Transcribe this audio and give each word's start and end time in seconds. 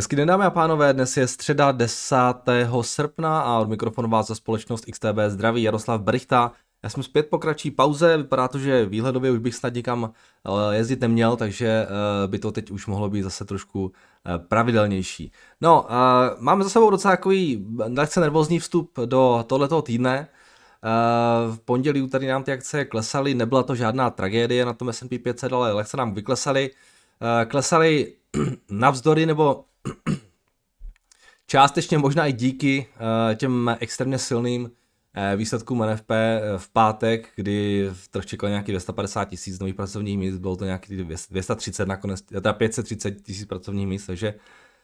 Hezky 0.00 0.16
den 0.16 0.28
dámy 0.28 0.44
a 0.44 0.50
pánové, 0.50 0.92
dnes 0.92 1.16
je 1.16 1.28
středa 1.28 1.72
10. 1.72 2.16
srpna 2.82 3.40
a 3.40 3.58
od 3.58 3.68
mikrofonu 3.68 4.08
vás 4.08 4.26
za 4.26 4.34
společnost 4.34 4.84
XTB 4.92 5.18
zdraví 5.28 5.62
Jaroslav 5.62 6.00
Brichta. 6.00 6.52
Já 6.82 6.90
jsem 6.90 7.02
zpět 7.02 7.26
po 7.30 7.38
kratší 7.38 7.70
pauze, 7.70 8.16
vypadá 8.16 8.48
to, 8.48 8.58
že 8.58 8.86
výhledově 8.86 9.30
už 9.30 9.38
bych 9.38 9.54
snad 9.54 9.74
nikam 9.74 10.12
eh, 10.46 10.76
jezdit 10.76 11.00
neměl, 11.00 11.36
takže 11.36 11.66
eh, 11.66 12.28
by 12.28 12.38
to 12.38 12.52
teď 12.52 12.70
už 12.70 12.86
mohlo 12.86 13.10
být 13.10 13.22
zase 13.22 13.44
trošku 13.44 13.92
eh, 14.26 14.38
pravidelnější. 14.38 15.32
No, 15.60 15.86
máme 16.38 16.64
za 16.64 16.70
sebou 16.70 16.90
docela 16.90 17.16
takový 17.16 17.66
lehce 17.96 18.20
nervózní 18.20 18.58
vstup 18.58 18.98
do 19.04 19.44
tohletoho 19.46 19.82
týdne. 19.82 20.28
V 21.50 21.58
pondělí 21.64 22.08
tady 22.08 22.26
nám 22.26 22.42
ty 22.42 22.52
akce 22.52 22.84
klesaly, 22.84 23.34
nebyla 23.34 23.62
to 23.62 23.74
žádná 23.74 24.10
tragédie 24.10 24.64
na 24.64 24.72
tom 24.72 24.88
S&P 24.92 25.18
500, 25.18 25.52
ale 25.52 25.72
lehce 25.72 25.96
nám 25.96 26.14
vyklesaly. 26.14 26.70
Klesaly 27.48 28.12
navzdory 28.70 29.26
nebo 29.26 29.64
částečně 31.46 31.98
možná 31.98 32.26
i 32.26 32.32
díky 32.32 32.86
uh, 32.94 33.34
těm 33.34 33.76
extrémně 33.80 34.18
silným 34.18 34.62
uh, 34.62 34.70
výsledkům 35.36 35.86
NFP 35.92 36.10
eh, 36.10 36.40
v 36.56 36.68
pátek, 36.68 37.28
kdy 37.36 37.90
trh 38.10 38.26
čekal 38.26 38.50
nějaký 38.50 38.72
250 38.72 39.24
tisíc 39.24 39.58
nových 39.58 39.74
pracovních 39.74 40.18
míst, 40.18 40.36
bylo 40.38 40.56
to 40.56 40.64
nějaký 40.64 40.96
230 41.30 41.88
nakonec, 41.88 42.22
teda 42.22 42.52
530 42.52 43.22
tisíc 43.22 43.46
pracovních 43.46 43.86
míst, 43.86 44.06
takže 44.06 44.34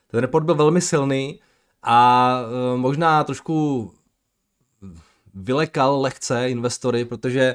ten 0.07 0.21
report 0.21 0.47
byl 0.47 0.55
velmi 0.55 0.81
silný 0.81 1.41
a 1.83 2.41
možná 2.77 3.25
trošku 3.25 3.91
vylekal 5.35 6.01
lehce 6.01 6.51
investory, 6.51 7.05
protože 7.05 7.55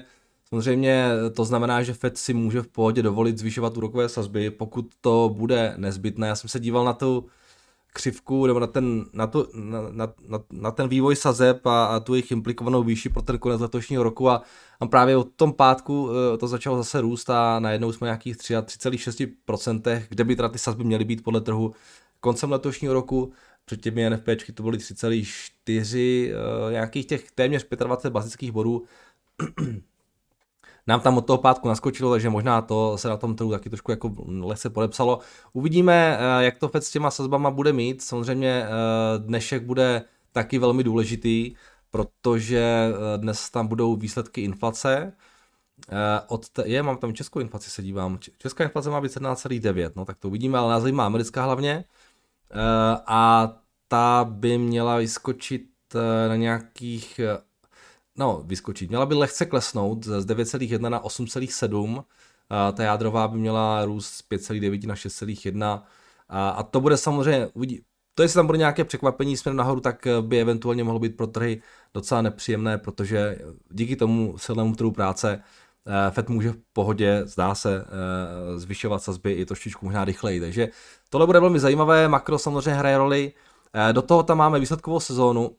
Samozřejmě 0.54 1.06
to 1.36 1.46
znamená, 1.46 1.84
že 1.84 1.94
Fed 1.94 2.18
si 2.18 2.34
může 2.34 2.62
v 2.62 2.68
pohodě 2.68 3.02
dovolit 3.02 3.38
zvyšovat 3.38 3.78
úrokové 3.78 4.10
sazby, 4.10 4.50
pokud 4.50 4.90
to 5.02 5.32
bude 5.38 5.74
nezbytné. 5.78 6.28
Já 6.28 6.36
jsem 6.36 6.50
se 6.50 6.60
díval 6.60 6.86
na 6.86 6.94
tu 6.94 7.26
křivku 7.94 8.48
nebo 8.48 8.60
na 8.60 8.68
ten, 8.68 9.06
na 9.14 9.28
tu, 9.28 9.48
na, 9.54 9.82
na, 9.92 10.14
na, 10.28 10.40
na 10.52 10.72
ten 10.72 10.88
vývoj 10.88 11.16
sazeb 11.16 11.66
a, 11.66 11.86
a 11.86 12.00
tu 12.00 12.14
jejich 12.14 12.32
implikovanou 12.32 12.84
výši 12.84 13.10
pro 13.10 13.22
ten 13.22 13.38
konec 13.38 13.62
letošního 13.62 14.04
roku 14.04 14.30
a, 14.30 14.44
a 14.80 14.86
právě 14.86 15.18
od 15.18 15.28
tom 15.36 15.54
pátku 15.54 16.10
eh, 16.10 16.38
to 16.38 16.48
začalo 16.48 16.78
zase 16.78 17.02
růst 17.02 17.30
a 17.30 17.60
najednou 17.60 17.92
jsme 17.92 18.06
nějakých 18.06 18.36
3,6%, 18.36 20.04
kde 20.10 20.24
by 20.24 20.36
teda 20.36 20.50
ty 20.50 20.60
sazby 20.60 20.84
měly 20.84 21.06
být 21.06 21.24
podle 21.24 21.42
trhu 21.42 21.74
koncem 22.20 22.52
letošního 22.52 22.94
roku. 22.94 23.32
Před 23.66 23.82
těmi 23.82 24.10
NFPčky 24.10 24.52
to 24.52 24.64
byly 24.64 24.78
3,4, 24.78 26.34
eh, 26.70 26.72
nějakých 26.72 27.06
těch 27.06 27.32
téměř 27.32 27.66
25 27.70 28.14
bazických 28.14 28.52
bodů 28.52 28.84
nám 30.88 31.00
tam 31.00 31.18
od 31.18 31.26
toho 31.26 31.38
pátku 31.38 31.68
naskočilo, 31.68 32.12
takže 32.12 32.30
možná 32.30 32.62
to 32.62 32.98
se 32.98 33.10
na 33.10 33.18
tom 33.18 33.36
trhu 33.36 33.52
taky 33.52 33.70
trošku 33.70 33.92
jako 33.92 34.14
lehce 34.28 34.70
podepsalo. 34.70 35.20
Uvidíme, 35.54 36.18
eh, 36.20 36.44
jak 36.44 36.58
to 36.58 36.68
Fed 36.68 36.84
s 36.84 36.92
těma 36.92 37.12
sazbama 37.12 37.52
bude 37.52 37.74
mít. 37.74 38.02
Samozřejmě 38.02 38.66
eh, 38.66 38.70
dnešek 39.18 39.64
bude 39.64 40.04
taky 40.32 40.60
velmi 40.60 40.84
důležitý, 40.84 41.56
protože 41.92 42.94
eh, 42.94 43.18
dnes 43.18 43.50
tam 43.50 43.68
budou 43.68 43.96
výsledky 43.96 44.42
inflace. 44.42 45.14
Od 46.28 46.50
te, 46.50 46.68
je, 46.68 46.84
mám 46.84 46.98
tam 46.98 47.14
českou 47.14 47.40
inflaci, 47.40 47.70
se 47.70 47.84
dívám. 47.84 48.20
Česká 48.38 48.64
inflace 48.64 48.90
má 48.90 49.02
být 49.02 49.12
17,9, 49.12 49.92
no 49.96 50.06
tak 50.06 50.18
to 50.18 50.28
uvidíme, 50.28 50.58
ale 50.58 50.74
nás 50.74 50.82
zajímá 50.82 51.06
americká 51.06 51.44
hlavně. 51.44 51.86
A 53.08 53.54
ta 53.88 54.26
by 54.30 54.58
měla 54.58 54.98
vyskočit 54.98 55.68
na 56.28 56.36
nějakých 56.36 57.20
no, 58.22 58.44
vyskočit. 58.46 58.90
Měla 58.90 59.06
by 59.06 59.16
lehce 59.16 59.46
klesnout 59.46 60.06
z 60.06 60.26
9,1 60.26 60.90
na 60.90 61.04
8,7. 61.04 62.04
Ta 62.74 62.84
jádrová 62.84 63.28
by 63.28 63.38
měla 63.38 63.86
růst 63.86 64.08
z 64.08 64.24
5,9 64.30 64.88
na 64.88 64.96
6,1. 64.96 65.82
A 66.30 66.64
to 66.64 66.82
bude 66.82 66.98
samozřejmě, 66.98 67.48
uvidí, 67.54 67.82
to 68.16 68.24
jestli 68.24 68.36
tam 68.36 68.46
bude 68.46 68.58
nějaké 68.58 68.84
překvapení 68.84 69.38
směrem 69.38 69.58
nahoru, 69.58 69.82
tak 69.82 70.08
by 70.22 70.42
eventuálně 70.42 70.84
mohlo 70.84 71.00
být 71.00 71.18
pro 71.18 71.28
trhy 71.28 71.62
docela 71.94 72.22
nepříjemné, 72.22 72.78
protože 72.78 73.38
díky 73.70 73.96
tomu 73.96 74.38
silnému 74.38 74.76
trhu 74.76 74.92
práce 74.92 75.44
eh, 75.88 76.12
Fed 76.12 76.30
může 76.30 76.52
v 76.52 76.58
pohodě, 76.74 77.22
zdá 77.26 77.56
se, 77.56 77.86
eh, 77.86 78.60
zvyšovat 78.60 79.04
sazby 79.04 79.32
i 79.32 79.46
trošičku 79.46 79.86
možná 79.86 80.06
rychleji. 80.06 80.40
Takže 80.40 80.70
tohle 81.10 81.28
bude 81.28 81.40
velmi 81.40 81.60
zajímavé, 81.60 82.08
makro 82.08 82.40
samozřejmě 82.40 82.74
hraje 82.74 82.98
roli. 82.98 83.34
Eh, 83.74 83.94
do 83.94 84.02
toho 84.02 84.24
tam 84.24 84.38
máme 84.38 84.60
výsledkovou 84.60 85.00
sezónu, 85.00 85.56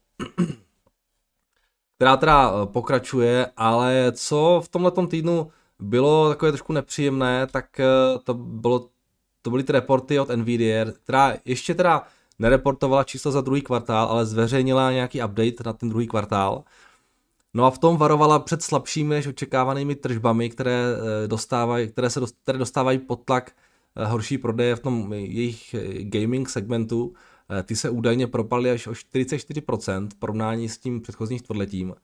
která 2.03 2.17
teda 2.17 2.53
eh, 2.53 2.67
pokračuje, 2.67 3.47
ale 3.57 4.13
co 4.15 4.61
v 4.65 4.69
tomhle 4.69 4.93
týdnu 5.09 5.51
bylo 5.79 6.29
takové 6.29 6.53
trošku 6.53 6.73
nepříjemné, 6.73 7.47
tak 7.47 7.81
eh, 7.81 7.87
to, 8.25 8.35
bylo, 8.35 8.89
to 9.43 9.51
byly 9.51 9.63
ty 9.63 9.73
reporty 9.73 10.21
od 10.21 10.29
Nvidia, 10.29 10.85
která 11.05 11.35
ještě 11.45 11.75
teda 11.75 12.03
nereportovala 12.39 13.05
číslo 13.05 13.33
za 13.33 13.41
druhý 13.41 13.63
kvartál, 13.63 14.07
ale 14.07 14.27
zveřejnila 14.27 14.93
nějaký 14.93 15.25
update 15.25 15.65
na 15.67 15.73
ten 15.73 15.89
druhý 15.89 16.07
kvartál. 16.07 16.65
No 17.55 17.65
a 17.65 17.71
v 17.71 17.79
tom 17.79 17.97
varovala 17.97 18.39
před 18.39 18.63
slabšími 18.63 19.15
než 19.15 19.27
očekávanými 19.27 19.95
tržbami, 19.95 20.51
které, 20.51 20.83
eh, 21.25 21.29
dostávají, 21.29 21.89
které 21.89 22.11
se 22.11 22.21
dost, 22.21 22.37
které 22.43 22.59
dostávají 22.59 22.99
pod 22.99 23.25
tlak 23.25 23.53
horší 24.05 24.39
prodeje 24.39 24.77
v 24.77 24.81
tom 24.81 25.13
jejich 25.13 25.75
gaming 26.01 26.49
segmentu. 26.49 27.15
Eh, 27.59 27.63
ty 27.63 27.77
se 27.77 27.91
údajně 27.91 28.27
propadly 28.27 28.71
až 28.71 28.87
o 28.87 28.91
44% 28.93 30.09
v 30.09 30.15
porovnání 30.15 30.69
s 30.69 30.79
tím 30.79 31.01
předchozím 31.01 31.39
čtvrtletím. 31.39 31.95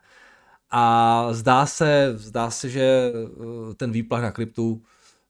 A 0.71 1.29
zdá 1.33 1.67
se, 1.67 2.13
zdá 2.17 2.51
se, 2.51 2.69
že 2.69 3.13
eh, 3.71 3.75
ten 3.75 3.93
výplach 3.93 4.23
na 4.23 4.31
kryptu 4.31 4.83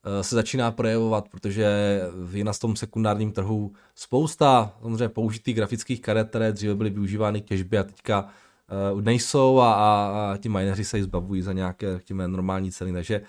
eh, 0.05 0.23
se 0.23 0.35
začíná 0.35 0.71
projevovat, 0.71 1.29
protože 1.29 1.63
je 2.33 2.45
na 2.45 2.53
tom 2.53 2.77
sekundárním 2.77 3.33
trhu 3.33 3.73
spousta 3.95 4.75
samozřejmě 4.83 5.09
použitých 5.09 5.57
grafických 5.57 6.01
karet, 6.01 6.29
které 6.29 6.53
dříve 6.53 6.75
byly 6.75 6.91
využívány 6.91 7.41
k 7.41 7.45
těžbě 7.45 7.79
a 7.79 7.85
teďka 7.85 8.29
nejsou 9.01 9.59
a, 9.59 9.75
a, 9.75 10.33
a 10.33 10.37
ti 10.37 10.49
mineři 10.49 10.85
se 10.85 10.97
ji 10.97 11.03
zbavují 11.03 11.43
za 11.43 11.53
nějaké, 11.53 12.01
normální 12.27 12.73
ceny. 12.73 12.93
Takže 12.93 13.21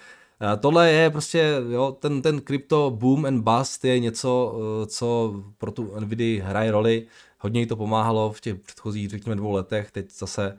Tohle 0.59 0.91
je 0.91 1.09
prostě, 1.09 1.55
jo, 1.69 1.97
ten, 1.99 2.21
ten 2.21 2.41
crypto 2.41 2.91
boom 2.95 3.25
and 3.25 3.41
bust 3.41 3.85
je 3.85 3.99
něco, 3.99 4.59
eh, 4.59 4.85
co 4.85 5.35
pro 5.57 5.71
tu 5.71 5.99
Nvidia 5.99 6.45
hraje 6.45 6.71
roli. 6.71 7.07
Hodně 7.39 7.59
jí 7.59 7.65
to 7.65 7.75
pomáhalo 7.75 8.31
v 8.31 8.41
těch 8.41 8.55
předchozích, 8.55 9.09
řekněme, 9.09 9.35
dvou 9.35 9.51
letech, 9.51 9.91
teď 9.91 10.11
zase 10.11 10.57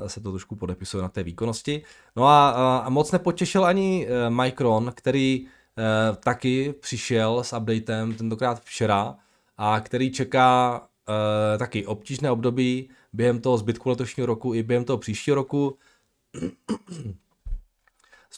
uh, 0.00 0.08
se 0.08 0.20
to 0.20 0.30
trošku 0.30 0.56
podepisuje 0.56 1.02
na 1.02 1.08
té 1.08 1.22
výkonnosti. 1.22 1.82
No 2.16 2.26
a, 2.26 2.50
a 2.78 2.88
moc 2.88 3.12
nepotěšil 3.12 3.64
ani 3.64 4.08
Micron, 4.28 4.92
který 4.94 5.46
taky 6.24 6.74
přišel 6.80 7.44
s 7.44 7.56
updatem 7.56 8.14
tentokrát 8.14 8.60
včera 8.60 9.16
a 9.58 9.80
který 9.80 10.12
čeká 10.12 10.82
taky 11.58 11.86
obtížné 11.86 12.30
období 12.30 12.90
během 13.12 13.40
toho 13.40 13.58
zbytku 13.58 13.88
letošního 13.88 14.26
roku 14.26 14.54
i 14.54 14.62
během 14.62 14.84
toho 14.84 14.98
příštího 14.98 15.34
roku. 15.34 15.78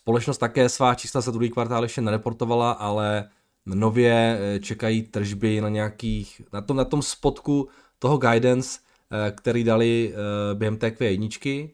Společnost 0.02 0.38
také 0.38 0.68
svá 0.68 0.94
čísla 0.94 1.20
za 1.20 1.30
druhý 1.30 1.50
kvartál 1.50 1.82
ještě 1.82 2.00
nereportovala, 2.00 2.72
ale 2.72 3.28
nově 3.66 4.38
eh, 4.40 4.60
čekají 4.60 5.02
tržby 5.02 5.60
na 5.60 5.68
nějakých, 5.68 6.42
na 6.52 6.60
tom, 6.60 6.76
na 6.76 6.84
tom 6.84 7.02
spotku 7.02 7.68
toho 7.98 8.18
guidance, 8.18 8.80
eh, 9.10 9.30
který 9.30 9.64
dali 9.64 10.14
eh, 10.14 10.54
během 10.54 10.76
té 10.76 10.88
Q1 10.88 11.70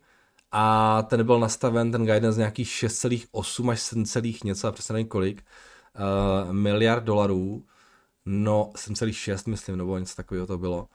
a 0.53 1.03
ten 1.03 1.27
byl 1.27 1.41
nastaven, 1.41 1.93
ten 1.93 2.07
guidance 2.07 2.39
nějakých 2.39 2.69
6,8 2.69 3.71
až 3.71 3.81
7, 3.81 4.35
něco 4.45 4.69
a 4.69 4.73
přesně 4.73 4.93
nevím 4.93 5.09
kolik, 5.09 5.45
miliard 6.51 7.05
dolarů, 7.05 7.65
no 8.25 8.73
7,6 8.75 9.51
myslím, 9.51 9.77
nebo 9.77 9.99
něco 9.99 10.17
takového 10.17 10.47
to 10.47 10.59
bylo. 10.59 10.89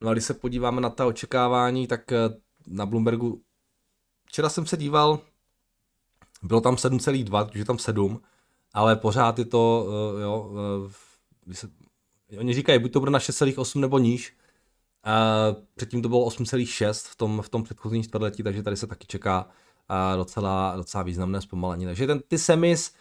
No 0.00 0.08
a 0.08 0.12
když 0.12 0.24
se 0.24 0.34
podíváme 0.34 0.80
na 0.80 0.90
ta 0.90 1.06
očekávání, 1.06 1.86
tak 1.86 2.12
na 2.66 2.86
Bloombergu, 2.86 3.42
včera 4.26 4.48
jsem 4.48 4.66
se 4.66 4.76
díval, 4.76 5.18
bylo 6.42 6.60
tam 6.60 6.74
7,2, 6.74 7.44
takže 7.44 7.64
tam 7.64 7.78
7, 7.78 8.20
ale 8.74 8.96
pořád 8.96 9.38
je 9.38 9.44
to, 9.44 9.86
uh, 9.88 10.20
jo, 10.20 10.50
uh, 11.46 11.52
se, 11.52 11.68
oni 12.38 12.54
říkají, 12.54 12.78
buď 12.78 12.92
to 12.92 13.00
bude 13.00 13.10
na 13.10 13.18
6,8 13.18 13.80
nebo 13.80 13.98
níž, 13.98 14.36
předtím 15.74 16.02
to 16.02 16.08
bylo 16.08 16.28
8,6 16.28 17.08
v 17.10 17.16
tom, 17.16 17.42
v 17.42 17.48
tom 17.48 17.62
předchozím 17.62 18.02
čtvrtletí, 18.02 18.42
takže 18.42 18.62
tady 18.62 18.76
se 18.76 18.86
taky 18.86 19.06
čeká 19.06 19.44
uh, 19.44 20.16
docela, 20.16 20.76
docela 20.76 21.02
významné 21.02 21.40
zpomalení. 21.40 21.84
Takže 21.84 22.06
ten, 22.06 22.20
ty 22.28 22.38
semis 22.38 22.94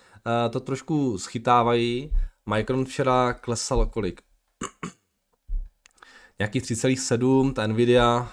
to 0.49 0.59
trošku 0.59 1.17
schytávají. 1.17 2.11
Micron 2.45 2.85
včera 2.85 3.33
klesalo 3.33 3.85
kolik? 3.85 4.21
Nějakých 6.39 6.63
3,7, 6.63 7.53
ta 7.53 7.67
Nvidia 7.67 8.31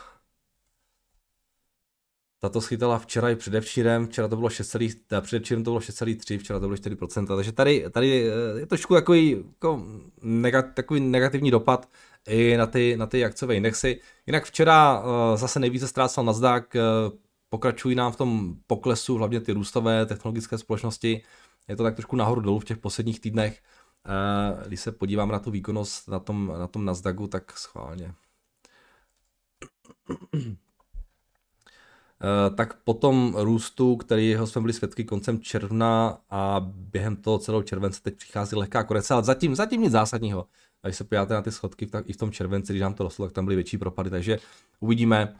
ta 2.48 2.52
to 2.52 2.60
schytala 2.60 2.98
včera 2.98 3.31
i 3.31 3.37
předevčírem, 3.37 4.06
včera 4.06 4.28
to 4.28 4.37
bylo 4.37 4.50
6, 4.50 4.76
předevčírem 5.20 5.64
to 5.64 5.70
bylo 5.70 5.81
6,3, 5.81 6.38
včera 6.38 6.60
to 6.60 6.66
bylo 6.66 6.76
4%, 6.76 7.37
takže 7.37 7.52
tady, 7.52 7.84
tady 7.90 8.31
eh, 8.31 8.60
je 8.60 8.66
trošku 8.66 8.94
takový, 8.94 9.31
jako 9.31 9.87
negat, 10.22 10.66
takový 10.75 11.00
negativní 11.00 11.50
dopad 11.50 11.88
i 12.28 12.56
na 12.56 12.66
ty, 12.66 12.96
na 12.96 13.06
ty 13.06 13.25
akciové 13.25 13.54
indexy. 13.54 14.00
Jinak 14.26 14.44
včera 14.44 15.00
uh, 15.00 15.37
zase 15.37 15.60
nejvíce 15.60 15.88
ztrácel 15.88 16.25
Nasdaq, 16.25 16.64
pokračují 17.48 17.94
nám 17.94 18.12
v 18.12 18.16
tom 18.16 18.56
poklesu, 18.66 19.16
hlavně 19.16 19.40
ty 19.40 19.52
růstové 19.52 20.06
technologické 20.06 20.58
společnosti, 20.58 21.22
je 21.69 21.76
to 21.76 21.82
tak 21.82 21.94
trošku 21.94 22.16
nahoru 22.16 22.40
dolů 22.40 22.58
v 22.58 22.64
těch 22.64 22.78
posledních 22.78 23.20
týdnech. 23.20 23.62
když 24.66 24.81
se 24.81 24.92
podívám 24.92 25.28
na 25.28 25.38
tu 25.38 25.50
výkonnost 25.50 26.08
na 26.08 26.19
tom, 26.19 26.52
na 26.58 26.66
tom 26.66 26.84
Nasdaqu, 26.84 27.26
tak 27.26 27.58
schválně. 27.58 28.14
Tak 32.54 32.82
po 32.84 32.94
tom 32.94 33.34
růstu, 33.38 33.96
kterýho 33.96 34.46
jsme 34.46 34.60
byli 34.60 34.72
svědky 34.72 35.04
koncem 35.04 35.40
června 35.40 36.18
a 36.30 36.60
během 36.74 37.16
toho 37.16 37.38
celého 37.38 37.62
července 37.62 38.02
teď 38.02 38.16
přichází 38.16 38.56
lehká 38.56 38.84
korekce, 38.84 39.14
ale 39.14 39.22
zatím, 39.22 39.54
zatím 39.54 39.82
nic 39.82 39.92
zásadního. 39.92 40.46
A 40.82 40.88
když 40.88 40.96
se 40.96 41.04
podíváte 41.04 41.34
na 41.34 41.42
ty 41.42 41.52
schodky, 41.52 41.86
tak 41.86 42.08
i 42.08 42.12
v 42.12 42.16
tom 42.16 42.32
červenci, 42.32 42.72
když 42.72 42.82
nám 42.82 42.94
to 42.94 43.04
rostlo, 43.04 43.26
tak 43.26 43.32
tam 43.32 43.44
byly 43.44 43.54
větší 43.54 43.78
propady, 43.78 44.10
takže 44.10 44.38
uvidíme, 44.80 45.34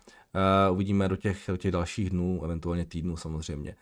uh, 0.69 0.75
uvidíme 0.75 1.09
do 1.09 1.17
těch, 1.17 1.45
do 1.49 1.57
těch 1.57 1.73
dalších 1.73 2.11
dnů, 2.11 2.41
eventuálně 2.45 2.85
týdnů 2.85 3.17
samozřejmě. 3.17 3.77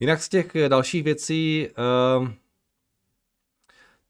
Jinak 0.00 0.22
z 0.22 0.28
těch 0.28 0.52
dalších 0.68 1.02
věcí, 1.02 1.68
uh, 2.20 2.28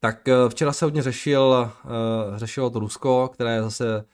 tak 0.00 0.28
včera 0.48 0.72
se 0.72 0.84
hodně 0.84 1.02
řešil, 1.02 1.72
uh, 1.84 2.36
řešilo 2.36 2.70
to 2.70 2.78
Rusko, 2.78 3.30
které 3.32 3.62
zase 3.62 4.04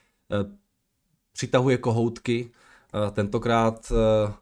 přitahuje 1.32 1.78
kohoutky, 1.78 2.50
tentokrát 3.12 3.91
uh, 3.91 4.32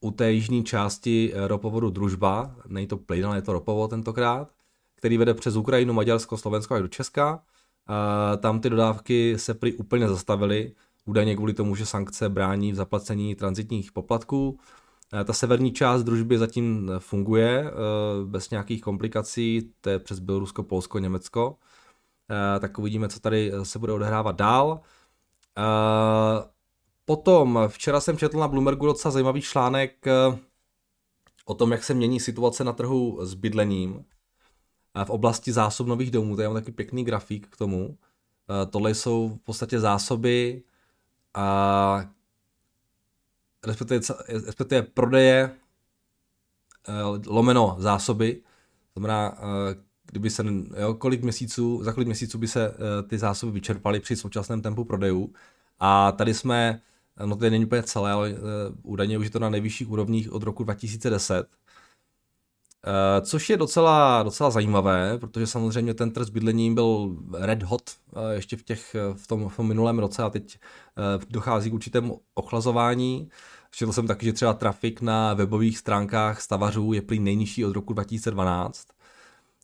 u 0.00 0.10
té 0.10 0.32
jižní 0.32 0.64
části 0.64 1.32
ropovodu 1.46 1.90
Družba, 1.90 2.54
není 2.66 2.86
to 2.86 2.96
plyn, 2.96 3.26
ale 3.26 3.38
je 3.38 3.42
to 3.42 3.52
ropovod 3.52 3.90
tentokrát, 3.90 4.48
který 4.96 5.18
vede 5.18 5.34
přes 5.34 5.56
Ukrajinu, 5.56 5.92
Maďarsko, 5.92 6.36
Slovensko 6.36 6.74
až 6.74 6.82
do 6.82 6.88
Česka. 6.88 7.42
Tam 8.38 8.60
ty 8.60 8.70
dodávky 8.70 9.38
se 9.38 9.54
prý 9.54 9.72
úplně 9.72 10.08
zastavily, 10.08 10.72
údajně 11.04 11.36
kvůli 11.36 11.54
tomu, 11.54 11.74
že 11.74 11.86
sankce 11.86 12.28
brání 12.28 12.72
v 12.72 12.74
zaplacení 12.74 13.34
transitních 13.34 13.92
poplatků. 13.92 14.58
Ta 15.24 15.32
severní 15.32 15.72
část 15.72 16.02
družby 16.02 16.38
zatím 16.38 16.90
funguje 16.98 17.70
bez 18.24 18.50
nějakých 18.50 18.82
komplikací, 18.82 19.70
to 19.80 19.90
je 19.90 19.98
přes 19.98 20.18
Bělorusko, 20.18 20.62
Polsko, 20.62 20.98
Německo. 20.98 21.56
Tak 22.60 22.78
uvidíme, 22.78 23.08
co 23.08 23.20
tady 23.20 23.52
se 23.62 23.78
bude 23.78 23.92
odehrávat 23.92 24.36
dál. 24.36 24.80
Potom, 27.04 27.58
včera 27.68 28.00
jsem 28.00 28.18
četl 28.18 28.38
na 28.38 28.48
Bloombergu 28.48 28.86
docela 28.86 29.12
zajímavý 29.12 29.42
článek 29.42 30.06
o 31.44 31.54
tom, 31.54 31.72
jak 31.72 31.84
se 31.84 31.94
mění 31.94 32.20
situace 32.20 32.64
na 32.64 32.72
trhu 32.72 33.18
s 33.22 33.34
bydlením 33.34 34.04
v 35.04 35.10
oblasti 35.10 35.52
zásob 35.52 35.86
nových 35.86 36.10
domů. 36.10 36.36
Tady 36.36 36.48
mám 36.48 36.54
taky 36.54 36.72
pěkný 36.72 37.04
grafik 37.04 37.48
k 37.48 37.56
tomu. 37.56 37.98
Tohle 38.70 38.94
jsou 38.94 39.28
v 39.28 39.38
podstatě 39.38 39.80
zásoby, 39.80 40.62
a 41.34 42.06
respektive, 43.66 44.00
respektive 44.28 44.82
prodeje 44.82 45.50
eh, 46.88 46.92
lomeno 47.26 47.76
zásoby, 47.78 48.42
znamená, 48.92 49.38
eh, 49.38 49.74
kdyby 50.10 50.30
se, 50.30 50.44
jo, 50.80 50.94
kolik 50.94 51.22
měsíců, 51.22 51.84
za 51.84 51.92
kolik 51.92 52.06
měsíců 52.06 52.38
by 52.38 52.48
se 52.48 52.68
eh, 52.68 53.02
ty 53.02 53.18
zásoby 53.18 53.52
vyčerpaly 53.52 54.00
při 54.00 54.16
současném 54.16 54.62
tempu 54.62 54.84
prodejů. 54.84 55.34
A 55.80 56.12
tady 56.12 56.34
jsme, 56.34 56.80
no 57.24 57.36
to 57.36 57.50
není 57.50 57.64
úplně 57.64 57.82
celé, 57.82 58.12
ale 58.12 58.34
údajně 58.82 59.18
už 59.18 59.24
je 59.24 59.30
to 59.30 59.38
na 59.38 59.50
nejvyšších 59.50 59.90
úrovních 59.90 60.32
od 60.32 60.42
roku 60.42 60.64
2010. 60.64 61.46
Uh, 62.86 63.26
což 63.26 63.50
je 63.50 63.56
docela, 63.56 64.22
docela 64.22 64.50
zajímavé, 64.50 65.18
protože 65.18 65.46
samozřejmě 65.46 65.94
ten 65.94 66.10
trh 66.10 66.26
s 66.26 66.30
bydlením 66.30 66.74
byl 66.74 67.16
red 67.32 67.62
hot 67.62 67.90
ještě 68.32 68.56
v, 68.56 68.62
těch, 68.62 68.96
v, 69.14 69.26
tom, 69.26 69.48
v 69.48 69.56
tom 69.56 69.68
minulém 69.68 69.98
roce 69.98 70.22
a 70.22 70.30
teď 70.30 70.58
dochází 71.30 71.70
k 71.70 71.74
určitému 71.74 72.20
ochlazování. 72.34 73.28
Četl 73.70 73.92
jsem 73.92 74.06
taky, 74.06 74.26
že 74.26 74.32
třeba 74.32 74.52
trafik 74.52 75.00
na 75.00 75.34
webových 75.34 75.78
stránkách 75.78 76.40
stavařů 76.40 76.92
je 76.92 77.02
prý 77.02 77.20
nejnižší 77.20 77.64
od 77.64 77.72
roku 77.72 77.92
2012. 77.92 78.88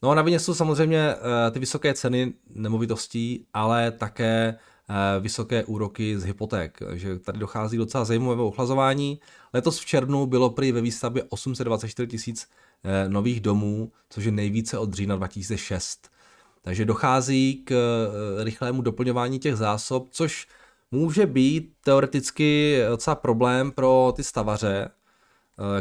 No 0.03 0.11
a 0.11 0.15
na 0.15 0.25
jsou 0.27 0.55
samozřejmě 0.55 1.15
ty 1.51 1.59
vysoké 1.59 1.95
ceny 1.95 2.33
nemovitostí, 2.51 3.47
ale 3.55 3.91
také 3.91 4.59
vysoké 5.21 5.65
úroky 5.65 6.19
z 6.19 6.25
hypoték. 6.25 6.79
Takže 6.79 7.19
tady 7.19 7.39
dochází 7.39 7.77
docela 7.77 8.05
zajímavé 8.05 8.43
ochlazování. 8.43 9.21
Letos 9.53 9.79
v 9.79 9.85
červnu 9.85 10.27
bylo 10.27 10.51
prý 10.51 10.73
ve 10.73 10.81
výstavbě 10.81 11.25
824 11.29 12.07
tisíc 12.07 12.49
Eh, 12.85 13.09
nových 13.09 13.41
domů, 13.41 13.93
což 14.11 14.25
je 14.25 14.33
nejvíce 14.33 14.79
od 14.79 14.95
října 14.95 15.17
2006. 15.17 16.11
Takže 16.63 16.85
dochází 16.85 17.63
k 17.65 17.73
eh, 17.73 18.45
rychlému 18.45 18.83
doplňování 18.83 19.39
těch 19.39 19.57
zásob, 19.57 20.09
což 20.11 20.49
může 20.91 21.27
být 21.27 21.73
teoreticky 21.85 22.79
docela 22.89 23.15
problém 23.15 23.73
pro 23.73 24.13
ty 24.17 24.25
stavaře, 24.25 24.89
eh, 24.89 24.91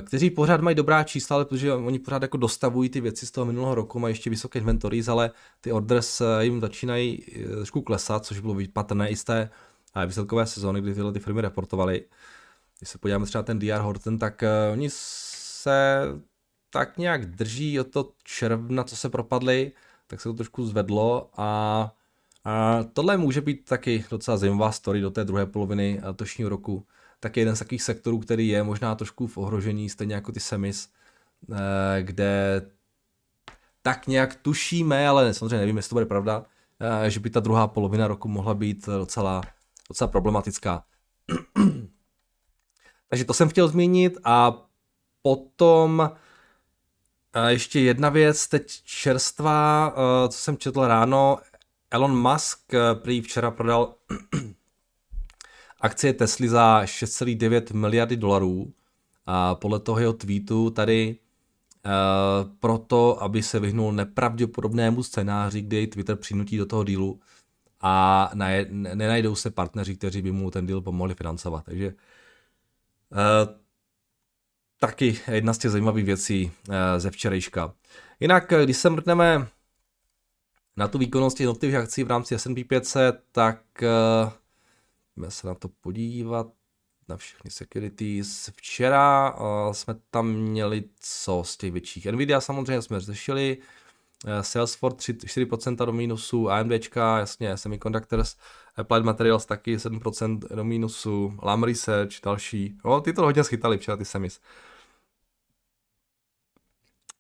kteří 0.02 0.30
pořád 0.30 0.62
mají 0.62 0.76
dobrá 0.76 1.04
čísla, 1.04 1.36
ale 1.36 1.46
protože 1.46 1.74
oni 1.74 2.00
pořád 2.00 2.22
jako 2.22 2.38
dostavují 2.38 2.90
ty 2.90 3.02
věci 3.02 3.26
z 3.26 3.32
toho 3.32 3.46
minulého 3.46 3.76
roku, 3.76 4.00
mají 4.00 4.12
ještě 4.12 4.30
vysoké 4.30 4.60
inventory, 4.60 5.02
ale 5.08 5.32
ty 5.62 5.72
orders 5.72 6.22
jim 6.40 6.62
začínají 6.62 7.26
trošku 7.52 7.82
klesat, 7.82 8.26
což 8.26 8.40
bylo 8.40 8.56
patrné 8.74 9.10
i 9.10 9.16
z 9.16 9.24
té 9.24 9.50
výsledkové 10.06 10.46
sezóny, 10.46 10.82
kdy 10.82 10.94
tyhle 10.94 11.14
ty 11.14 11.20
firmy 11.20 11.42
reportovaly. 11.42 12.06
Když 12.80 12.90
se 12.90 12.98
podíváme 12.98 13.26
třeba 13.26 13.44
ten 13.44 13.60
DR 13.60 13.80
Horton, 13.80 14.18
tak 14.18 14.44
oni 14.74 14.90
se 14.92 16.02
tak 16.70 16.98
nějak 16.98 17.26
drží 17.26 17.80
od 17.80 17.88
to 17.88 18.12
června, 18.24 18.84
co 18.84 18.96
se 18.96 19.10
propadly, 19.10 19.72
tak 20.08 20.22
se 20.22 20.30
to 20.30 20.34
trošku 20.34 20.66
zvedlo 20.66 21.30
a, 21.38 21.92
a 22.44 22.84
tohle 22.94 23.18
může 23.18 23.42
být 23.42 23.66
taky 23.66 24.06
docela 24.10 24.38
zajímavá 24.38 24.72
story 24.72 25.02
do 25.02 25.12
té 25.12 25.26
druhé 25.26 25.46
poloviny 25.46 26.00
letošního 26.04 26.50
roku. 26.50 26.86
Tak 27.20 27.38
jeden 27.38 27.56
z 27.56 27.60
takových 27.60 27.84
sektorů, 27.84 28.20
který 28.20 28.48
je 28.48 28.64
možná 28.64 28.96
trošku 28.96 29.28
v 29.28 29.38
ohrožení, 29.38 29.90
stejně 29.90 30.16
jako 30.16 30.32
ty 30.32 30.40
semis, 30.40 30.90
eh, 31.52 32.02
kde 32.02 32.62
tak 33.82 34.08
nějak 34.08 34.36
tušíme, 34.36 35.08
ale 35.08 35.34
samozřejmě 35.34 35.58
nevím, 35.58 35.78
jestli 35.78 35.90
to 35.90 35.96
bude 35.96 36.06
pravda, 36.06 36.46
eh, 37.06 37.10
že 37.10 37.20
by 37.20 37.30
ta 37.30 37.40
druhá 37.40 37.68
polovina 37.68 38.08
roku 38.08 38.28
mohla 38.28 38.54
být 38.54 38.86
docela, 38.86 39.42
docela 39.90 40.08
problematická. 40.08 40.84
Takže 43.10 43.26
to 43.26 43.34
jsem 43.34 43.50
chtěl 43.50 43.68
zmínit 43.68 44.18
a 44.24 44.66
potom 45.22 46.12
a 47.34 47.50
ještě 47.50 47.80
jedna 47.80 48.10
věc, 48.10 48.48
teď 48.48 48.82
čerstvá, 48.84 49.94
eh, 49.96 50.30
co 50.30 50.38
jsem 50.38 50.58
četl 50.58 50.88
ráno, 50.88 51.38
Elon 51.92 52.32
Musk 52.32 52.74
eh, 52.74 52.96
prý 52.96 53.22
včera 53.22 53.52
prodal 53.52 53.96
akcie 55.82 56.14
Tesly 56.14 56.50
za 56.50 56.82
6,9 56.84 57.76
miliardy 57.76 58.18
dolarů 58.18 58.74
a 59.26 59.56
podle 59.56 59.80
toho 59.80 60.00
jeho 60.00 60.14
tweetu 60.14 60.70
tady 60.70 61.18
uh, 61.86 62.52
proto, 62.60 63.24
aby 63.24 63.44
se 63.44 63.60
vyhnul 63.60 63.92
nepravděpodobnému 63.92 65.04
scénáři, 65.04 65.62
kdy 65.62 65.88
Twitter 65.88 66.16
přinutí 66.16 66.58
do 66.58 66.66
toho 66.66 66.84
dílu 66.84 67.20
a 67.82 68.30
ne, 68.34 68.66
nenajdou 68.72 69.36
se 69.36 69.50
partneři, 69.50 69.96
kteří 69.96 70.22
by 70.22 70.32
mu 70.32 70.52
ten 70.52 70.66
deal 70.66 70.82
pomohli 70.82 71.16
financovat. 71.16 71.66
Takže 71.66 71.88
uh, 71.88 73.60
taky 74.80 75.20
jedna 75.32 75.54
z 75.54 75.58
těch 75.58 75.72
zajímavých 75.72 76.06
věcí 76.06 76.52
eh, 76.70 77.00
ze 77.00 77.12
včerejška. 77.12 77.74
Jinak, 78.20 78.54
když 78.64 78.78
se 78.78 78.90
mrtneme 78.90 79.48
na 80.78 80.88
tu 80.88 80.98
výkonnost 80.98 81.40
jednotlivých 81.40 81.76
akcí 81.78 82.04
v 82.04 82.08
rámci 82.08 82.36
S&P 82.36 82.64
500, 82.64 83.24
tak 83.32 83.62
se 85.28 85.48
na 85.48 85.56
to 85.56 85.70
podívat 85.70 86.48
na 87.10 87.18
všechny 87.18 87.52
securities. 87.52 88.50
Včera 88.56 89.36
uh, 89.36 89.74
jsme 89.74 89.96
tam 90.12 90.28
měli 90.28 90.84
co 91.00 91.44
z 91.46 91.58
těch 91.58 91.72
větších. 91.72 92.06
Nvidia 92.06 92.42
samozřejmě 92.42 92.82
jsme 92.82 93.00
řešili, 93.00 93.58
uh, 94.26 94.32
Salesforce 94.42 95.14
3, 95.14 95.46
4% 95.46 95.76
do 95.76 95.92
mínusu, 95.92 96.50
AMDčka, 96.50 97.18
jasně, 97.20 97.58
Semiconductors, 97.58 98.36
Applied 98.76 99.06
Materials 99.06 99.46
taky 99.46 99.78
7% 99.78 100.40
do 100.56 100.64
mínusu, 100.64 101.38
Lam 101.42 101.64
Research, 101.64 102.22
další. 102.24 102.78
No, 102.86 103.02
ty 103.02 103.14
to 103.14 103.22
hodně 103.22 103.44
schytali 103.44 103.78
včera, 103.78 103.98
ty 103.98 104.06
semis. 104.06 104.42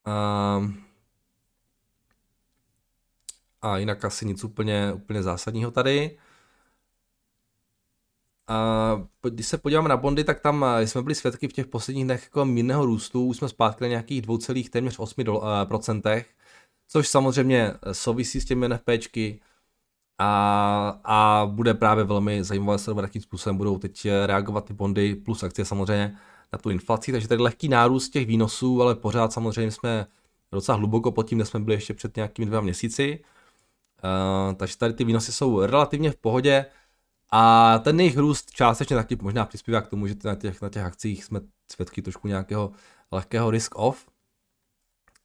Uh, 0.07 0.71
a 3.61 3.77
jinak 3.77 4.05
asi 4.05 4.25
nic 4.25 4.43
úplně, 4.43 4.93
úplně 4.93 5.23
zásadního 5.23 5.71
tady. 5.71 6.17
A 8.49 9.01
když 9.29 9.47
se 9.47 9.57
podíváme 9.57 9.89
na 9.89 9.97
bondy, 9.97 10.23
tak 10.23 10.39
tam 10.39 10.65
jsme 10.79 11.01
byli 11.01 11.15
svědky 11.15 11.47
v 11.47 11.53
těch 11.53 11.67
posledních 11.67 12.05
dnech 12.05 12.23
jako 12.23 12.45
mírného 12.45 12.85
růstu, 12.85 13.25
už 13.25 13.37
jsme 13.37 13.49
zpátky 13.49 13.83
na 13.83 13.87
nějakých 13.87 14.21
2,8%, 14.21 16.25
což 16.87 17.07
samozřejmě 17.07 17.73
souvisí 17.91 18.41
s 18.41 18.45
těmi 18.45 18.69
NFPčky 18.69 19.39
a, 20.17 20.99
a 21.03 21.45
bude 21.45 21.73
právě 21.73 22.03
velmi 22.03 22.43
zajímavé 22.43 22.77
sledovat, 22.77 23.01
jakým 23.01 23.21
způsobem 23.21 23.57
budou 23.57 23.77
teď 23.77 24.07
reagovat 24.25 24.65
ty 24.65 24.73
bondy 24.73 25.15
plus 25.15 25.43
akcie 25.43 25.65
samozřejmě 25.65 26.17
na 26.53 26.59
tu 26.59 26.69
inflaci, 26.69 27.11
takže 27.11 27.27
tady 27.27 27.41
lehký 27.41 27.69
nárůst 27.69 28.09
těch 28.09 28.27
výnosů, 28.27 28.81
ale 28.81 28.95
pořád 28.95 29.33
samozřejmě 29.33 29.71
jsme 29.71 30.05
docela 30.51 30.77
hluboko 30.77 31.11
pod 31.11 31.23
tím, 31.23 31.37
kde 31.37 31.45
jsme 31.45 31.59
byli 31.59 31.75
ještě 31.75 31.93
před 31.93 32.15
nějakými 32.15 32.45
dvěma 32.45 32.61
měsíci. 32.61 33.19
Uh, 34.03 34.55
takže 34.55 34.77
tady 34.77 34.93
ty 34.93 35.03
výnosy 35.03 35.31
jsou 35.31 35.61
relativně 35.61 36.11
v 36.11 36.15
pohodě 36.15 36.65
a 37.31 37.77
ten 37.79 37.99
jejich 37.99 38.17
růst 38.17 38.51
částečně 38.51 38.95
taky 38.95 39.17
možná 39.21 39.45
přispívá 39.45 39.81
k 39.81 39.87
tomu, 39.87 40.07
že 40.07 40.15
na 40.23 40.35
těch, 40.35 40.61
na 40.61 40.69
těch 40.69 40.83
akcích 40.83 41.23
jsme 41.23 41.39
svědky 41.71 42.01
trošku 42.01 42.27
nějakého 42.27 42.71
lehkého 43.11 43.51
risk 43.51 43.75
off. 43.75 44.07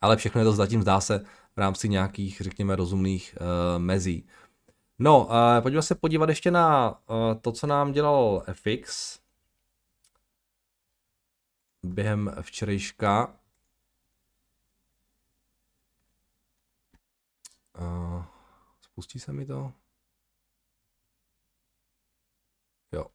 ale 0.00 0.16
všechno 0.16 0.40
je 0.40 0.44
to 0.44 0.52
zatím 0.52 0.82
zdá 0.82 1.00
se 1.00 1.24
v 1.56 1.58
rámci 1.58 1.88
nějakých, 1.88 2.40
řekněme, 2.40 2.76
rozumných 2.76 3.38
uh, 3.40 3.82
mezí. 3.82 4.26
No, 4.98 5.24
uh, 5.24 5.32
pojďme 5.62 5.82
se 5.82 5.94
podívat 5.94 6.28
ještě 6.28 6.50
na 6.50 6.90
uh, 6.90 7.40
to, 7.40 7.52
co 7.52 7.66
nám 7.66 7.92
dělal 7.92 8.44
FX 8.52 9.18
během 11.84 12.34
včerejška. 12.40 13.36
Uh, 17.80 18.24
spustí 18.80 19.20
se 19.20 19.32
mi 19.32 19.46
to? 19.46 19.72
Jo. 22.92 23.04
Uh, 23.04 23.10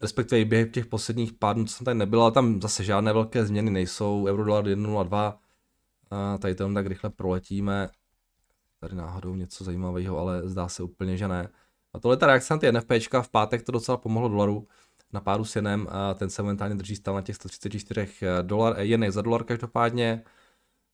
respektive 0.00 0.40
i 0.40 0.44
během 0.44 0.70
těch 0.70 0.86
posledních 0.86 1.32
pár 1.32 1.56
dnů, 1.56 1.64
co 1.64 1.74
jsem 1.74 1.84
tady 1.84 1.98
nebyl, 1.98 2.22
ale 2.22 2.32
tam 2.32 2.62
zase 2.62 2.84
žádné 2.84 3.12
velké 3.12 3.46
změny 3.46 3.70
nejsou. 3.70 4.26
Eurodolar 4.28 4.64
1.02, 4.64 5.34
uh, 6.12 6.38
tady 6.38 6.54
tam 6.54 6.74
tak 6.74 6.86
rychle 6.86 7.10
proletíme. 7.10 7.88
Tady 8.80 8.94
náhodou 8.94 9.34
něco 9.34 9.64
zajímavého, 9.64 10.18
ale 10.18 10.48
zdá 10.48 10.68
se 10.68 10.82
úplně, 10.82 11.16
že 11.16 11.28
ne. 11.28 11.48
A 11.92 11.98
tohle 11.98 12.16
ta 12.16 12.26
reakce 12.26 12.54
na 12.54 12.58
ty 12.58 12.72
NFPčka 12.72 13.22
v 13.22 13.28
pátek 13.28 13.62
to 13.62 13.72
docela 13.72 13.96
pomohlo 13.96 14.28
dolaru 14.28 14.68
na 15.12 15.20
páru 15.20 15.44
s 15.44 15.56
jenem, 15.56 15.86
a 15.90 16.14
ten 16.14 16.30
se 16.30 16.42
momentálně 16.42 16.74
drží 16.74 16.96
stále 16.96 17.16
na 17.16 17.22
těch 17.22 17.36
134 17.36 18.08
dolar, 18.42 18.80
jenek 18.80 19.12
za 19.12 19.22
dolar 19.22 19.44
každopádně. 19.44 20.24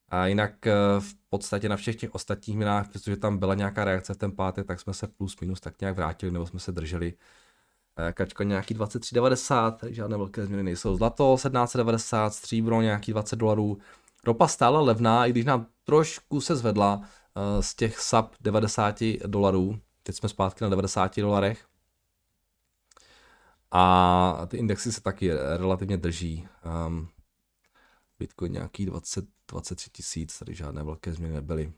A 0.08 0.26
jinak 0.26 0.66
eh, 0.66 0.72
v 1.00 1.14
podstatě 1.28 1.68
na 1.68 1.76
všech 1.76 1.96
těch 1.96 2.14
ostatních 2.14 2.56
minách, 2.56 2.88
protože 2.88 3.16
tam 3.16 3.38
byla 3.38 3.54
nějaká 3.54 3.84
reakce 3.84 4.14
v 4.14 4.16
ten 4.16 4.32
pátek, 4.32 4.66
tak 4.66 4.80
jsme 4.80 4.94
se 4.94 5.06
plus 5.06 5.40
minus 5.40 5.60
tak 5.60 5.80
nějak 5.80 5.96
vrátili, 5.96 6.32
nebo 6.32 6.46
jsme 6.46 6.60
se 6.60 6.72
drželi. 6.72 7.14
Eh, 7.96 8.12
kačka 8.12 8.44
nějaký 8.44 8.74
23,90, 8.74 9.76
tady 9.76 9.94
žádné 9.94 10.16
velké 10.16 10.46
změny 10.46 10.62
nejsou. 10.62 10.96
Zlato 10.96 11.36
17,90, 11.36 12.30
stříbro 12.30 12.82
nějaký 12.82 13.12
20 13.12 13.36
dolarů. 13.36 13.78
Ropa 14.24 14.48
stále 14.48 14.80
levná, 14.80 15.26
i 15.26 15.30
když 15.30 15.44
nám 15.44 15.66
trošku 15.84 16.40
se 16.40 16.56
zvedla 16.56 17.02
eh, 17.02 17.62
z 17.62 17.74
těch 17.74 18.00
sub 18.00 18.30
90 18.40 19.02
dolarů. 19.26 19.80
Teď 20.02 20.16
jsme 20.16 20.28
zpátky 20.28 20.64
na 20.64 20.70
90 20.70 21.20
dolarech. 21.20 21.66
A 23.70 24.46
ty 24.48 24.56
indexy 24.56 24.92
se 24.92 25.00
taky 25.00 25.32
relativně 25.32 25.96
drží. 25.96 26.48
Um, 26.86 27.08
Bitcoin 28.18 28.52
nějaký 28.52 28.86
20, 28.86 29.24
23 29.48 29.90
tisíc, 29.90 30.38
tady 30.38 30.54
žádné 30.54 30.82
velké 30.82 31.12
změny 31.12 31.34
nebyly. 31.34 31.72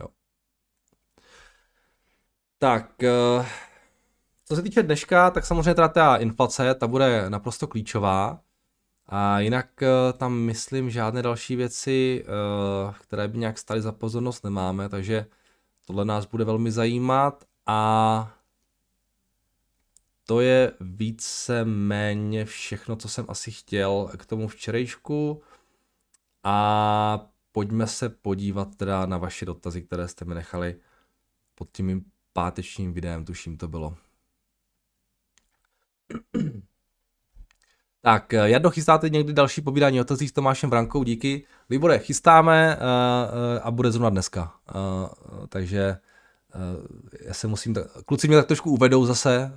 Jo. 0.00 0.08
Tak, 2.58 3.02
eh, 3.02 3.46
co 4.52 4.56
se 4.56 4.62
týče 4.62 4.82
dneška, 4.82 5.30
tak 5.30 5.46
samozřejmě 5.46 5.74
teda 5.74 5.88
ta 5.88 6.16
inflace, 6.16 6.74
ta 6.74 6.86
bude 6.86 7.30
naprosto 7.30 7.66
klíčová. 7.66 8.40
A 9.06 9.40
jinak 9.40 9.82
eh, 9.82 9.88
tam 10.12 10.34
myslím 10.34 10.90
žádné 10.90 11.22
další 11.22 11.56
věci, 11.56 12.24
eh, 12.24 12.94
které 13.00 13.28
by 13.28 13.38
nějak 13.38 13.58
staly 13.58 13.82
za 13.82 13.92
pozornost 13.92 14.44
nemáme, 14.44 14.88
takže 14.88 15.26
tohle 15.86 16.04
nás 16.04 16.26
bude 16.26 16.44
velmi 16.44 16.70
zajímat 16.72 17.44
a 17.66 18.34
to 20.26 20.40
je 20.40 20.72
více 20.80 21.64
méně 21.64 22.44
všechno, 22.44 22.96
co 22.96 23.08
jsem 23.08 23.24
asi 23.28 23.50
chtěl 23.50 24.10
k 24.16 24.26
tomu 24.26 24.48
včerejšku. 24.48 25.42
A 26.44 27.26
pojďme 27.52 27.86
se 27.86 28.08
podívat 28.08 28.76
teda 28.76 29.06
na 29.06 29.18
vaše 29.18 29.44
dotazy, 29.44 29.82
které 29.82 30.08
jste 30.08 30.24
mi 30.24 30.34
nechali 30.34 30.76
pod 31.54 31.68
tím 31.72 31.86
mým 31.86 32.04
pátečním 32.32 32.92
videem, 32.92 33.24
tuším 33.24 33.56
to 33.56 33.68
bylo. 33.68 33.96
Tak, 38.04 38.32
jak 38.32 38.62
dochystáte 38.62 39.10
někdy 39.10 39.32
další 39.32 39.60
povídání 39.60 40.00
o 40.00 40.16
s 40.16 40.32
Tomášem 40.32 40.70
Brankou, 40.70 41.04
díky. 41.04 41.44
Libore, 41.70 41.98
chystáme 41.98 42.76
uh, 42.76 42.82
uh, 42.82 43.60
a 43.62 43.70
bude 43.70 43.90
zrovna 43.90 44.10
dneska. 44.10 44.54
Takže 45.48 45.96
Eh, 46.54 47.26
já 47.26 47.34
se 47.34 47.46
musím, 47.46 47.74
kluci 48.06 48.28
mě 48.28 48.36
tak 48.36 48.46
trošku 48.46 48.70
uvedou 48.70 49.06
zase 49.06 49.52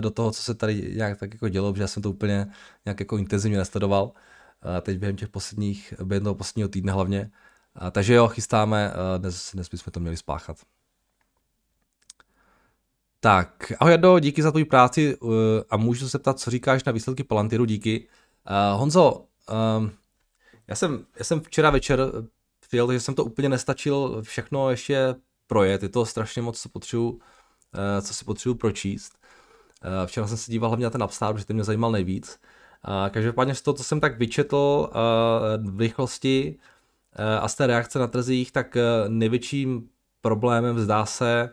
do 0.00 0.10
toho, 0.10 0.30
co 0.30 0.42
se 0.42 0.54
tady 0.54 0.92
nějak 0.96 1.18
tak 1.18 1.34
jako 1.34 1.48
dělo, 1.48 1.72
protože 1.72 1.82
já 1.82 1.86
jsem 1.86 2.02
to 2.02 2.10
úplně 2.10 2.46
nějak 2.84 3.00
jako 3.00 3.16
intenzivně 3.18 3.58
nesledoval. 3.58 4.04
Uh, 4.04 4.80
teď 4.80 4.98
během 4.98 5.16
těch 5.16 5.28
posledních, 5.28 5.94
během 6.04 6.24
toho 6.24 6.34
posledního 6.34 6.68
týdne 6.68 6.92
hlavně. 6.92 7.30
Takže 7.90 8.14
jo, 8.14 8.28
chystáme, 8.28 8.92
dnes, 9.18 9.50
dnes 9.54 9.68
bychom 9.68 9.90
to 9.90 10.00
měli 10.00 10.16
spáchat. 10.16 10.56
Tak, 13.24 13.72
ahoj 13.80 13.92
Jado, 13.92 14.18
díky 14.18 14.42
za 14.42 14.50
tvou 14.50 14.64
práci 14.64 15.16
uh, 15.16 15.32
a 15.70 15.76
můžu 15.76 16.08
se 16.08 16.18
ptat, 16.18 16.38
co 16.38 16.50
říkáš 16.50 16.84
na 16.84 16.92
výsledky 16.92 17.24
Palantiru, 17.24 17.64
díky. 17.64 18.08
Uh, 18.50 18.80
Honzo, 18.80 19.24
um, 19.78 19.90
já, 20.68 20.74
jsem, 20.74 21.06
já 21.18 21.24
jsem 21.24 21.40
včera 21.40 21.70
večer 21.70 22.00
přijel, 22.66 22.86
takže 22.86 23.00
jsem 23.00 23.14
to 23.14 23.24
úplně 23.24 23.48
nestačil 23.48 24.22
všechno 24.22 24.70
ještě 24.70 25.14
projet, 25.46 25.82
je 25.82 25.88
to 25.88 26.06
strašně 26.06 26.42
moc, 26.42 26.60
co 26.60 26.68
potřebuji, 26.68 27.20
eh, 27.74 28.02
co 28.02 28.14
si 28.14 28.24
potřebuji 28.24 28.54
pročíst. 28.54 29.18
Eh, 29.82 30.06
včera 30.06 30.26
jsem 30.26 30.36
se 30.36 30.52
díval 30.52 30.70
hlavně 30.70 30.84
na 30.84 30.90
ten 30.90 31.02
Upstart, 31.02 31.34
protože 31.34 31.46
ten 31.46 31.56
mě 31.56 31.64
zajímal 31.64 31.92
nejvíc. 31.92 32.40
Každopádně 33.10 33.54
z 33.54 33.62
toho, 33.62 33.74
co 33.74 33.84
jsem 33.84 34.00
tak 34.00 34.18
vyčetl 34.18 34.90
eh, 34.90 35.70
v 35.70 35.80
rychlosti 35.80 36.58
a 37.40 37.48
z 37.48 37.54
té 37.54 37.66
reakce 37.66 37.98
na 37.98 38.06
trzích, 38.06 38.52
tak 38.52 38.76
největším 39.08 39.88
problémem 40.20 40.78
zdá 40.78 41.06
se, 41.06 41.50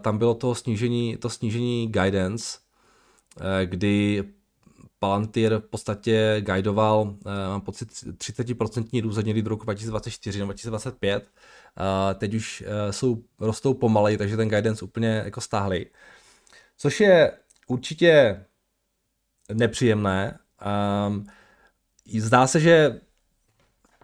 tam 0.00 0.18
bylo 0.18 0.34
to 0.34 0.54
snížení, 0.54 1.16
to 1.16 1.30
snížení 1.30 1.88
guidance, 1.88 2.58
kdy 3.64 4.24
Palantir 4.98 5.54
v 5.58 5.70
podstatě 5.70 6.36
guidoval, 6.40 7.14
mám 7.48 7.60
pocit, 7.60 7.88
30% 7.88 9.02
růst 9.02 9.16
někdy 9.16 9.42
do 9.42 9.48
roku 9.48 9.64
2024 9.64 10.38
nebo 10.38 10.52
2025 10.52 11.30
teď 12.14 12.34
už 12.34 12.64
jsou, 12.90 13.22
rostou 13.40 13.74
pomalej, 13.74 14.16
takže 14.16 14.36
ten 14.36 14.48
guidance 14.48 14.84
úplně 14.84 15.22
jako 15.24 15.40
stáhli. 15.40 15.86
Což 16.76 17.00
je 17.00 17.32
určitě 17.66 18.44
nepříjemné. 19.52 20.38
Um, 21.06 21.26
zdá 22.18 22.46
se, 22.46 22.60
že 22.60 23.00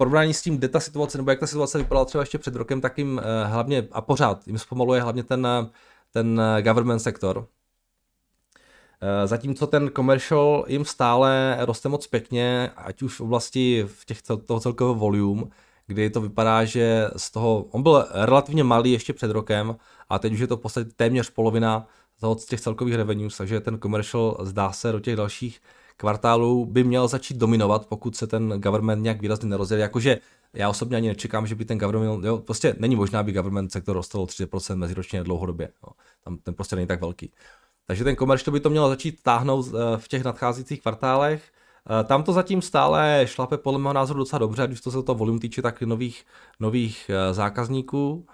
porovnání 0.03 0.35
s 0.35 0.43
tím, 0.43 0.59
kde 0.59 0.69
ta 0.69 0.81
situace, 0.81 1.19
nebo 1.19 1.31
jak 1.31 1.41
ta 1.41 1.47
situace 1.47 1.79
vypadala 1.79 2.05
třeba 2.05 2.23
ještě 2.23 2.39
před 2.39 2.57
rokem, 2.57 2.81
tak 2.81 2.99
jim 2.99 3.13
uh, 3.13 3.51
hlavně 3.51 3.89
a 3.93 4.01
pořád 4.01 4.47
jim 4.47 4.59
zpomaluje 4.59 5.03
hlavně 5.03 5.23
ten, 5.23 5.49
ten 6.11 6.43
government 6.63 7.03
sektor. 7.03 7.47
Zatímco 9.25 9.67
ten 9.67 9.91
commercial 9.97 10.65
jim 10.69 10.85
stále 10.85 11.57
roste 11.61 11.89
moc 11.89 12.07
pěkně, 12.07 12.71
ať 12.77 13.03
už 13.03 13.19
v 13.19 13.21
oblasti 13.21 13.85
v 13.87 14.05
těch, 14.05 14.23
toho 14.23 14.61
celkového 14.61 14.95
volume, 14.95 15.43
kdy 15.87 16.11
to 16.11 16.21
vypadá, 16.21 16.65
že 16.65 17.09
z 17.17 17.31
toho, 17.31 17.67
on 17.71 17.83
byl 17.83 18.07
relativně 18.13 18.65
malý 18.65 18.93
ještě 18.93 19.13
před 19.13 19.31
rokem 19.31 19.77
a 20.09 20.19
teď 20.19 20.33
už 20.33 20.39
je 20.39 20.47
to 20.47 20.57
v 20.57 20.61
podstatě 20.61 20.91
téměř 20.97 21.31
polovina 21.31 21.87
toho 22.21 22.39
z 22.39 22.47
těch 22.47 22.61
celkových 22.61 22.95
revenues, 22.95 23.37
takže 23.37 23.61
ten 23.61 23.79
commercial 23.79 24.37
zdá 24.41 24.73
se 24.73 24.93
do 24.93 25.01
těch 25.01 25.17
dalších 25.17 25.61
kvartálů 25.97 26.67
by 26.67 26.85
měl 26.85 27.09
začít 27.09 27.37
dominovat, 27.37 27.87
pokud 27.87 28.17
se 28.17 28.27
ten 28.27 28.49
government 28.61 29.03
nějak 29.03 29.21
výrazně 29.21 29.49
nerozjede. 29.49 29.83
Jakože 29.83 30.19
já 30.53 30.69
osobně 30.69 30.97
ani 30.97 31.09
nečekám, 31.09 31.47
že 31.47 31.55
by 31.55 31.65
ten 31.65 31.79
government, 31.79 32.25
jo, 32.25 32.39
prostě 32.39 32.77
není 32.79 32.97
možná, 32.97 33.21
aby 33.21 33.33
government 33.33 33.73
sektor 33.73 33.97
rostl 33.97 34.21
o 34.21 34.25
30% 34.25 34.77
meziročně 34.77 35.25
dlouhodobě. 35.25 35.69
Jo. 35.87 35.93
Tam 36.25 36.37
ten 36.37 36.55
prostě 36.55 36.77
není 36.77 36.89
tak 36.89 37.01
velký. 37.01 37.33
Takže 37.87 38.05
ten 38.05 38.17
commercial 38.17 38.53
by 38.53 38.61
to 38.61 38.71
mělo 38.71 38.89
začít 38.89 39.23
táhnout 39.23 39.67
eh, 39.67 39.99
v 39.99 40.09
těch 40.09 40.25
nadcházejících 40.25 40.83
kvartálech 40.83 41.43
Eh, 41.91 42.05
tam 42.05 42.23
to 42.23 42.33
zatím 42.33 42.63
stále 42.63 43.23
šlape 43.25 43.59
podle 43.59 43.79
mého 43.81 43.93
názoru 43.93 44.19
docela 44.19 44.39
dobře, 44.39 44.67
když 44.67 44.81
to 44.81 44.91
se 44.91 45.03
to 45.03 45.15
volum 45.15 45.39
týče 45.39 45.63
tak 45.63 45.83
nových, 45.83 46.25
nových 46.61 47.11
eh, 47.11 47.35
zákazníků. 47.35 48.27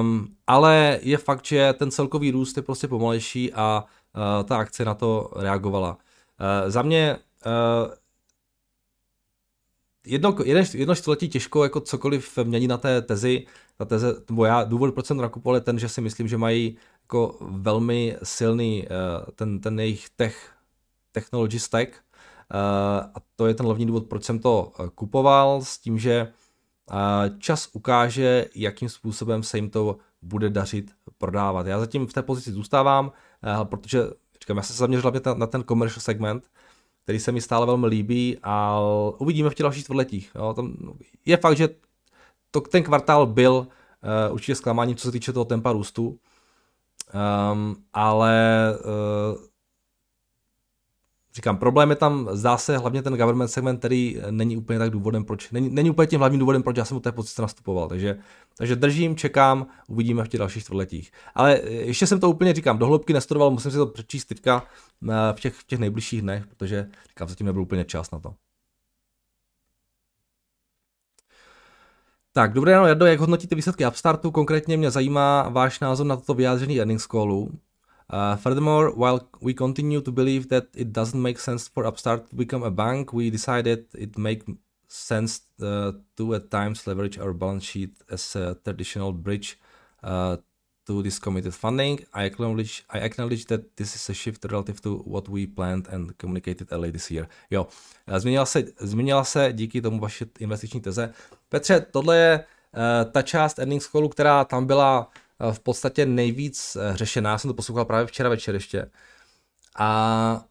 Um, 0.00 0.28
ale 0.46 0.98
je 1.02 1.18
fakt, 1.18 1.46
že 1.46 1.72
ten 1.72 1.90
celkový 1.90 2.30
růst 2.30 2.56
je 2.56 2.62
prostě 2.62 2.88
pomalejší 2.88 3.52
a 3.52 3.84
uh, 3.84 4.44
ta 4.44 4.56
akce 4.56 4.84
na 4.84 4.94
to 4.94 5.30
reagovala. 5.36 5.98
Uh, 6.40 6.70
za 6.70 6.82
mě 6.82 7.18
uh, 7.46 7.92
jedno, 10.06 10.36
jedno, 10.44 10.62
jedno 10.74 10.94
čtvrtletí 10.94 11.28
těžko 11.28 11.64
jako 11.64 11.80
cokoliv 11.80 12.38
mění 12.44 12.68
na 12.68 12.78
té 12.78 13.02
tezi, 13.02 13.46
ta 13.76 13.84
teze, 13.84 14.14
nebo 14.28 14.44
já, 14.44 14.64
důvod, 14.64 14.94
proč 14.94 15.06
jsem 15.06 15.16
nakupoval 15.16 15.54
je 15.54 15.60
ten, 15.60 15.78
že 15.78 15.88
si 15.88 16.00
myslím, 16.00 16.28
že 16.28 16.38
mají 16.38 16.76
jako 17.02 17.36
velmi 17.40 18.16
silný 18.22 18.82
uh, 18.82 19.30
ten, 19.34 19.60
ten 19.60 19.80
jejich 19.80 20.10
tech, 20.10 20.50
technology 21.12 21.58
stack, 21.58 22.04
Eh, 22.54 23.00
a 23.14 23.20
to 23.36 23.46
je 23.46 23.54
ten 23.54 23.66
hlavní 23.66 23.86
důvod, 23.86 24.06
proč 24.06 24.24
jsem 24.24 24.38
to 24.38 24.72
kupoval, 24.94 25.62
s 25.62 25.78
tím, 25.78 25.98
že 25.98 26.32
eh, 26.90 27.30
čas 27.38 27.68
ukáže, 27.72 28.46
jakým 28.54 28.88
způsobem 28.88 29.42
se 29.42 29.58
jim 29.58 29.70
to 29.70 29.96
bude 30.22 30.50
dařit 30.50 30.90
prodávat. 31.18 31.66
Já 31.66 31.80
zatím 31.80 32.06
v 32.06 32.12
té 32.12 32.22
pozici 32.22 32.52
zůstávám, 32.52 33.12
protože 33.64 34.02
říkám, 34.44 34.56
já 34.56 34.62
jsem 34.62 34.74
se 34.74 34.80
zaměřil 34.80 35.02
hlavně 35.02 35.20
na 35.34 35.46
ten 35.46 35.64
commercial 35.64 36.00
segment, 36.00 36.44
který 37.02 37.20
se 37.20 37.32
mi 37.32 37.40
stále 37.40 37.66
velmi 37.66 37.86
líbí 37.86 38.38
a 38.42 38.80
uvidíme 39.18 39.50
v 39.50 39.54
těch 39.54 39.64
dalších 39.64 39.84
čtvrtletích. 39.84 40.32
Tam 40.56 40.76
je 41.26 41.36
fakt, 41.36 41.56
že 41.56 41.68
to, 42.50 42.60
ten 42.60 42.82
kvartál 42.82 43.26
byl 43.26 43.54
uh, 43.54 44.34
určitě 44.34 44.54
zklamáním, 44.54 44.96
co 44.96 45.08
se 45.08 45.12
týče 45.12 45.32
toho 45.32 45.44
tempa 45.44 45.72
růstu, 45.72 46.18
um, 47.52 47.76
ale 47.92 48.62
uh, 48.80 49.44
říkám, 51.36 51.56
problém 51.56 51.90
je 51.90 51.96
tam, 51.96 52.28
zdá 52.32 52.56
se, 52.56 52.78
hlavně 52.78 53.02
ten 53.02 53.16
government 53.16 53.50
segment, 53.50 53.78
který 53.78 54.20
není 54.30 54.56
úplně 54.56 54.78
tak 54.78 54.90
důvodem, 54.90 55.24
proč, 55.24 55.50
není, 55.50 55.70
není 55.70 55.90
úplně 55.90 56.06
tím 56.06 56.18
hlavním 56.18 56.40
důvodem, 56.40 56.62
proč 56.62 56.76
já 56.76 56.84
jsem 56.84 56.96
u 56.96 57.00
té 57.00 57.12
pozice 57.12 57.42
nastupoval. 57.42 57.88
Takže, 57.88 58.18
takže 58.58 58.76
držím, 58.76 59.16
čekám, 59.16 59.66
uvidíme 59.88 60.24
v 60.24 60.28
těch 60.28 60.38
dalších 60.38 60.62
čtvrtletích. 60.62 61.12
Ale 61.34 61.60
ještě 61.64 62.06
jsem 62.06 62.20
to 62.20 62.30
úplně, 62.30 62.54
říkám, 62.54 62.78
dohloubky 62.78 63.12
nestudoval, 63.12 63.50
musím 63.50 63.70
si 63.70 63.76
to 63.76 63.86
přečíst 63.86 64.24
teďka 64.24 64.64
eh, 65.10 65.32
v 65.32 65.40
těch, 65.40 65.54
v 65.54 65.66
těch 65.66 65.78
nejbližších 65.78 66.22
dnech, 66.22 66.46
protože 66.46 66.88
říkám, 67.08 67.28
zatím 67.28 67.46
nebyl 67.46 67.62
úplně 67.62 67.84
čas 67.84 68.10
na 68.10 68.18
to. 68.18 68.34
Tak, 72.32 72.52
dobré 72.52 72.72
ráno, 72.72 72.86
Jardo, 72.86 73.06
jak 73.06 73.20
hodnotíte 73.20 73.54
výsledky 73.54 73.86
Upstartu? 73.86 74.30
Konkrétně 74.30 74.76
mě 74.76 74.90
zajímá 74.90 75.48
váš 75.48 75.80
názor 75.80 76.06
na 76.06 76.16
toto 76.16 76.34
vyjádření 76.34 76.78
earnings 76.78 77.06
callu. 77.06 77.50
Uh, 78.10 78.36
furthermore, 78.36 78.94
while 78.94 79.28
we 79.40 79.54
continue 79.54 80.00
to 80.00 80.12
believe 80.12 80.48
that 80.48 80.66
it 80.74 80.92
doesn't 80.92 81.22
make 81.22 81.38
sense 81.38 81.68
for 81.68 81.86
Upstart 81.86 82.30
to 82.30 82.36
become 82.36 82.62
a 82.62 82.70
bank, 82.70 83.12
we 83.12 83.30
decided 83.30 83.86
it 83.94 84.18
make 84.18 84.44
sense 84.88 85.40
uh, 85.62 85.92
to 86.16 86.34
at 86.34 86.50
times 86.50 86.86
leverage 86.86 87.18
our 87.18 87.32
balance 87.32 87.64
sheet 87.64 87.90
as 88.10 88.36
a 88.36 88.56
traditional 88.62 89.12
bridge 89.12 89.58
uh, 90.02 90.36
to 90.86 91.02
this 91.02 91.18
committed 91.18 91.54
funding. 91.54 92.04
I 92.12 92.24
acknowledge, 92.24 92.84
I 92.90 92.98
acknowledge 92.98 93.46
that 93.46 93.76
this 93.76 93.94
is 93.96 94.08
a 94.10 94.14
shift 94.14 94.44
relative 94.44 94.80
to 94.82 94.98
what 95.06 95.28
we 95.28 95.46
planned 95.46 95.88
and 95.88 96.16
communicated 96.18 96.68
early 96.72 96.92
this 96.92 97.10
year. 97.10 97.26
Jo, 97.50 97.66
změnila 98.16 98.46
se, 98.46 98.64
změnila 98.78 99.24
se 99.24 99.52
díky 99.52 99.80
tomu 99.80 99.98
vaše 99.98 100.26
investiční 100.38 100.80
teze. 100.80 101.12
Petře, 101.48 101.80
tohle 101.80 102.16
je 102.16 102.38
uh, 102.38 103.10
ta 103.12 103.22
část 103.22 103.58
earnings 103.58 103.86
callu, 103.86 104.08
která 104.08 104.44
tam 104.44 104.66
byla 104.66 105.10
v 105.52 105.60
podstatě 105.60 106.06
nejvíc 106.06 106.76
uh, 106.76 106.96
řešená. 106.96 107.30
Já 107.30 107.38
jsem 107.38 107.48
to 107.48 107.54
poslouchal 107.54 107.84
právě 107.84 108.06
včera 108.06 108.28
večer 108.28 108.54
ještě. 108.54 108.90
A, 109.78 110.44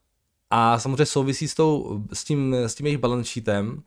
a 0.49 0.79
samozřejmě 0.79 1.05
souvisí 1.05 1.47
s, 1.47 1.55
tou, 1.55 2.03
s, 2.13 2.23
tím, 2.23 2.53
s 2.53 2.75
tím 2.75 2.85
jejich 2.85 2.99
balance 2.99 3.31
sheetem. 3.31 3.83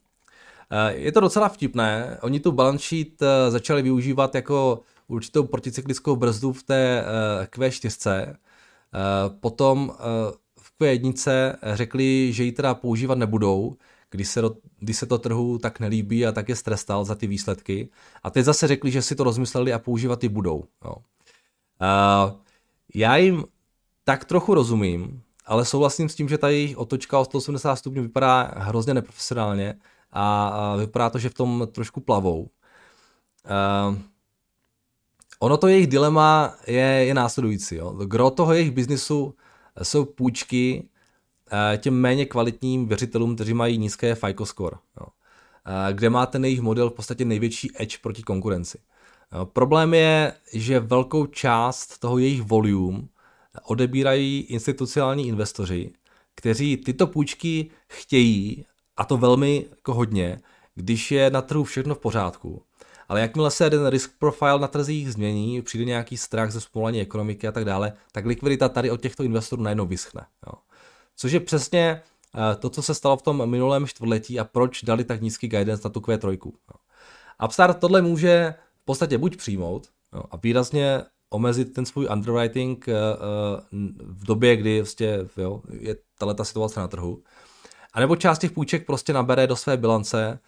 Je 0.89 1.13
to 1.13 1.21
docela 1.21 1.49
vtipné. 1.49 2.19
Oni 2.23 2.41
tu 2.41 2.53
balance 2.53 2.85
sheet 2.85 3.23
začali 3.49 3.83
využívat 3.83 4.35
jako 4.35 4.81
určitou 5.09 5.43
proticyklickou 5.45 6.17
brzdu 6.17 6.53
v 6.53 6.63
té 6.63 7.05
Q4. 7.45 8.37
Potom 9.41 9.93
v 10.61 10.81
Q1 10.81 11.55
řekli, 11.63 12.33
že 12.33 12.45
ji 12.45 12.53
teda 12.53 12.75
používat 12.75 13.19
nebudou, 13.19 13.77
když 14.11 14.29
se, 14.29 14.41
do, 14.41 14.57
když 14.79 14.97
se 14.97 15.07
to 15.07 15.19
trhu 15.19 15.59
tak 15.59 15.81
nelíbí 15.81 16.27
a 16.27 16.33
tak 16.33 16.49
je 16.49 16.57
strestal 16.57 17.05
za 17.05 17.15
ty 17.15 17.27
výsledky. 17.27 17.89
A 18.23 18.31
teď 18.31 18.45
zase 18.45 18.67
řekli, 18.67 18.91
že 18.91 19.03
si 19.03 19.15
to 19.15 19.25
rozmysleli 19.25 19.73
a 19.73 19.79
používat 19.79 20.23
ji 20.23 20.29
budou. 20.29 20.65
Jo. 20.85 20.95
Uh, 20.95 22.41
já 22.95 23.17
jim 23.17 23.45
tak 24.05 24.25
trochu 24.25 24.55
rozumím, 24.55 25.23
ale 25.47 25.65
souhlasím 25.65 26.09
s 26.09 26.15
tím, 26.15 26.29
že 26.29 26.39
ta 26.39 26.49
jejich 26.49 26.77
otočka 26.77 27.19
o 27.19 27.25
180 27.25 27.77
stupňů 27.77 28.03
vypadá 28.03 28.53
hrozně 28.57 28.95
neprofesionálně 28.95 29.75
a, 30.13 30.77
vypadá 30.77 31.11
to, 31.11 31.19
že 31.19 31.29
v 31.29 31.35
tom 31.35 31.69
trošku 31.73 32.01
plavou. 32.01 32.41
Uh, 32.41 33.99
ono 35.39 35.57
to 35.57 35.69
jejich 35.69 35.87
dilema 35.87 36.55
je, 36.67 36.83
je 36.83 37.15
následující. 37.15 37.77
Jo. 37.77 37.91
Gro 37.93 38.31
toho 38.31 38.53
jejich 38.53 38.71
biznisu 38.71 39.35
jsou 39.83 40.05
půjčky 40.05 40.89
těm 41.79 41.95
méně 41.95 42.27
kvalitním 42.27 42.87
věřitelům, 42.87 43.35
kteří 43.35 43.55
mají 43.55 43.79
nízké 43.79 44.15
FICO 44.15 44.47
score, 44.47 44.77
jo. 45.01 45.07
Eh, 45.67 45.93
kde 45.93 46.11
má 46.11 46.27
ten 46.27 46.45
jejich 46.45 46.61
model 46.61 46.91
v 46.91 46.95
podstatě 46.95 47.25
největší 47.25 47.71
edge 47.79 47.99
proti 48.03 48.23
konkurenci. 48.23 48.79
Problém 49.45 49.95
je, 49.95 50.33
že 50.53 50.81
velkou 50.81 51.27
část 51.27 51.99
toho 51.99 52.19
jejich 52.19 52.43
volume 52.43 53.03
odebírají 53.65 54.41
institucionální 54.41 55.29
investoři, 55.29 55.93
kteří 56.35 56.77
tyto 56.77 57.07
půjčky 57.07 57.71
chtějí, 57.89 58.65
a 58.97 59.05
to 59.05 59.17
velmi 59.17 59.67
jako 59.71 59.95
hodně, 59.95 60.41
když 60.75 61.11
je 61.13 61.31
na 61.31 61.43
trhu 61.43 61.65
všechno 61.65 61.95
v 61.95 61.99
pořádku. 61.99 62.63
Ale 63.09 63.21
jakmile 63.21 63.51
se 63.51 63.71
ten 63.71 63.87
risk 63.87 64.11
profile 64.19 64.59
na 64.59 64.69
trzích 64.69 65.13
změní, 65.13 65.63
přijde 65.63 65.85
nějaký 65.85 66.17
strach 66.17 66.51
ze 66.51 66.61
zpomalení 66.61 67.01
ekonomiky 67.01 67.49
a 67.49 67.53
tak 67.53 67.65
dále, 67.65 67.93
tak 68.13 68.27
likvidita 68.27 68.69
tady 68.69 68.91
od 68.91 69.01
těchto 69.01 69.23
investorů 69.23 69.63
najednou 69.63 69.87
vyschne. 69.87 70.27
Jo. 70.47 70.53
Což 71.17 71.33
je 71.33 71.41
přesně 71.41 72.03
eh, 72.35 72.57
to, 72.57 72.71
co 72.71 72.83
se 72.83 72.95
stalo 72.95 73.17
v 73.17 73.23
tom 73.23 73.51
minulém 73.51 73.87
čtvrtletí 73.87 74.41
a 74.41 74.45
proč 74.45 74.83
dali 74.83 75.05
tak 75.05 75.21
nízký 75.21 75.49
guidance 75.49 75.83
na 75.85 75.91
tu 75.91 76.01
Q3. 76.01 76.53
Upstart 77.45 77.79
tohle 77.79 78.03
může 78.03 78.55
v 78.83 78.85
podstatě 78.85 79.19
buď 79.19 79.37
přijmout 79.37 79.89
a 80.31 80.37
výrazně 80.37 81.03
omezit 81.31 81.65
ten 81.73 81.87
svůj 81.87 82.09
underwriting 82.13 82.89
eh, 82.89 82.93
eh, 82.93 82.97
v 84.01 84.25
době, 84.25 84.57
kdy 84.57 84.81
vlastně, 84.81 85.19
jo, 85.37 85.63
je 85.81 85.97
tato 86.19 86.45
situace 86.45 86.81
na 86.81 86.89
trhu. 86.89 87.23
A 87.93 88.01
nebo 88.01 88.17
část 88.17 88.39
těch 88.39 88.53
půjček 88.53 88.87
prostě 88.87 89.13
nabere 89.13 89.47
do 89.47 89.57
své 89.57 89.77
bilance, 89.77 90.39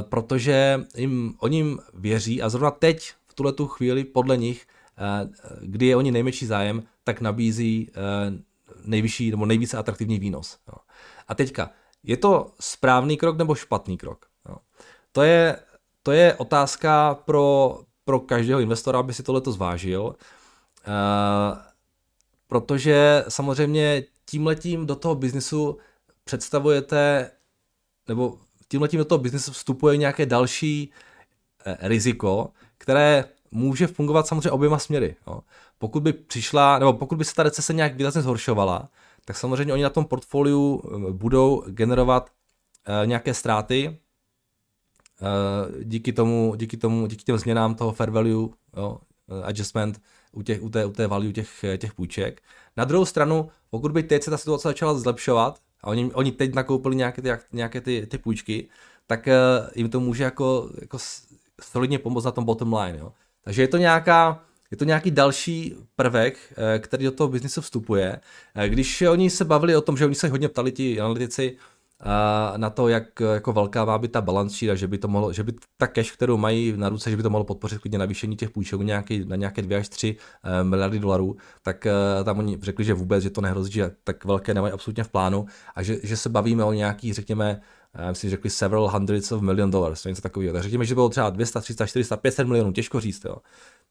protože 0.00 0.84
jim, 0.96 1.34
oni 1.38 1.56
jim 1.56 1.78
věří 1.94 2.42
a 2.42 2.48
zrovna 2.48 2.70
teď, 2.70 3.12
v 3.26 3.34
tuhle 3.34 3.52
tu 3.52 3.66
chvíli, 3.66 4.04
podle 4.04 4.36
nich, 4.36 4.66
kdy 5.60 5.86
je 5.86 5.96
oni 5.96 6.10
nejmenší 6.10 6.46
zájem, 6.46 6.82
tak 7.04 7.20
nabízí 7.20 7.90
nejvyšší 8.90 9.30
nebo 9.30 9.46
nejvíce 9.46 9.76
atraktivní 9.76 10.18
výnos. 10.18 10.58
Jo. 10.68 10.74
A 11.28 11.34
teďka, 11.34 11.70
je 12.02 12.16
to 12.16 12.52
správný 12.60 13.16
krok 13.16 13.38
nebo 13.38 13.54
špatný 13.54 13.98
krok? 13.98 14.26
Jo. 14.48 14.56
To, 15.12 15.22
je, 15.22 15.56
to 16.02 16.12
je 16.12 16.34
otázka 16.34 17.14
pro, 17.14 17.80
pro 18.04 18.20
každého 18.20 18.60
investora, 18.60 18.98
aby 18.98 19.14
si 19.14 19.22
tohle 19.22 19.42
zvážil, 19.46 20.02
uh, 20.02 20.14
protože 22.46 23.24
samozřejmě 23.28 24.02
tímhletím 24.24 24.86
do 24.86 24.96
toho 24.96 25.14
biznisu 25.14 25.78
představujete, 26.24 27.30
nebo 28.08 28.38
tímhletím 28.68 28.98
do 28.98 29.04
toho 29.04 29.18
biznisu 29.18 29.52
vstupuje 29.52 29.96
nějaké 29.96 30.26
další 30.26 30.92
eh, 31.64 31.76
riziko, 31.88 32.50
které 32.78 33.24
může 33.50 33.86
fungovat 33.86 34.26
samozřejmě 34.26 34.50
oběma 34.50 34.78
směry. 34.78 35.16
Jo 35.26 35.40
pokud 35.80 36.02
by 36.02 36.12
přišla, 36.12 36.78
nebo 36.78 36.92
pokud 36.92 37.18
by 37.18 37.24
se 37.24 37.34
ta 37.34 37.42
recese 37.42 37.74
nějak 37.74 37.96
výrazně 37.96 38.22
zhoršovala, 38.22 38.88
tak 39.24 39.36
samozřejmě 39.36 39.72
oni 39.72 39.82
na 39.82 39.90
tom 39.90 40.04
portfoliu 40.04 40.82
eh, 40.84 41.12
budou 41.12 41.64
generovat 41.66 42.30
uh, 42.88 43.06
nějaké 43.06 43.34
ztráty 43.34 43.98
uh, 45.20 45.82
díky 45.82 46.12
tomu, 46.12 46.54
díky 46.56 46.76
tomu, 46.76 47.06
díky 47.06 47.24
těm 47.24 47.38
změnám 47.38 47.74
toho 47.74 47.92
fair 47.92 48.10
value 48.10 48.48
jo, 48.76 48.98
adjustment 49.42 50.00
u, 50.32 50.42
těch, 50.42 50.62
u, 50.62 50.68
té, 50.68 50.84
u 50.84 50.92
té 50.92 51.06
value 51.06 51.32
těch, 51.32 51.64
těch 51.78 51.94
půjček. 51.94 52.42
Na 52.76 52.84
druhou 52.84 53.04
stranu, 53.04 53.48
pokud 53.70 53.92
by 53.92 54.02
teď 54.02 54.22
se 54.22 54.30
ta 54.30 54.38
situace 54.38 54.68
začala 54.68 54.94
zlepšovat 54.94 55.60
a 55.80 55.86
oni, 55.86 56.12
oni 56.12 56.32
teď 56.32 56.54
nakoupili 56.54 56.96
nějaké 56.96 57.22
ty, 57.22 57.28
nějaké 57.52 57.80
ty, 57.80 58.06
ty 58.06 58.18
půjčky, 58.18 58.68
tak 59.06 59.28
jim 59.74 59.90
to 59.90 60.00
může 60.00 60.24
jako, 60.24 60.70
jako 60.80 60.98
solidně 61.62 61.98
pomoct 61.98 62.24
na 62.24 62.30
tom 62.30 62.44
bottom 62.44 62.74
line. 62.74 62.98
Jo. 62.98 63.12
Takže 63.44 63.62
je 63.62 63.68
to 63.68 63.76
nějaká, 63.76 64.42
je 64.70 64.76
to 64.76 64.84
nějaký 64.84 65.10
další 65.10 65.74
prvek, 65.96 66.38
eh, 66.56 66.78
který 66.78 67.04
do 67.04 67.12
toho 67.12 67.28
biznisu 67.28 67.60
vstupuje. 67.60 68.20
Eh, 68.54 68.68
když 68.68 69.02
oni 69.02 69.30
se 69.30 69.44
bavili 69.44 69.76
o 69.76 69.80
tom, 69.80 69.96
že 69.96 70.04
oni 70.04 70.14
se 70.14 70.28
hodně 70.28 70.48
ptali 70.48 70.72
ti 70.72 71.00
analytici 71.00 71.56
eh, 72.02 72.58
na 72.58 72.70
to, 72.70 72.88
jak 72.88 73.20
jako 73.20 73.52
velká 73.52 73.84
má 73.84 73.98
být 73.98 74.12
ta 74.12 74.20
balance 74.20 74.56
sheet 74.56 74.72
a 74.72 74.74
že 74.74 74.88
by, 74.88 74.98
to 74.98 75.08
mohlo, 75.08 75.32
že 75.32 75.42
by 75.42 75.52
ta 75.76 75.86
cash, 75.86 76.12
kterou 76.12 76.36
mají 76.36 76.74
na 76.76 76.88
ruce, 76.88 77.10
že 77.10 77.16
by 77.16 77.22
to 77.22 77.30
mohlo 77.30 77.44
podpořit 77.44 77.78
klidně 77.78 77.98
navýšení 77.98 78.36
těch 78.36 78.50
půjček 78.50 78.80
nějaký, 78.80 79.24
na 79.24 79.36
nějaké 79.36 79.62
2 79.62 79.78
až 79.78 79.88
3 79.88 80.16
miliardy 80.62 80.98
dolarů, 80.98 81.36
tak 81.62 81.86
tam 82.24 82.38
oni 82.38 82.58
řekli, 82.62 82.84
že 82.84 82.94
vůbec, 82.94 83.22
že 83.22 83.30
to 83.30 83.40
nehrozí, 83.40 83.72
že 83.72 83.90
tak 84.04 84.24
velké 84.24 84.54
nemají 84.54 84.72
absolutně 84.72 85.04
v 85.04 85.08
plánu 85.08 85.46
a 85.74 85.82
že, 85.82 85.98
že 86.02 86.16
se 86.16 86.28
bavíme 86.28 86.64
o 86.64 86.72
nějakých, 86.72 87.14
řekněme, 87.14 87.60
myslím, 88.08 88.30
řekli 88.30 88.50
several 88.50 88.88
hundreds 88.88 89.32
of 89.32 89.42
million 89.42 89.70
dollars, 89.70 90.04
něco 90.04 90.22
takového. 90.22 90.52
Tak 90.52 90.62
řekněme, 90.62 90.84
že 90.84 90.94
bylo 90.94 91.08
třeba 91.08 91.30
200, 91.30 91.60
300, 91.60 91.86
400, 91.86 92.16
500 92.16 92.46
milionů, 92.46 92.72
těžko 92.72 93.00
říct. 93.00 93.24
Jo 93.24 93.36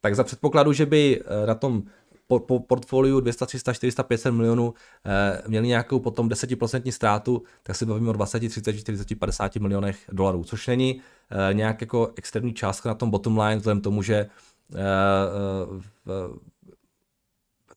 tak 0.01 0.15
za 0.15 0.23
předpokladu, 0.23 0.73
že 0.73 0.85
by 0.85 1.21
eh, 1.25 1.45
na 1.47 1.55
tom 1.55 1.83
po, 2.27 2.39
po 2.39 2.59
portfoliu 2.59 3.19
200, 3.19 3.45
300, 3.45 3.73
400, 3.73 4.03
500 4.03 4.33
milionů 4.33 4.73
eh, 5.05 5.41
měli 5.47 5.67
nějakou 5.67 5.99
potom 5.99 6.29
10% 6.29 6.91
ztrátu, 6.91 7.43
tak 7.63 7.75
se 7.75 7.85
bavíme 7.85 8.09
o 8.09 8.13
20, 8.13 8.39
30, 8.49 8.73
40, 8.73 9.19
50 9.19 9.55
milionech 9.55 9.97
dolarů, 10.11 10.43
což 10.43 10.67
není 10.67 11.01
eh, 11.31 11.53
nějak 11.53 11.81
jako 11.81 12.13
extrémní 12.15 12.53
částka 12.53 12.89
na 12.89 12.95
tom 12.95 13.09
bottom 13.09 13.39
line, 13.39 13.55
vzhledem 13.55 13.81
tomu, 13.81 14.01
že 14.01 14.15
eh, 14.15 14.29
eh, 14.75 16.49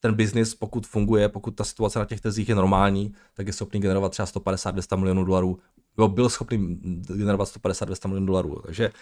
ten 0.00 0.14
biznis, 0.14 0.54
pokud 0.54 0.86
funguje, 0.86 1.28
pokud 1.28 1.50
ta 1.50 1.64
situace 1.64 1.98
na 1.98 2.04
těch 2.04 2.20
tezích 2.20 2.48
je 2.48 2.54
normální, 2.54 3.14
tak 3.34 3.46
je 3.46 3.52
schopný 3.52 3.80
generovat 3.80 4.12
třeba 4.12 4.26
150-200 4.26 4.96
milionů 4.96 5.24
dolarů, 5.24 5.58
nebo 5.96 6.08
byl 6.08 6.28
schopný 6.28 6.80
generovat 7.08 7.48
150-200 7.48 8.08
milionů 8.08 8.26
dolarů. 8.26 8.62
Takže 8.66 8.92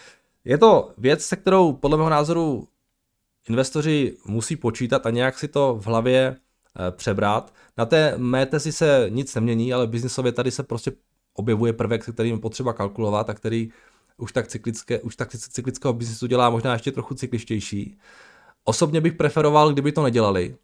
je 0.45 0.57
to 0.57 0.93
věc, 0.97 1.25
se 1.25 1.35
kterou 1.35 1.73
podle 1.73 1.97
mého 1.97 2.09
názoru 2.09 2.67
investoři 3.49 4.17
musí 4.25 4.55
počítat 4.55 5.05
a 5.05 5.09
nějak 5.09 5.39
si 5.39 5.47
to 5.47 5.75
v 5.75 5.85
hlavě 5.85 6.35
eh, 6.35 6.91
přebrat. 6.91 7.53
Na 7.77 7.85
té 7.85 8.13
mé 8.17 8.45
tezi 8.45 8.71
se 8.71 9.05
nic 9.09 9.35
nemění, 9.35 9.73
ale 9.73 9.87
biznisově 9.87 10.31
tady 10.31 10.51
se 10.51 10.63
prostě 10.63 10.91
objevuje 11.33 11.73
prvek, 11.73 12.03
se 12.03 12.11
kterým 12.11 12.39
potřeba 12.39 12.73
kalkulovat 12.73 13.29
a 13.29 13.33
který 13.33 13.71
už 14.17 14.31
tak, 14.31 14.47
cyklické, 14.47 14.99
už 14.99 15.15
tak 15.15 15.29
cyklického 15.29 15.93
biznisu 15.93 16.27
dělá 16.27 16.49
možná 16.49 16.73
ještě 16.73 16.91
trochu 16.91 17.13
cykličtější. 17.13 17.97
Osobně 18.63 19.01
bych 19.01 19.13
preferoval, 19.13 19.73
kdyby 19.73 19.91
to 19.91 20.03
nedělali 20.03 20.55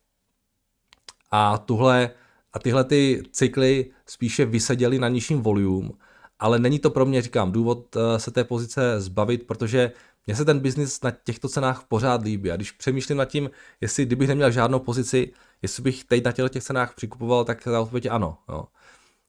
a 1.31 1.57
tuhle, 1.57 2.09
a 2.53 2.59
tyhle 2.59 2.83
ty 2.83 3.23
cykly 3.31 3.91
spíše 4.05 4.45
vyseděly 4.45 4.99
na 4.99 5.09
nižším 5.09 5.41
volume, 5.41 5.89
ale 6.39 6.59
není 6.59 6.79
to 6.79 6.89
pro 6.89 7.05
mě, 7.05 7.21
říkám, 7.21 7.51
důvod 7.51 7.95
eh, 7.95 8.19
se 8.19 8.31
té 8.31 8.43
pozice 8.43 9.01
zbavit, 9.01 9.47
protože 9.47 9.91
mně 10.27 10.35
se 10.35 10.45
ten 10.45 10.59
biznis 10.59 11.01
na 11.01 11.11
těchto 11.11 11.49
cenách 11.49 11.83
pořád 11.87 12.23
líbí. 12.23 12.51
A 12.51 12.55
když 12.55 12.71
přemýšlím 12.71 13.17
nad 13.17 13.25
tím, 13.25 13.49
jestli 13.81 14.05
kdybych 14.05 14.27
neměl 14.27 14.51
žádnou 14.51 14.79
pozici, 14.79 15.33
jestli 15.61 15.83
bych 15.83 16.03
teď 16.03 16.25
na 16.25 16.31
těchto 16.31 16.49
těch 16.49 16.63
cenách 16.63 16.95
přikupoval, 16.95 17.45
tak 17.45 17.63
ta 17.63 17.81
odpověď 17.81 18.05
ano. 18.05 18.37
Jo. 18.49 18.65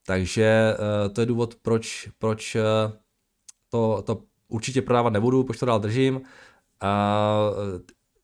Takže 0.06 0.76
uh, 0.78 1.12
to 1.12 1.20
je 1.20 1.26
důvod, 1.26 1.54
proč, 1.54 2.08
proč 2.18 2.54
uh, 2.54 2.92
to, 3.68 4.02
to 4.06 4.22
určitě 4.48 4.82
prodávat 4.82 5.12
nebudu, 5.12 5.44
proč 5.44 5.58
to 5.58 5.66
dál 5.66 5.80
držím. 5.80 6.16
Uh, 6.16 6.22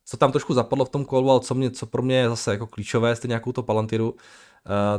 co 0.05 0.17
tam 0.17 0.33
trošku 0.33 0.55
zapadlo 0.55 0.85
v 0.85 0.89
tom 0.89 1.05
kolu, 1.05 1.31
ale 1.31 1.41
co, 1.41 1.55
mě, 1.55 1.71
co 1.71 1.87
pro 1.87 2.03
mě 2.03 2.17
je 2.17 2.29
zase 2.29 2.51
jako 2.51 2.67
klíčové, 2.67 3.17
stejně 3.17 3.35
jako 3.35 3.53
to 3.53 3.63
Palantiru, 3.63 4.15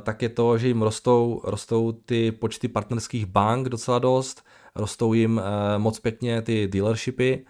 tak 0.04 0.22
je 0.22 0.30
to, 0.30 0.58
že 0.58 0.68
jim 0.68 0.82
rostou, 0.82 1.42
rostou 1.44 1.92
ty 1.92 2.32
počty 2.32 2.68
partnerských 2.68 3.26
bank 3.26 3.70
docela 3.70 4.00
dost, 4.00 4.46
rostou 4.76 5.14
jim 5.14 5.38
uh, 5.38 5.44
moc 5.78 6.00
pěkně 6.00 6.42
ty 6.42 6.68
dealershipy, 6.68 7.46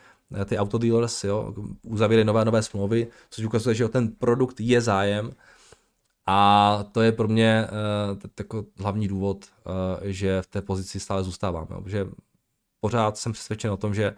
ty 0.46 0.58
autodealers, 0.58 1.24
jo, 1.24 1.54
uzavírají 1.84 2.26
nové 2.26 2.46
nové 2.46 2.64
smlouvy, 2.64 3.08
což 3.30 3.46
ukazuje, 3.46 3.76
že 3.76 3.86
o 3.86 3.90
ten 3.90 4.08
produkt 4.08 4.60
je 4.60 4.82
zájem. 4.82 5.32
A 6.28 6.80
to 6.92 7.02
je 7.02 7.12
pro 7.12 7.28
mě 7.28 7.68
jako 8.40 8.66
hlavní 8.80 9.08
důvod, 9.08 9.46
že 10.02 10.42
v 10.42 10.48
té 10.48 10.62
pozici 10.62 11.00
stále 11.00 11.24
zůstávám, 11.24 11.68
jo, 11.72 11.82
protože 11.82 12.08
pořád 12.80 13.18
jsem 13.18 13.32
přesvědčen 13.32 13.72
o 13.72 13.78
tom, 13.78 13.94
že 13.94 14.16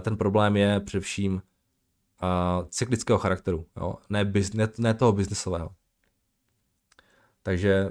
ten 0.00 0.16
problém 0.16 0.56
je 0.56 0.80
především 0.80 1.42
cyklického 2.68 3.18
charakteru, 3.18 3.66
jo, 3.76 3.94
ne, 4.10 4.24
biz, 4.24 4.52
ne, 4.52 4.68
ne 4.78 4.94
toho 4.94 5.12
biznesového. 5.12 5.70
Takže 7.42 7.90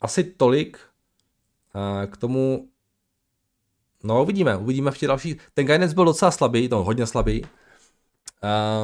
asi 0.00 0.24
tolik 0.24 0.78
uh, 1.74 2.06
k 2.06 2.16
tomu 2.16 2.68
No, 4.04 4.22
uvidíme, 4.22 4.56
uvidíme 4.56 4.90
v 4.90 4.98
těch 4.98 5.06
dalších. 5.06 5.36
Ten 5.54 5.66
guidance 5.66 5.94
byl 5.94 6.04
docela 6.04 6.30
slabý, 6.30 6.68
no 6.68 6.84
hodně 6.84 7.06
slabý. 7.06 7.44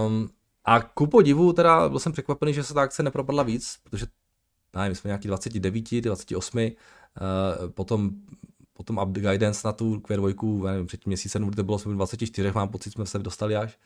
Um, 0.06 0.28
a 0.64 0.80
ku 0.80 1.06
podivu, 1.06 1.52
teda 1.52 1.88
byl 1.88 1.98
jsem 1.98 2.12
překvapený, 2.12 2.54
že 2.54 2.64
se 2.64 2.74
ta 2.74 2.82
akce 2.82 3.02
nepropadla 3.02 3.42
víc, 3.42 3.78
protože 3.82 4.06
nevím, 4.76 4.94
jsme 4.94 5.08
nějaký 5.08 5.28
29, 5.28 6.04
28, 6.04 6.58
uh, 6.58 6.70
potom 7.70 8.10
potom 8.72 8.98
up 8.98 9.08
guidance 9.08 9.68
na 9.68 9.72
tu 9.72 9.96
Q2, 9.96 10.64
nevím, 10.64 10.86
před 10.86 11.00
tím 11.00 11.10
měsícem 11.10 11.50
to 11.50 11.62
bylo 11.62 11.78
24, 11.78 12.52
mám 12.54 12.68
pocit, 12.68 12.90
jsme 12.90 13.06
se 13.06 13.18
dostali 13.18 13.56
až. 13.56 13.78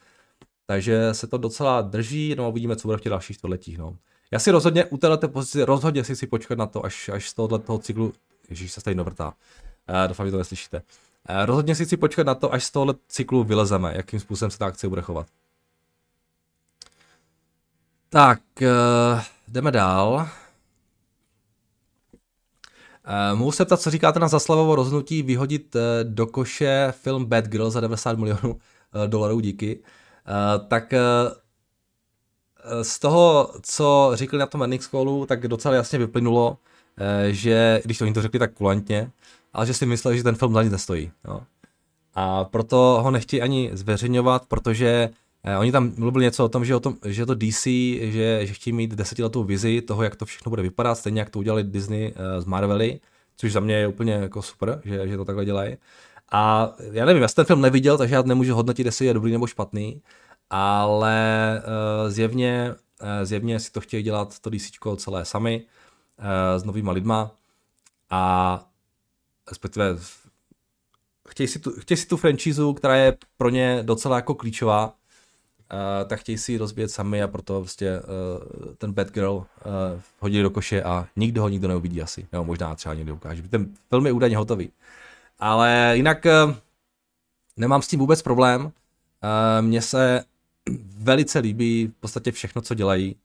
Takže 0.67 1.15
se 1.15 1.27
to 1.27 1.39
docela 1.39 1.81
drží, 1.81 2.35
no 2.35 2.51
uvidíme, 2.51 2.77
co 2.77 2.89
bude 2.89 2.99
v 2.99 3.01
těch 3.01 3.11
dalších 3.11 3.37
čtvrtletích. 3.37 3.79
No. 3.79 3.97
Já 4.33 4.39
si 4.39 4.51
rozhodně 4.51 4.85
u 4.85 4.97
této 4.97 5.29
pozice, 5.29 5.65
rozhodně 5.65 6.05
si 6.05 6.17
si 6.17 6.27
počkat 6.27 6.59
na 6.59 6.67
to, 6.67 6.85
až, 6.85 7.09
až 7.09 7.29
z 7.29 7.35
tohoto 7.35 7.79
cyklu, 7.79 8.13
ježíš 8.51 8.73
se 8.73 8.83
tady 8.83 8.95
novrtá, 8.95 9.29
uh, 9.29 9.35
doufám, 10.09 10.27
že 10.27 10.31
to 10.31 10.39
neslyšíte, 10.39 10.83
Eh, 11.29 11.47
rozhodně 11.47 11.75
si 11.75 11.87
chci 11.87 11.97
počkat 11.97 12.27
na 12.27 12.35
to, 12.35 12.53
až 12.53 12.65
z 12.65 12.71
tohohle 12.71 12.95
cyklu 13.09 13.45
vylezeme, 13.45 13.93
jakým 13.97 14.21
způsobem 14.21 14.51
se 14.51 14.59
ta 14.59 14.67
akce 14.67 14.89
bude 14.89 15.03
chovat. 15.03 15.27
Tak, 18.09 18.41
uh, 18.61 19.21
jdeme 19.49 19.71
dál. 19.71 20.13
Uh, 20.15 20.29
mohu 23.39 23.53
se 23.53 23.65
ptat, 23.65 23.81
co 23.81 23.91
říkáte 23.91 24.21
na 24.21 24.29
zaslavovo 24.29 24.75
rozhodnutí 24.75 25.23
vyhodit 25.23 25.75
uh, 25.75 25.81
do 26.03 26.27
koše 26.27 26.93
film 26.97 27.25
Bad 27.25 27.49
Girl 27.49 27.71
za 27.71 27.81
90 27.81 28.19
milionů 28.19 28.53
uh, 28.53 28.61
dolarů, 29.07 29.41
díky. 29.41 29.79
Uh, 29.79 29.85
tak 30.69 30.93
uh, 30.93 30.99
z 32.83 32.99
toho, 32.99 33.51
co 33.63 34.11
říkali 34.15 34.41
na 34.41 34.47
tom 34.47 34.63
earnings 34.63 34.87
callu, 34.87 35.27
tak 35.27 35.49
docela 35.49 35.75
jasně 35.75 35.99
vyplynulo, 35.99 36.51
uh, 36.51 36.57
že, 37.31 37.81
když 37.85 37.99
to 37.99 38.05
oni 38.05 38.15
to 38.15 38.23
řekli 38.23 38.39
tak 38.39 38.53
kulantně, 38.53 39.11
ale 39.53 39.67
že 39.67 39.75
si 39.75 39.87
mysleli, 39.87 40.17
že 40.17 40.23
ten 40.23 40.35
film 40.35 40.53
za 40.53 40.63
nic 40.63 40.73
nestojí. 40.73 41.11
Jo. 41.25 41.41
A 42.15 42.45
proto 42.45 42.99
ho 43.03 43.11
nechtějí 43.11 43.43
ani 43.43 43.71
zveřejňovat, 43.73 44.47
protože 44.47 45.11
eh, 45.45 45.57
oni 45.59 45.73
tam 45.73 45.93
mluvili 45.97 46.25
něco 46.25 46.45
o 46.45 46.49
tom, 46.49 46.65
že, 46.65 46.77
o 46.77 46.81
tom, 46.81 46.97
že 47.07 47.27
to 47.27 47.35
DC, 47.35 47.63
že, 48.01 48.47
že 48.47 48.55
chtějí 48.55 48.75
mít 48.75 48.95
desetiletou 48.95 49.45
vizi 49.45 49.81
toho, 49.81 50.03
jak 50.03 50.17
to 50.17 50.27
všechno 50.27 50.51
bude 50.51 50.63
vypadat, 50.63 50.95
stejně 50.95 51.21
jak 51.21 51.31
to 51.31 51.39
udělali 51.39 51.65
Disney 51.65 52.13
eh, 52.17 52.41
z 52.41 52.45
Marvely, 52.45 53.01
což 53.37 53.53
za 53.53 53.61
mě 53.61 53.75
je 53.75 53.87
úplně 53.87 54.13
jako 54.13 54.43
super, 54.43 54.81
že, 54.85 55.09
že 55.09 55.17
to 55.17 55.25
takhle 55.25 55.45
dělají. 55.45 55.77
A 56.33 56.73
já 56.93 57.05
nevím, 57.05 57.23
já 57.23 57.29
jsem 57.29 57.35
ten 57.35 57.45
film 57.45 57.61
neviděl, 57.61 57.99
takže 57.99 58.15
já 58.15 58.23
nemůžu 58.23 58.55
hodnotit, 58.55 58.87
jestli 58.87 59.07
je 59.07 59.15
dobrý 59.15 59.33
nebo 59.33 59.47
špatný, 59.47 60.03
ale 60.55 61.63
uh, 61.65 62.11
zjevně, 62.11 62.75
uh, 63.03 63.09
zjevně 63.23 63.61
si 63.61 63.73
to 63.73 63.81
chtějí 63.81 64.03
dělat 64.03 64.39
to 64.39 64.51
DC 64.51 64.71
celé 64.97 65.25
sami, 65.25 65.65
uh, 66.19 66.61
s 66.61 66.65
novýma 66.65 66.93
lidma 66.93 67.31
a 68.11 68.65
respektive 69.49 69.97
chtějí 71.29 71.49
si, 71.49 71.59
tu, 71.59 71.71
chtějí 71.71 71.99
si 71.99 72.07
tu 72.07 72.17
franchise, 72.17 72.63
která 72.77 72.97
je 72.97 73.17
pro 73.37 73.49
ně 73.49 73.83
docela 73.83 74.17
jako 74.17 74.35
klíčová, 74.35 74.87
uh, 74.87 76.09
tak 76.09 76.21
chtějí 76.21 76.39
si 76.39 76.53
ji 76.53 76.59
rozbíjet 76.59 76.91
sami 76.91 77.23
a 77.23 77.29
proto 77.29 77.61
prostě 77.61 78.01
uh, 78.01 78.75
ten 78.75 78.93
Bad 78.93 79.11
Girl 79.11 79.33
uh, 79.33 79.45
hodili 80.19 80.43
do 80.43 80.51
koše 80.51 80.83
a 80.83 81.09
nikdo 81.17 81.43
ho 81.43 81.49
nikdo 81.49 81.69
neuvidí 81.69 82.03
asi, 82.03 82.27
nebo 82.33 82.45
možná 82.45 82.75
třeba 82.75 82.95
někdo 82.95 83.15
ukáže. 83.15 83.43
Ten 83.43 83.75
film 83.89 84.07
je 84.07 84.13
údajně 84.13 84.37
hotový. 84.37 84.73
Ale 85.39 85.93
jinak 85.95 86.27
uh, 86.47 86.55
nemám 87.57 87.83
s 87.83 87.89
tím 87.89 88.01
vůbec 88.01 88.23
problém. 88.23 88.65
Uh, 88.65 88.71
mně 89.61 89.83
se 89.83 90.25
velice 90.99 91.39
líbí 91.39 91.87
v 91.87 92.01
podstatě 92.01 92.33
všechno, 92.33 92.63
co 92.63 92.75
dělají. 92.75 93.17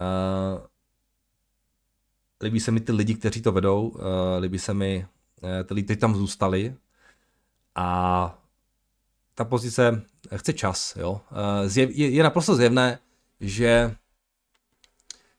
Uh, 0.00 0.60
líbí 2.42 2.60
se 2.60 2.70
mi 2.70 2.80
ty 2.80 2.92
lidi, 2.92 3.14
kteří 3.14 3.42
to 3.42 3.52
vedou, 3.52 3.88
uh, 3.88 4.02
líbí 4.40 4.58
se 4.58 4.74
mi 4.74 5.06
Eh, 5.42 5.64
ty 5.64 5.74
lidi 5.74 5.96
tam 5.96 6.14
zůstali 6.14 6.74
a 7.74 8.38
ta 9.34 9.44
pozice 9.44 10.02
chce 10.36 10.52
čas. 10.52 10.96
Jo? 10.96 11.20
Eh, 11.32 11.80
je, 11.80 12.10
je 12.10 12.22
naprosto 12.22 12.56
zjevné, 12.56 12.98
že 13.40 13.96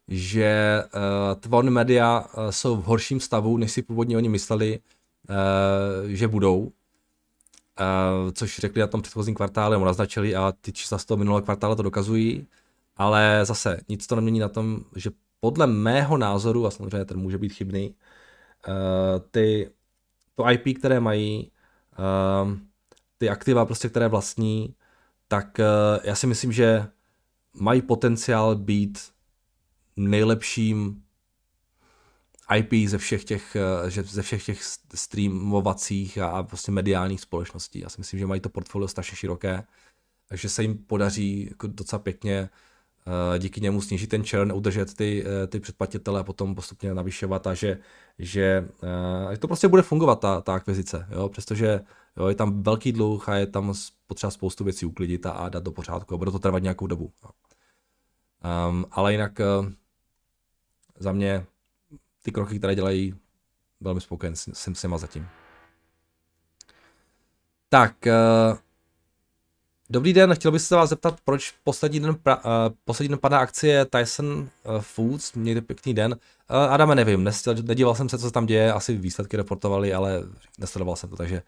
že 0.08 0.84
uh, 0.96 1.40
tvorné 1.40 1.72
média 1.72 2.20
uh, 2.20 2.50
jsou 2.50 2.76
v 2.76 2.84
horším 2.84 3.20
stavu, 3.20 3.58
než 3.58 3.72
si 3.72 3.82
původně 3.82 4.18
oni 4.18 4.30
mysleli, 4.30 4.80
uh, 5.30 6.10
že 6.10 6.28
budou. 6.28 6.72
Uh, 7.80 8.32
což 8.32 8.60
řekli 8.60 8.82
na 8.82 8.88
tom 8.88 9.02
předchozím 9.02 9.36
kvartále, 9.36 9.76
nebo 9.76 9.86
naznačili 9.86 10.36
a 10.36 10.54
ty 10.62 10.72
čísla 10.72 10.98
z 10.98 11.06
toho 11.06 11.18
minulého 11.18 11.42
kvartále 11.44 11.76
to 11.76 11.84
dokazují. 11.84 12.48
Ale 12.98 13.40
zase 13.44 13.80
nic 13.90 14.08
to 14.08 14.16
nemění 14.16 14.40
na 14.40 14.50
tom, 14.50 14.82
že 14.96 15.12
podle 15.40 15.68
mého 15.68 16.18
názoru, 16.18 16.66
a 16.68 16.72
samozřejmě 16.72 17.06
ten 17.06 17.18
může 17.18 17.38
být 17.38 17.54
chybný, 17.54 17.96
uh, 18.68 18.74
ty 19.32 19.72
to 20.36 20.50
IP, 20.50 20.78
které 20.80 21.00
mají, 21.00 21.52
uh, 22.00 22.58
ty 23.18 23.30
aktiva, 23.30 23.66
prostě, 23.66 23.90
které 23.90 24.08
vlastní, 24.08 24.76
tak 25.28 25.60
uh, 25.60 26.00
já 26.04 26.16
si 26.16 26.28
myslím, 26.28 26.52
že 26.52 26.88
mají 27.54 27.82
potenciál 27.82 28.56
být 28.56 29.00
nejlepším 29.96 31.04
IP 32.56 32.90
ze 32.90 32.98
všech 32.98 33.24
těch, 33.24 33.58
uh, 33.84 33.90
že 33.90 34.04
ze 34.04 34.22
všech 34.22 34.46
těch 34.46 34.64
streamovacích 34.94 36.18
a, 36.18 36.44
prostě 36.44 36.72
mediálních 36.72 37.22
společností. 37.22 37.80
Já 37.80 37.90
si 37.90 38.02
myslím, 38.02 38.20
že 38.20 38.28
mají 38.28 38.42
to 38.42 38.50
portfolio 38.50 38.88
strašně 38.88 39.18
široké, 39.18 39.64
takže 40.30 40.50
se 40.50 40.62
jim 40.62 40.78
podaří 40.78 41.48
jako 41.50 41.68
docela 41.68 42.00
pěkně 42.00 42.50
Eh, 43.08 43.40
díky 43.40 43.62
němu 43.62 43.82
snížit 43.82 44.08
ten 44.08 44.24
churn, 44.26 44.52
udržet 44.52 44.94
ty, 44.94 45.26
eh, 45.26 45.48
ty 45.48 45.60
předplatitele 45.60 46.20
a 46.20 46.24
potom 46.24 46.56
postupně 46.56 46.94
navyšovat 46.94 47.48
a 47.48 47.54
že, 47.54 47.78
že, 48.20 48.68
že 49.32 49.38
to 49.38 49.48
prostě 49.48 49.68
bude 49.68 49.82
fungovat, 49.82 50.20
ta, 50.20 50.42
ta 50.42 50.54
akvizice, 50.54 51.08
jo? 51.12 51.30
přestože 51.30 51.82
jo, 52.18 52.28
je 52.28 52.36
tam 52.36 52.64
velký 52.64 52.92
dluh 52.92 53.30
a 53.30 53.36
je 53.36 53.48
tam 53.48 53.74
potřeba 54.08 54.32
spoustu 54.32 54.64
věcí 54.64 54.86
uklidit 54.86 55.26
a, 55.26 55.32
a 55.32 55.50
dát 55.50 55.64
do 55.64 55.72
pořádku 55.72 56.14
a 56.14 56.18
bude 56.18 56.32
to 56.32 56.40
trvat 56.40 56.64
nějakou 56.64 56.88
dobu. 56.88 57.12
Um, 58.70 58.86
ale 58.92 59.12
jinak 59.12 59.42
za 61.00 61.12
mě 61.12 61.46
ty 62.22 62.32
kroky, 62.32 62.58
které 62.58 62.76
dělají, 62.76 63.16
velmi 63.80 64.02
spokojen 64.02 64.36
jsem 64.36 64.76
s 64.76 64.84
nima 64.84 64.98
zatím. 64.98 65.28
Tak, 67.70 67.96
uh, 68.06 68.58
Dobrý 69.92 70.14
den, 70.14 70.36
chtěl 70.36 70.52
bych 70.52 70.62
se 70.62 70.76
vás 70.76 70.90
zeptat, 70.90 71.20
proč 71.26 71.54
poslední 71.64 72.00
den, 72.00 72.16
pra, 72.16 72.38
uh, 72.38 72.44
poslední 72.86 73.10
den 73.10 73.20
padá 73.20 73.40
akcie 73.40 73.86
Tyson 73.86 74.28
uh, 74.28 74.80
Foods, 74.80 75.34
mějte 75.34 75.62
pěkný 75.62 75.94
den. 75.94 76.12
Uh, 76.12 76.74
Adame, 76.74 76.96
nevím, 76.96 77.30
nedíval 77.64 77.96
jsem 77.96 78.10
se, 78.10 78.18
co 78.18 78.26
se 78.26 78.32
tam 78.32 78.46
děje, 78.46 78.74
asi 78.74 78.98
výsledky 78.98 79.38
reportovali, 79.38 79.94
ale 79.94 80.24
nesledoval 80.60 80.96
jsem 80.96 81.10
to, 81.10 81.16
takže 81.16 81.44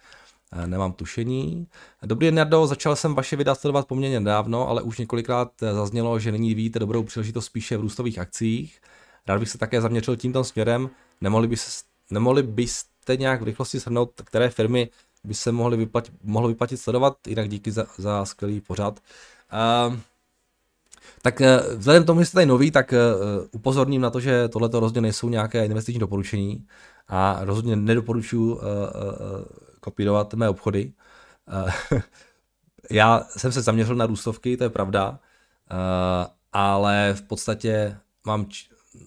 uh, 0.55 0.67
nemám 0.67 0.93
tušení. 0.93 1.67
Dobrý 2.03 2.27
den, 2.27 2.37
Jardo, 2.37 2.67
začal 2.67 2.95
jsem 2.95 3.15
vaše 3.15 3.35
videa 3.35 3.55
sledovat 3.55 3.87
poměrně 3.87 4.19
nedávno, 4.19 4.69
ale 4.69 4.81
už 4.81 4.97
několikrát 4.97 5.51
zaznělo, 5.59 6.19
že 6.19 6.31
nyní 6.31 6.55
víte 6.55 6.79
dobrou 6.79 7.03
příležitost 7.03 7.45
spíše 7.45 7.77
v 7.77 7.81
růstových 7.81 8.19
akcích. 8.19 8.81
Rád 9.27 9.39
bych 9.39 9.49
se 9.49 9.57
také 9.57 9.81
zaměřil 9.81 10.15
tímto 10.15 10.43
směrem. 10.43 10.89
Nemohli, 11.21 11.47
by 11.47 11.57
se, 11.57 11.83
nemohli 12.11 12.43
byste 12.43 13.17
nějak 13.17 13.41
v 13.41 13.43
rychlosti 13.43 13.79
shrnout, 13.79 14.21
které 14.21 14.49
firmy 14.49 14.89
by 15.23 15.33
se 15.33 15.51
mohli 15.51 15.77
vyplatit, 15.77 16.13
mohlo 16.23 16.49
vyplatit 16.49 16.77
sledovat, 16.77 17.17
jinak 17.27 17.49
díky 17.49 17.71
za, 17.71 17.85
za 17.97 18.25
skvělý 18.25 18.61
pořad. 18.61 18.99
Uh, 19.89 19.95
Tak 21.21 21.41
eh, 21.41 21.59
vzhledem 21.75 22.03
k 22.03 22.05
tomu, 22.05 22.19
že 22.19 22.25
jste 22.25 22.35
tady 22.35 22.45
nový, 22.45 22.71
tak 22.71 22.93
upozorním 23.51 24.01
na 24.01 24.09
to, 24.09 24.19
že 24.19 24.47
tohle 24.49 24.69
rozhodně 24.73 25.01
nejsou 25.01 25.29
nějaké 25.29 25.65
investiční 25.65 25.99
doporučení 25.99 26.67
a 27.07 27.39
rozhodně 27.41 27.75
nedoporučuji 27.75 28.59
kopírovat 29.79 30.33
mé 30.33 30.49
obchody. 30.49 30.93
Já 32.91 33.23
jsem 33.37 33.51
se 33.51 33.61
zaměřil 33.61 33.95
na 33.95 34.05
růstovky, 34.05 34.57
to 34.57 34.63
je 34.63 34.69
pravda, 34.69 35.19
ale 36.53 37.13
v 37.17 37.21
podstatě 37.21 37.97
mám 38.25 38.45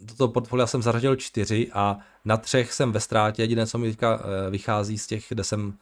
do 0.02 0.14
toho 0.14 0.28
portfolia 0.28 0.66
jsem 0.66 0.82
zařadil 0.82 1.16
čtyři 1.16 1.70
a 1.72 1.98
na 2.24 2.36
třech 2.36 2.72
jsem 2.72 2.92
ve 2.92 3.00
ztrátě. 3.00 3.42
Jediné, 3.42 3.66
co 3.66 3.78
mi 3.78 3.90
teďka 3.90 4.20
eh, 4.20 4.50
vychází 4.50 4.98
z 4.98 5.06
těch, 5.06 5.24
kde 5.28 5.44
jsem 5.44 5.74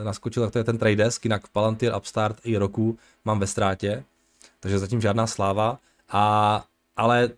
eh, 0.00 0.04
naskočil, 0.04 0.42
tak 0.42 0.52
to 0.52 0.58
je 0.58 0.64
ten 0.64 0.78
trade 0.78 0.96
desk, 0.96 1.24
jinak 1.24 1.48
Palantir, 1.48 1.94
Upstart 1.96 2.40
i 2.44 2.56
Roku 2.56 2.98
mám 3.24 3.38
ve 3.38 3.46
ztrátě, 3.46 4.04
takže 4.60 4.78
zatím 4.78 5.00
žádná 5.00 5.26
sláva. 5.26 5.78
A, 6.08 6.64
ale 6.96 7.30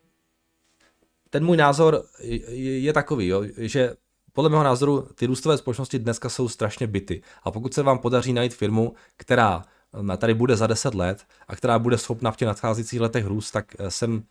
ten 1.31 1.45
můj 1.45 1.57
názor 1.57 2.05
je, 2.49 2.93
takový, 2.93 3.27
jo, 3.27 3.45
že 3.57 3.95
podle 4.33 4.51
mého 4.51 4.63
názoru 4.63 5.09
ty 5.15 5.27
růstové 5.27 5.59
společnosti 5.59 5.99
dneska 5.99 6.29
jsou 6.29 6.49
strašně 6.49 6.87
byty. 6.87 7.23
A 7.43 7.51
pokud 7.51 7.75
se 7.75 7.83
vám 7.83 7.99
podaří 7.99 8.33
najít 8.33 8.55
firmu, 8.55 8.95
která 9.17 9.65
eh, 10.13 10.17
tady 10.17 10.35
bude 10.35 10.57
za 10.57 10.67
10 10.67 10.95
let 10.95 11.25
a 11.49 11.57
která 11.57 11.79
bude 11.79 11.99
schopna 11.99 12.31
v 12.31 12.37
těch 12.37 12.49
nadcházejících 12.49 13.01
letech 13.01 13.27
růst, 13.27 13.51
tak 13.51 13.77
jsem 13.89 14.23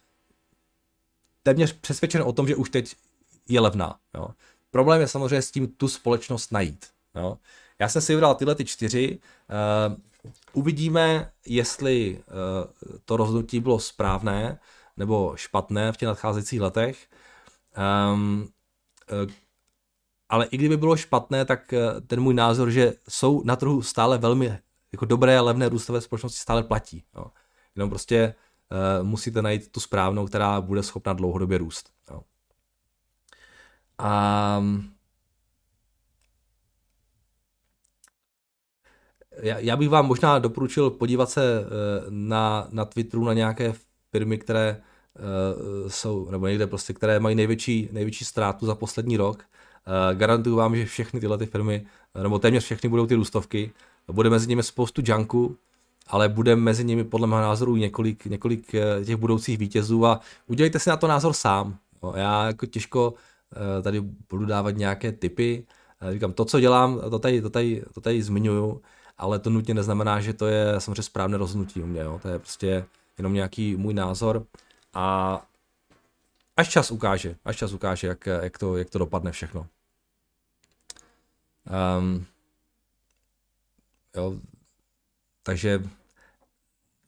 téměř 1.48 1.74
přesvědčen 1.74 2.22
o 2.22 2.34
tom, 2.34 2.48
že 2.48 2.56
už 2.56 2.70
teď 2.70 2.96
je 3.48 3.60
levná. 3.60 4.00
Jo. 4.16 4.28
Problém 4.72 5.02
je 5.02 5.08
samozřejmě 5.08 5.42
s 5.42 5.52
tím 5.52 5.68
tu 5.68 5.88
společnost 5.88 6.52
najít. 6.52 6.86
Jo. 7.16 7.38
Já 7.80 7.90
jsem 7.90 8.02
si 8.02 8.14
vybral 8.14 8.36
tyhle 8.36 8.56
ty 8.56 8.66
čtyři. 8.66 9.20
Uh, 9.90 9.96
uvidíme, 10.54 11.32
jestli 11.46 12.18
uh, 12.18 12.96
to 13.06 13.18
rozhodnutí 13.18 13.60
bylo 13.60 13.80
správné 13.80 14.60
nebo 14.98 15.34
špatné 15.36 15.92
v 15.92 15.98
těch 15.98 16.08
nadcházejících 16.08 16.62
letech. 16.62 17.08
Um, 18.14 18.50
uh, 19.24 19.32
ale 20.30 20.46
i 20.46 20.58
kdyby 20.58 20.78
bylo 20.78 20.98
špatné, 20.98 21.46
tak 21.46 21.74
ten 22.08 22.22
můj 22.22 22.34
názor, 22.34 22.70
že 22.70 22.94
jsou 23.10 23.44
na 23.44 23.56
trhu 23.56 23.82
stále 23.82 24.18
velmi 24.18 24.60
jako 24.92 25.06
dobré 25.06 25.40
levné 25.40 25.70
růstové 25.70 26.02
společnosti 26.02 26.40
stále 26.40 26.64
platí. 26.64 27.04
Jo. 27.16 27.26
Jenom 27.76 27.90
prostě 27.90 28.36
musíte 29.02 29.42
najít 29.42 29.72
tu 29.72 29.80
správnou, 29.80 30.26
která 30.26 30.62
bude 30.62 30.84
schopna 30.84 31.14
dlouhodobě 31.14 31.58
růst. 31.58 31.90
Jo. 32.12 32.22
A 33.98 34.64
já, 39.42 39.78
bych 39.78 39.90
vám 39.90 40.06
možná 40.06 40.40
doporučil 40.40 40.90
podívat 40.90 41.30
se 41.30 41.60
uh, 41.60 41.68
na, 42.10 42.68
na 42.72 42.86
Twitteru 42.86 43.24
na 43.24 43.34
nějaké 43.34 43.74
firmy, 44.12 44.38
které 44.38 44.82
uh, 45.84 45.90
jsou, 45.90 46.32
nebo 46.32 46.48
někde 46.48 46.68
prostě, 46.68 46.94
které 46.94 47.20
mají 47.20 47.36
největší, 47.36 47.90
největší 47.92 48.26
ztrátu 48.26 48.66
za 48.66 48.76
poslední 48.76 49.18
rok. 49.18 49.44
Garantuju 50.14 50.56
vám, 50.56 50.76
že 50.76 50.86
všechny 50.86 51.20
tyhle 51.20 51.38
ty 51.38 51.46
firmy, 51.46 51.86
nebo 52.24 52.40
téměř 52.40 52.64
všechny 52.64 52.90
budou 52.90 53.06
ty 53.06 53.16
růstovky. 53.16 53.72
Bude 54.12 54.30
mezi 54.30 54.48
nimi 54.48 54.64
spoustu 54.64 55.02
junku, 55.06 55.58
ale 56.08 56.30
bude 56.30 56.56
mezi 56.56 56.84
nimi 56.84 57.04
podle 57.04 57.28
mého 57.28 57.42
názoru 57.42 57.76
několik, 57.76 58.26
několik 58.26 58.76
eh, 58.76 59.06
těch 59.06 59.16
budoucích 59.16 59.58
vítězů 59.58 60.06
a 60.06 60.20
udělejte 60.48 60.80
si 60.80 60.90
na 60.90 60.98
to 60.98 61.08
názor 61.08 61.34
sám. 61.34 61.78
No, 62.04 62.14
já 62.16 62.46
jako 62.46 62.66
těžko 62.66 63.14
eh, 63.54 63.82
tady 63.82 64.02
budu 64.30 64.46
dávat 64.46 64.72
nějaké 64.72 65.12
typy. 65.12 65.66
Eh, 66.02 66.14
říkám, 66.14 66.34
to, 66.34 66.46
co 66.46 66.60
dělám, 66.60 67.02
to 67.10 67.20
tady, 67.20 67.42
to 67.42 67.50
tady, 67.50 67.84
to 67.94 68.02
tady 68.02 68.24
zmiňuju, 68.24 68.82
ale 69.18 69.40
to 69.40 69.50
nutně 69.50 69.74
neznamená, 69.74 70.22
že 70.22 70.34
to 70.34 70.48
je 70.48 70.76
samozřejmě 70.78 71.04
správné 71.04 71.38
rozhodnutí 71.38 71.82
u 71.82 71.86
mě. 71.86 72.02
Jo? 72.02 72.20
To 72.22 72.28
je 72.28 72.40
prostě 72.40 72.86
jenom 73.18 73.34
nějaký 73.34 73.76
můj 73.76 73.94
názor 73.94 74.46
a 74.94 75.42
až 76.58 76.70
čas 76.70 76.92
ukáže, 76.92 77.36
až 77.46 77.58
čas 77.58 77.74
ukáže, 77.74 78.08
jak, 78.08 78.26
jak, 78.26 78.58
to, 78.58 78.78
jak 78.78 78.90
to 78.90 79.00
dopadne 79.00 79.32
všechno. 79.32 79.68
Um, 82.00 82.26
jo, 84.16 84.36
takže 85.44 85.84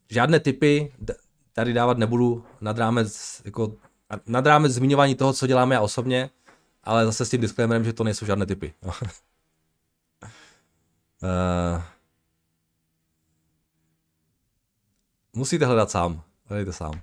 žádné 0.10 0.40
typy 0.40 0.94
tady 1.54 1.74
dávat 1.74 1.98
nebudu 1.98 2.46
nad 2.62 2.78
rámec, 2.78 3.42
jako, 3.46 3.76
nad 4.26 4.46
rámec 4.46 4.72
zmiňování 4.72 5.16
toho, 5.16 5.34
co 5.34 5.48
děláme 5.48 5.76
já 5.76 5.82
osobně, 5.82 6.30
ale 6.84 7.06
zase 7.06 7.26
s 7.26 7.30
tím 7.30 7.42
disclaimerem, 7.42 7.84
že 7.84 7.94
to 7.94 8.04
nejsou 8.04 8.26
žádné 8.26 8.46
typy. 8.46 8.74
uh, 8.84 8.94
musíte 15.34 15.66
hledat 15.66 15.92
sám. 15.92 16.24
Hledejte 16.46 16.74
sám. 16.74 17.02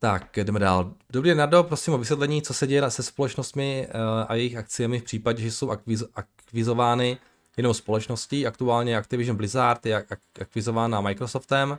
Tak, 0.00 0.36
jdeme 0.36 0.58
dál. 0.58 0.94
Dobrý 1.10 1.30
den, 1.30 1.38
Nardo, 1.38 1.62
prosím 1.62 1.94
o 1.94 1.98
vysvětlení, 1.98 2.42
co 2.42 2.54
se 2.54 2.66
děje 2.66 2.90
se 2.90 3.02
společnostmi 3.02 3.88
uh, 3.88 4.00
a 4.28 4.34
jejich 4.34 4.56
akciemi 4.56 5.00
v 5.00 5.02
případě, 5.02 5.42
že 5.42 5.50
jsou 5.50 5.70
akviz, 5.70 6.04
akvizovány 6.14 7.18
jinou 7.56 7.74
společností. 7.74 8.46
Aktuálně 8.46 8.96
Activision 8.96 9.36
Blizzard 9.36 9.86
je 9.86 9.96
ak, 9.96 10.18
akvizována 10.40 11.00
Microsoftem, 11.00 11.78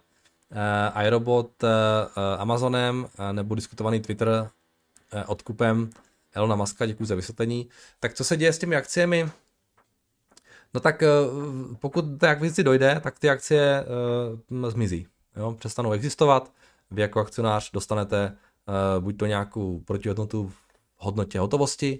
iRobot 1.06 1.64
uh, 1.64 1.70
Amazonem, 2.38 3.08
uh, 3.20 3.34
nebo 3.34 3.56
diskutovaný 3.56 4.00
Twitter 4.00 4.50
odkupem 5.26 5.90
Elona 6.34 6.56
Muska, 6.56 6.86
děkuji 6.86 7.06
za 7.06 7.16
vysvětlení. 7.16 7.70
Tak 8.00 8.14
co 8.14 8.24
se 8.24 8.38
děje 8.38 8.54
s 8.54 8.58
těmi 8.58 8.76
akciemi? 8.76 9.30
No 10.74 10.80
tak 10.80 11.04
pokud 11.80 12.06
té 12.18 12.30
akvizici 12.30 12.64
dojde, 12.64 13.00
tak 13.04 13.20
ty 13.20 13.30
akcie 13.30 13.86
zmizí. 14.68 15.08
Jo? 15.36 15.52
Přestanou 15.60 15.92
existovat 15.92 16.52
vy 16.91 17.02
jako 17.02 17.19
akcionář 17.19 17.71
dostanete 17.71 18.38
uh, 18.97 19.04
buď 19.04 19.17
to 19.17 19.25
nějakou 19.25 19.80
protihodnotu 19.80 20.47
v 20.47 20.56
hodnotě 20.97 21.39
hotovosti, 21.39 21.99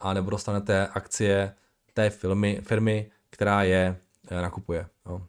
a 0.00 0.12
nebo 0.12 0.30
dostanete 0.30 0.86
akcie 0.86 1.54
té 1.94 2.10
firmy, 2.10 2.60
firmy 2.64 3.10
která 3.30 3.62
je 3.62 3.96
uh, 4.30 4.42
nakupuje. 4.42 4.86
No. 5.06 5.26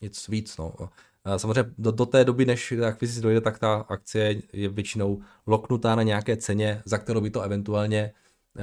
Nic 0.00 0.28
víc. 0.28 0.56
No. 0.56 0.68
Uh, 0.78 0.88
samozřejmě 1.36 1.72
do, 1.78 1.90
do 1.90 2.06
té 2.06 2.24
doby, 2.24 2.44
než 2.46 2.74
ta 2.80 2.88
akvizice 2.88 3.20
dojde, 3.20 3.40
tak 3.40 3.58
ta 3.58 3.86
akcie 3.88 4.42
je 4.52 4.68
většinou 4.68 5.22
loknutá 5.46 5.94
na 5.94 6.02
nějaké 6.02 6.36
ceně, 6.36 6.82
za 6.84 6.98
kterou 6.98 7.20
by 7.20 7.30
to 7.30 7.40
eventuálně 7.40 8.12
uh, 8.56 8.62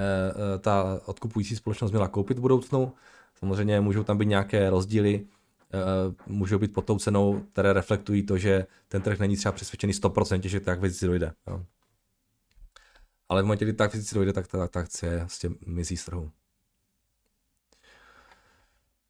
ta 0.62 1.02
odkupující 1.06 1.56
společnost 1.56 1.92
měla 1.92 2.08
koupit 2.08 2.38
v 2.38 2.42
budoucnu. 2.42 2.94
Samozřejmě 3.36 3.82
můžou 3.82 4.04
tam 4.04 4.18
být 4.18 4.26
nějaké 4.26 4.70
rozdíly 4.70 5.26
můžou 6.28 6.60
být 6.60 6.74
pod 6.74 6.86
tou 6.86 7.00
cenou, 7.00 7.40
které 7.52 7.74
reflektují 7.74 8.24
to, 8.24 8.38
že 8.38 8.66
ten 8.88 9.02
trh 9.02 9.20
není 9.20 9.38
třeba 9.38 9.52
přesvědčený 9.52 9.94
100%, 9.94 10.42
že 10.48 10.60
ta 10.60 10.72
akvizici 10.72 11.06
dojde. 11.06 11.34
Jo. 11.48 11.66
Ale 13.30 13.42
v 13.42 13.46
momentě, 13.46 13.66
kdy 13.66 13.74
ta 13.74 13.84
akvizici 13.84 14.16
dojde, 14.16 14.34
tak 14.34 14.48
ta, 14.48 14.68
ta 14.68 14.80
akcie 14.80 15.20
prostě 15.20 15.50
mizí 15.66 15.98
z 15.98 16.06
trhu. 16.06 16.32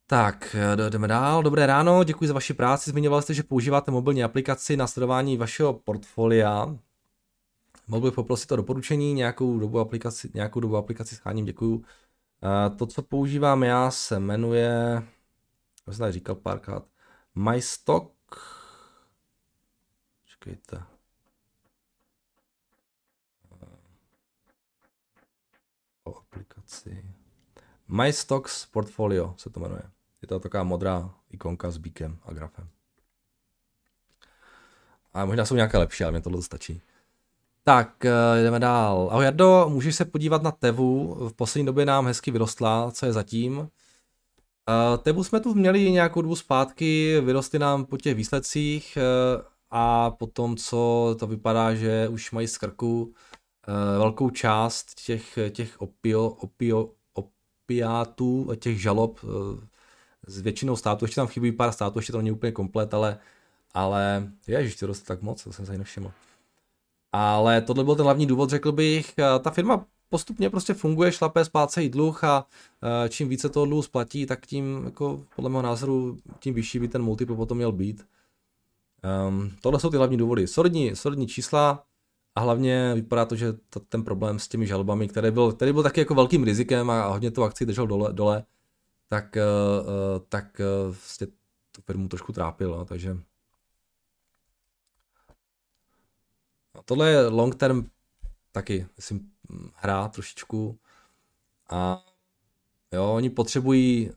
Tak, 0.08 0.56
eh, 0.56 0.90
jdeme 0.90 1.08
dál. 1.08 1.44
Dobré 1.44 1.66
ráno, 1.66 2.04
děkuji 2.04 2.28
za 2.28 2.34
vaši 2.34 2.54
práci. 2.54 2.90
Zmiňoval 2.90 3.22
jste, 3.22 3.34
že 3.34 3.44
používáte 3.44 3.92
mobilní 3.92 4.24
aplikaci 4.24 4.78
na 4.78 4.88
sledování 4.88 5.38
vašeho 5.38 5.74
portfolia. 5.74 6.78
Mohl 7.88 8.06
bych 8.06 8.14
poprosit 8.14 8.52
o 8.52 8.56
doporučení, 8.56 9.14
nějakou 9.14 9.60
dobu 9.60 9.80
aplikaci, 9.80 10.30
nějakou 10.34 10.60
dobu 10.60 10.78
aplikaci 10.78 11.16
scháním, 11.16 11.46
děkuji. 11.46 11.84
Eh, 12.44 12.70
to, 12.70 12.86
co 12.86 13.02
používám 13.02 13.64
já, 13.64 13.92
se 13.92 14.20
jmenuje 14.20 15.04
já 15.88 15.94
jsem 15.94 16.00
tady 16.00 16.12
říkal 16.12 16.36
párkrát. 16.36 16.86
MyStock. 17.36 18.14
Čekejte. 20.26 20.84
O 26.04 26.18
aplikaci. 26.18 27.06
MyStocks 27.88 28.66
Portfolio 28.66 29.34
se 29.38 29.50
to 29.50 29.60
jmenuje. 29.60 29.82
Je 30.22 30.28
to 30.28 30.40
taková 30.40 30.64
modrá 30.64 31.14
ikonka 31.30 31.72
s 31.72 31.78
bíkem 31.78 32.20
a 32.24 32.34
grafem. 32.34 32.70
A 35.14 35.26
možná 35.26 35.46
jsou 35.46 35.56
nějaké 35.56 35.78
lepší, 35.78 36.04
ale 36.04 36.12
mě 36.12 36.22
tohle 36.22 36.42
stačí. 36.42 36.82
Tak, 37.64 38.06
eh, 38.06 38.44
jdeme 38.44 38.60
dál. 38.60 39.08
Ahoj 39.12 39.26
Jardo, 39.26 39.66
můžeš 39.70 39.96
se 39.96 40.06
podívat 40.06 40.44
na 40.44 40.52
Tevu. 40.52 41.16
V 41.30 41.34
poslední 41.34 41.66
době 41.66 41.86
nám 41.86 42.06
hezky 42.06 42.32
vyrostla, 42.32 42.92
co 42.92 43.06
je 43.06 43.14
zatím. 43.14 43.70
Uh, 44.70 44.98
Tebu 45.04 45.24
jsme 45.24 45.40
tu 45.40 45.54
měli 45.54 45.92
nějakou 45.92 46.22
dobu 46.22 46.36
zpátky, 46.36 47.22
vyrostly 47.22 47.60
nám 47.60 47.86
po 47.86 47.98
těch 47.98 48.16
výsledcích 48.16 48.98
uh, 48.98 49.46
a 49.70 50.12
potom, 50.12 50.58
co 50.58 51.16
to 51.20 51.28
vypadá, 51.28 51.76
že 51.76 52.08
už 52.08 52.32
mají 52.32 52.48
z 52.48 52.58
krku 52.58 53.04
uh, 53.04 53.14
velkou 54.00 54.30
část 54.30 55.06
těch, 55.06 55.40
těch 55.52 55.82
opio, 55.82 56.28
opio, 56.28 56.92
opiátů, 57.14 58.52
těch 58.60 58.82
žalob 58.82 59.24
uh, 59.24 59.32
s 60.28 60.42
většinou 60.42 60.76
států, 60.76 61.06
ještě 61.06 61.16
tam 61.16 61.28
chybí 61.28 61.52
pár 61.52 61.72
států, 61.72 62.00
ještě 62.00 62.12
to 62.12 62.18
není 62.18 62.32
úplně 62.32 62.52
komplet, 62.52 62.94
ale, 62.94 63.20
ale 63.74 64.32
ježiš, 64.48 64.76
to 64.76 64.88
roste 64.88 65.06
tak 65.06 65.22
moc, 65.22 65.44
to 65.44 65.54
jsem 65.54 65.66
se 65.66 65.78
nevšiml. 65.78 66.12
Ale 67.12 67.62
tohle 67.62 67.84
byl 67.84 67.96
ten 67.96 68.04
hlavní 68.04 68.26
důvod, 68.26 68.50
řekl 68.50 68.72
bych. 68.72 69.14
Ta 69.42 69.52
firma 69.52 69.86
postupně 70.16 70.50
prostě 70.50 70.74
funguje, 70.74 71.12
šlapé 71.12 71.46
splácejí 71.46 71.90
dluh 71.90 72.24
a 72.24 72.46
uh, 72.46 73.10
čím 73.10 73.30
více 73.30 73.50
toho 73.50 73.66
dluhu 73.66 73.82
splatí, 73.82 74.26
tak 74.26 74.46
tím, 74.46 74.82
jako 74.86 75.24
podle 75.36 75.50
mého 75.50 75.62
názoru, 75.62 76.18
tím 76.40 76.54
vyšší 76.54 76.80
by 76.80 76.88
ten 76.88 77.02
multiple 77.02 77.36
potom 77.36 77.58
měl 77.58 77.72
být. 77.72 78.08
Um, 79.28 79.52
tohle 79.62 79.80
jsou 79.80 79.90
ty 79.90 79.98
hlavní 79.98 80.18
důvody. 80.18 80.48
Solidní, 80.48 80.96
solidní 80.96 81.28
čísla 81.28 81.84
a 82.36 82.40
hlavně 82.42 82.94
vypadá 82.96 83.26
to, 83.26 83.36
že 83.36 83.54
to, 83.70 83.80
ten 83.80 84.04
problém 84.04 84.40
s 84.40 84.48
těmi 84.48 84.68
žalbami, 84.68 85.08
který 85.08 85.32
byl, 85.32 85.52
který 85.52 85.74
byl 85.74 85.84
taky 85.84 86.00
jako 86.00 86.16
velkým 86.16 86.44
rizikem 86.44 86.90
a 86.90 87.08
hodně 87.08 87.32
to 87.32 87.44
akci 87.44 87.66
držel 87.66 87.88
dole, 87.88 88.14
dole 88.14 88.44
tak, 89.10 89.36
uh, 89.36 90.20
tak 90.30 90.46
uh, 90.60 90.96
vlastně 90.96 91.28
tu 91.72 91.82
firmu 91.82 92.08
trošku 92.08 92.32
trápil, 92.32 92.70
no, 92.70 92.86
takže 92.86 93.18
tohle 96.86 97.10
je 97.10 97.28
long 97.28 97.56
term 97.56 97.86
taky, 98.56 98.88
myslím, 98.98 99.32
hra 99.76 100.08
trošičku 100.08 100.80
a 101.70 102.06
jo, 102.92 103.14
oni 103.14 103.30
potřebují 103.30 104.12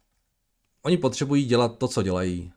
oni 0.82 0.96
potřebují 0.96 1.44
dělat 1.44 1.78
to, 1.78 1.88
co 1.88 2.02
dělají 2.02 2.52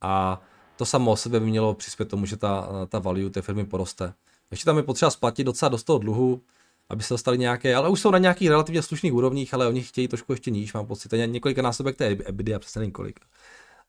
a 0.00 0.42
to 0.76 0.86
samo 0.86 1.10
o 1.10 1.16
sebe 1.16 1.40
by 1.40 1.46
mělo 1.46 1.74
přispět 1.74 2.08
tomu, 2.08 2.26
že 2.26 2.36
ta, 2.36 2.68
ta 2.86 2.98
value 2.98 3.30
té 3.30 3.42
firmy 3.42 3.64
poroste. 3.64 4.14
Ještě 4.50 4.64
tam 4.64 4.76
je 4.76 4.82
potřeba 4.82 5.10
splatit 5.10 5.44
docela 5.44 5.68
dost 5.68 5.84
toho 5.84 5.98
dluhu, 5.98 6.42
aby 6.88 7.02
se 7.02 7.14
dostali 7.14 7.38
nějaké, 7.38 7.74
ale 7.74 7.88
už 7.88 8.00
jsou 8.00 8.10
na 8.10 8.18
nějakých 8.18 8.48
relativně 8.48 8.82
slušných 8.82 9.14
úrovních, 9.14 9.54
ale 9.54 9.68
oni 9.68 9.82
chtějí 9.82 10.08
trošku 10.08 10.32
ještě 10.32 10.50
níž, 10.50 10.72
mám 10.72 10.86
pocit. 10.86 11.08
To 11.08 11.16
je 11.16 11.26
několika 11.26 11.62
násobek 11.62 11.96
té 11.96 12.06
EBITDA, 12.06 12.58
přesně 12.58 12.78
nevím 12.78 12.92
kolik. 12.92 13.20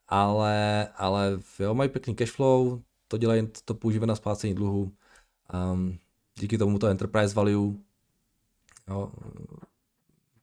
Ale, 0.07 0.87
ale 0.95 1.39
jo, 1.59 1.73
mají 1.73 1.89
pěkný 1.89 2.15
cashflow, 2.15 2.79
to 3.07 3.17
dělají, 3.17 3.47
to, 3.47 3.59
to 3.65 3.73
používají 3.73 4.07
na 4.07 4.15
splácení 4.15 4.55
dluhu. 4.55 4.91
Um, 5.73 5.97
díky 6.39 6.57
tomu 6.57 6.79
to 6.79 6.87
enterprise 6.87 7.35
value 7.35 7.75
jo, 8.87 9.11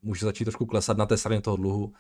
může 0.03 0.27
začít 0.27 0.45
trošku 0.45 0.67
klesat 0.67 0.97
na 0.97 1.07
té 1.07 1.17
straně 1.17 1.41
toho 1.41 1.57
dluhu 1.57 1.93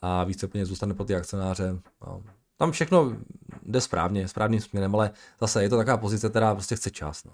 a 0.00 0.24
více 0.24 0.48
peněz 0.48 0.68
zůstane 0.68 0.94
pro 0.94 1.04
ty 1.04 1.14
akcionáře. 1.14 1.80
No. 2.06 2.22
Tam 2.56 2.72
všechno 2.72 3.16
jde 3.62 3.80
správně, 3.80 4.28
správným 4.28 4.60
směrem, 4.60 4.94
ale 4.94 5.10
zase 5.40 5.62
je 5.62 5.68
to 5.68 5.76
taková 5.76 5.96
pozice, 5.96 6.30
která 6.30 6.54
prostě 6.54 6.76
chce 6.76 6.90
čas. 6.90 7.24
No. 7.24 7.32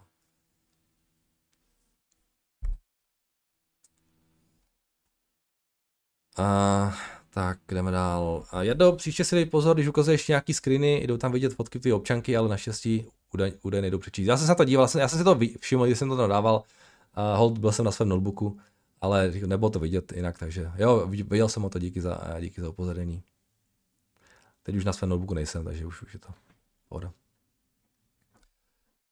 A, 6.37 6.97
tak, 7.31 7.59
jdeme 7.69 7.90
dál. 7.90 8.47
A 8.51 8.62
jedno, 8.62 8.93
příště 8.93 9.25
si 9.25 9.35
dej 9.35 9.47
pozor, 9.47 9.77
když 9.77 9.88
ukazuješ 9.88 10.29
nějaký 10.29 10.55
screeny, 10.55 11.07
jdou 11.07 11.17
tam 11.17 11.33
vidět 11.33 11.55
fotky 11.55 11.81
ty 11.81 11.93
občanky, 11.93 12.37
ale 12.37 12.49
naštěstí 12.49 13.07
údaj, 13.62 13.81
nejdou 13.81 13.99
přečíst. 13.99 14.27
Já 14.27 14.37
jsem 14.37 14.47
se 14.47 14.51
na 14.51 14.55
to 14.55 14.64
díval, 14.64 14.88
já 14.99 15.09
jsem 15.09 15.18
si 15.18 15.25
to 15.25 15.38
všiml, 15.61 15.87
když 15.87 15.99
jsem 15.99 16.09
to 16.09 16.16
nadával. 16.16 16.62
A 17.14 17.37
hold, 17.37 17.59
byl 17.59 17.73
jsem 17.73 17.85
na 17.85 17.92
svém 17.92 18.09
notebooku, 18.09 18.59
ale 19.01 19.33
nebylo 19.47 19.70
to 19.70 19.79
vidět 19.79 20.12
jinak, 20.12 20.38
takže 20.38 20.70
jo, 20.77 21.07
viděl 21.07 21.49
jsem 21.49 21.64
o 21.64 21.70
to, 21.70 21.79
díky 21.79 22.01
za, 22.01 22.20
díky 22.40 22.61
za 22.61 22.68
upozornění. 22.70 23.23
Teď 24.62 24.77
už 24.77 24.85
na 24.85 24.92
svém 24.92 25.11
notebooku 25.11 25.35
nejsem, 25.35 25.64
takže 25.64 25.87
už, 25.87 26.03
už 26.03 26.14
je 26.14 26.20
to 26.20 26.29
pohoda. 26.88 27.12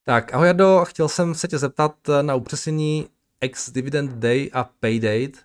Tak, 0.05 0.35
ahoj 0.35 0.47
Jado, 0.47 0.85
chtěl 0.85 1.09
jsem 1.09 1.35
se 1.35 1.49
tě 1.49 1.59
zeptat 1.59 1.97
na 2.23 2.35
upřesnění 2.35 3.09
ex-dividend 3.41 4.13
day 4.13 4.51
a 4.53 4.65
pay 4.65 5.01
date. 5.01 5.39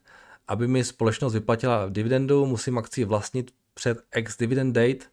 Aby 0.47 0.67
mi 0.67 0.83
společnost 0.83 1.33
vyplatila 1.33 1.89
dividendu, 1.89 2.45
musím 2.45 2.77
akci 2.77 3.05
vlastnit 3.05 3.51
před 3.73 3.97
ex-dividend 4.11 4.75
date. 4.75 5.05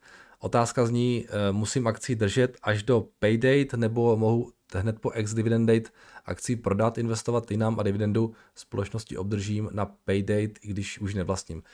Otázka 0.44 0.86
zní, 0.86 1.26
eh, 1.28 1.52
musím 1.52 1.86
akci 1.86 2.14
držet 2.14 2.56
až 2.62 2.82
do 2.82 3.08
pay 3.18 3.38
date, 3.38 3.76
nebo 3.76 4.16
mohu 4.16 4.52
hned 4.74 5.00
po 5.00 5.10
ex-dividend 5.10 5.66
date 5.66 5.90
akci 6.24 6.56
prodat, 6.56 6.98
investovat 6.98 7.50
jinam 7.50 7.80
a 7.80 7.82
dividendu 7.82 8.32
společnosti 8.54 9.16
obdržím 9.16 9.70
na 9.72 9.86
pay 9.86 10.22
date, 10.22 10.60
i 10.62 10.68
když 10.68 10.98
už 10.98 11.14
nevlastním. 11.14 11.58
Uh, 11.58 11.64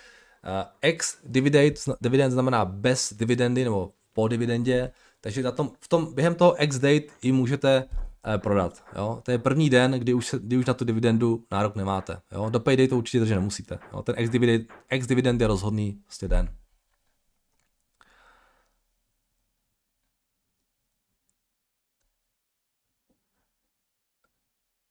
ex-dividend 0.80 1.74
dividend 2.00 2.32
znamená 2.32 2.64
bez 2.64 3.12
dividendy 3.12 3.64
nebo 3.64 3.92
po 4.12 4.28
dividendě, 4.28 4.90
takže 5.20 5.42
na 5.42 5.52
tom, 5.52 5.70
v 5.80 5.88
tom, 5.88 6.14
během 6.14 6.34
toho 6.34 6.54
ex-date 6.54 7.06
ji 7.22 7.32
můžete 7.32 7.84
uh, 7.84 8.36
prodat. 8.36 8.84
Jo? 8.96 9.20
To 9.22 9.30
je 9.30 9.38
první 9.38 9.70
den, 9.70 9.92
kdy 9.92 10.14
už, 10.14 10.34
kdy 10.38 10.56
už 10.56 10.66
na 10.66 10.74
tu 10.74 10.84
dividendu 10.84 11.44
nárok 11.50 11.76
nemáte. 11.76 12.20
Jo? 12.32 12.50
Do 12.50 12.60
payday 12.60 12.88
to 12.88 12.96
určitě 12.96 13.20
držet 13.20 13.34
nemusíte. 13.34 13.78
Jo? 13.92 14.02
Ten 14.02 14.14
ex-dividend, 14.18 14.68
ex-dividend 14.88 15.40
je 15.40 15.46
rozhodný 15.46 16.00
prostě 16.06 16.28
den. 16.28 16.48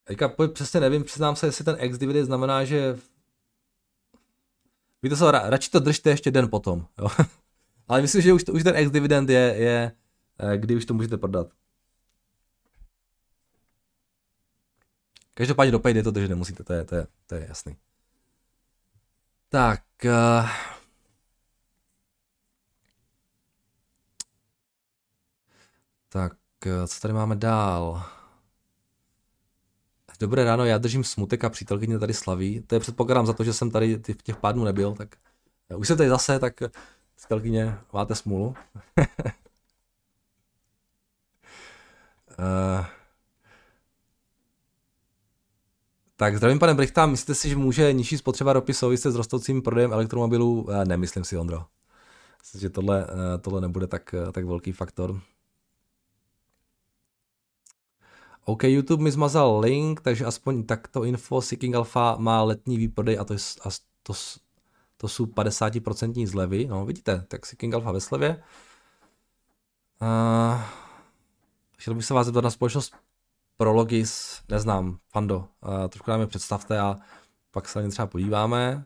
Teďka 0.10 0.32
přesně 0.54 0.80
nevím, 0.80 1.04
přiznám 1.04 1.36
se, 1.36 1.46
jestli 1.46 1.66
ten 1.66 1.76
ex-dividend 1.80 2.26
znamená, 2.26 2.66
že 2.66 3.00
Víte 5.04 5.18
co, 5.18 5.32
ra, 5.32 5.50
radši 5.50 5.70
to 5.70 5.80
držte 5.80 6.10
ještě 6.10 6.32
den 6.32 6.50
potom. 6.50 6.88
Jo? 6.98 7.08
Ale 7.88 8.02
myslím, 8.02 8.22
že 8.22 8.34
už, 8.34 8.44
to, 8.44 8.54
už 8.54 8.64
ten 8.64 8.76
ex-dividend 8.76 9.30
je, 9.30 9.40
je, 9.40 9.92
eh, 10.40 10.58
kdy 10.58 10.76
už 10.76 10.86
to 10.86 10.94
můžete 10.94 11.18
prodat. 11.18 11.48
Každopádně 15.34 15.72
do 15.72 15.80
payday 15.80 16.04
to 16.04 16.12
držet 16.12 16.30
nemusíte, 16.30 16.64
to 16.64 16.74
je, 16.74 16.84
to 16.84 16.96
je, 16.96 17.08
to 17.28 17.36
je 17.36 17.46
jasný. 17.50 17.76
Tak. 19.50 19.84
Uh... 20.06 20.50
Tak, 26.10 26.34
eh, 26.66 26.88
co 26.88 27.00
tady 27.00 27.14
máme 27.14 27.36
dál? 27.36 28.19
Dobré 30.20 30.44
ráno, 30.44 30.66
já 30.66 30.78
držím 30.78 31.04
smutek 31.04 31.44
a 31.44 31.50
přítelkyně 31.50 32.00
tady 32.00 32.14
slaví. 32.14 32.62
To 32.68 32.76
je 32.76 32.80
předpokládám 32.80 33.26
za 33.26 33.34
to, 33.34 33.44
že 33.44 33.54
jsem 33.54 33.72
tady 33.72 33.96
v 33.96 34.24
těch 34.24 34.36
pár 34.36 34.54
dnů 34.54 34.64
nebyl, 34.64 34.96
tak 34.96 35.16
už 35.76 35.88
jsem 35.88 35.98
tady 35.98 36.10
zase, 36.10 36.40
tak 36.40 36.54
přítelkyně, 37.16 37.78
máte 37.94 38.16
smůlu. 38.16 38.48
uh, 38.48 39.06
tak 46.16 46.38
zdravím 46.38 46.60
pane 46.60 46.74
Brichta, 46.74 47.06
myslíte 47.06 47.36
si, 47.36 47.50
že 47.50 47.56
může 47.56 47.94
nižší 47.94 48.18
spotřeba 48.18 48.54
ropy 48.54 48.74
souviset 48.74 49.14
s 49.14 49.16
rostoucím 49.16 49.62
prodejem 49.62 49.94
elektromobilů? 49.94 50.68
Nemyslím 50.88 51.24
si, 51.24 51.38
Ondro. 51.38 51.66
Myslím, 52.42 52.62
že 52.62 52.70
tohle, 52.70 53.08
tohle 53.42 53.62
nebude 53.62 53.88
tak, 53.88 54.16
tak 54.32 54.46
velký 54.46 54.72
faktor. 54.72 55.22
OK, 58.50 58.64
YouTube 58.64 59.04
mi 59.04 59.12
zmazal 59.12 59.60
link, 59.60 60.02
takže 60.02 60.26
aspoň 60.26 60.64
takto 60.66 61.06
info. 61.06 61.42
Seeking 61.42 61.76
Alpha 61.76 62.16
má 62.18 62.42
letní 62.44 62.78
výprodej 62.78 63.20
a 63.20 63.24
to, 63.24 63.34
je, 63.34 63.40
a 63.62 63.70
to, 64.04 64.14
to 64.98 65.08
jsou 65.08 65.26
50% 65.26 66.28
zlevy. 66.28 66.66
No, 66.66 66.86
vidíte, 66.86 67.26
tak 67.28 67.46
Seeking 67.46 67.74
Alpha 67.74 67.92
ve 67.92 68.02
slevě. 68.02 68.44
Uh, 70.02 70.62
chtěl 71.78 71.94
bych 71.94 72.06
se 72.06 72.14
vás 72.14 72.26
zeptat 72.26 72.44
na 72.44 72.50
společnost 72.50 72.94
Prologis, 73.58 74.42
neznám, 74.50 74.98
Fando. 75.10 75.38
Uh, 75.38 75.88
trošku 75.90 76.12
nám 76.12 76.22
je 76.22 76.28
představte 76.28 76.80
a 76.80 76.96
pak 77.52 77.70
se 77.70 77.80
na 77.80 77.86
ně 77.86 77.92
třeba 77.92 78.08
podíváme. 78.08 78.86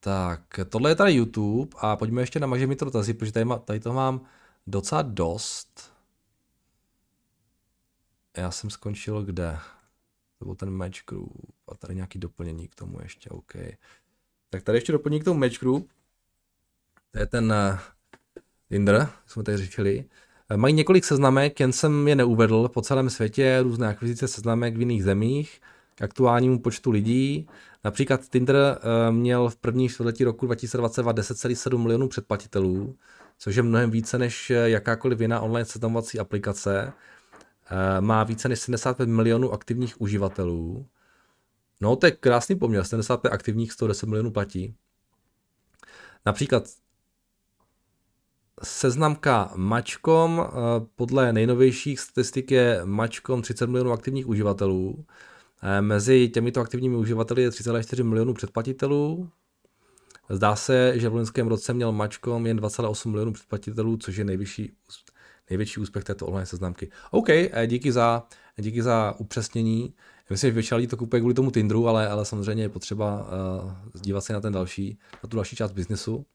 Tak, 0.00 0.40
tohle 0.68 0.90
je 0.90 0.94
tady 0.94 1.12
YouTube 1.12 1.76
a 1.78 1.96
pojďme 1.96 2.22
ještě 2.22 2.40
na 2.40 2.46
Maže 2.46 2.76
to 2.76 2.84
dotazy, 2.84 3.14
protože 3.14 3.32
tady, 3.32 3.44
má, 3.44 3.58
tady 3.58 3.80
to 3.80 3.92
mám 3.92 4.20
docela 4.66 5.02
dost. 5.02 5.92
Já 8.36 8.50
jsem 8.50 8.70
skončil 8.70 9.22
kde? 9.22 9.58
To 10.38 10.44
byl 10.44 10.54
ten 10.54 10.70
match 10.70 11.04
group 11.08 11.54
a 11.68 11.74
tady 11.74 11.94
nějaký 11.94 12.18
doplnění 12.18 12.68
k 12.68 12.74
tomu 12.74 13.00
ještě, 13.02 13.30
OK. 13.30 13.52
Tak 14.50 14.62
tady 14.62 14.78
ještě 14.78 14.92
doplnění 14.92 15.20
k 15.20 15.24
tomu 15.24 15.40
match 15.40 15.58
group. 15.58 15.90
To 17.10 17.18
je 17.18 17.26
ten 17.26 17.52
uh, 17.52 17.78
Tinder, 18.68 19.08
jsme 19.26 19.42
tady 19.42 19.56
řešili. 19.56 20.04
Eh, 20.48 20.56
mají 20.56 20.74
několik 20.74 21.04
seznamek, 21.04 21.60
jen 21.60 21.72
jsem 21.72 22.08
je 22.08 22.16
neuvedl 22.16 22.68
po 22.68 22.82
celém 22.82 23.10
světě, 23.10 23.58
různé 23.62 23.88
akvizice 23.88 24.28
seznamek 24.28 24.76
v 24.76 24.80
jiných 24.80 25.04
zemích, 25.04 25.60
k 25.94 26.02
aktuálnímu 26.02 26.58
počtu 26.58 26.90
lidí. 26.90 27.46
Například 27.84 28.28
Tinder 28.28 28.56
uh, 28.56 29.14
měl 29.14 29.48
v 29.48 29.56
první 29.56 29.88
čtvrtletí 29.88 30.24
roku 30.24 30.46
2022 30.46 31.12
10,7 31.12 31.78
milionů 31.78 32.08
předplatitelů, 32.08 32.96
což 33.38 33.56
je 33.56 33.62
mnohem 33.62 33.90
více 33.90 34.18
než 34.18 34.52
jakákoliv 34.64 35.20
jiná 35.20 35.40
online 35.40 35.64
seznamovací 35.64 36.18
aplikace. 36.18 36.92
Eh, 37.72 38.00
má 38.00 38.24
více 38.24 38.48
než 38.48 38.60
75 38.60 39.08
milionů 39.08 39.52
aktivních 39.52 40.00
uživatelů. 40.00 40.86
No, 41.80 41.96
to 41.96 42.06
je 42.06 42.12
krásný 42.12 42.56
poměr, 42.56 42.84
75 42.84 43.30
aktivních, 43.30 43.72
110 43.72 44.06
milionů 44.06 44.30
platí. 44.30 44.74
Například 46.26 46.64
seznamka 48.62 49.52
Mačkom, 49.56 50.40
eh, 50.40 50.50
podle 50.96 51.32
nejnovějších 51.32 52.00
statistik 52.00 52.50
je 52.50 52.80
Mačkom 52.84 53.42
30 53.42 53.66
milionů 53.66 53.92
aktivních 53.92 54.28
uživatelů. 54.28 55.04
Eh, 55.62 55.82
mezi 55.82 56.28
těmito 56.28 56.60
aktivními 56.60 56.96
uživateli 56.96 57.42
je 57.42 57.50
3,4 57.50 58.04
milionů 58.04 58.34
předplatitelů, 58.34 59.30
Zdá 60.32 60.56
se, 60.56 60.92
že 60.98 61.08
v 61.08 61.14
loňském 61.14 61.48
roce 61.48 61.74
měl 61.74 61.92
Mačkom 61.92 62.46
jen 62.46 62.60
2,8 62.60 63.10
milionů 63.10 63.32
předplatitelů, 63.32 63.96
což 63.96 64.16
je 64.16 64.24
nejvyšší, 64.24 64.72
největší 65.50 65.80
úspěch 65.80 66.04
této 66.04 66.26
online 66.26 66.46
seznamky. 66.46 66.90
OK, 67.10 67.28
díky 67.66 67.92
za, 67.92 68.22
díky 68.56 68.82
za 68.82 69.14
upřesnění. 69.18 69.94
Myslím, 70.30 70.50
že 70.50 70.54
většina 70.54 70.76
lidí 70.76 70.86
to 70.86 70.96
kupuje 70.96 71.20
kvůli 71.20 71.34
tomu 71.34 71.50
Tinderu, 71.50 71.88
ale, 71.88 72.08
ale 72.08 72.24
samozřejmě 72.24 72.64
je 72.64 72.68
potřeba 72.68 73.26
uh, 74.08 74.18
se 74.18 74.32
na 74.32 74.40
ten 74.40 74.52
další, 74.52 74.98
na 75.22 75.28
tu 75.28 75.36
další 75.36 75.56
část 75.56 75.72
biznesu. 75.72 76.26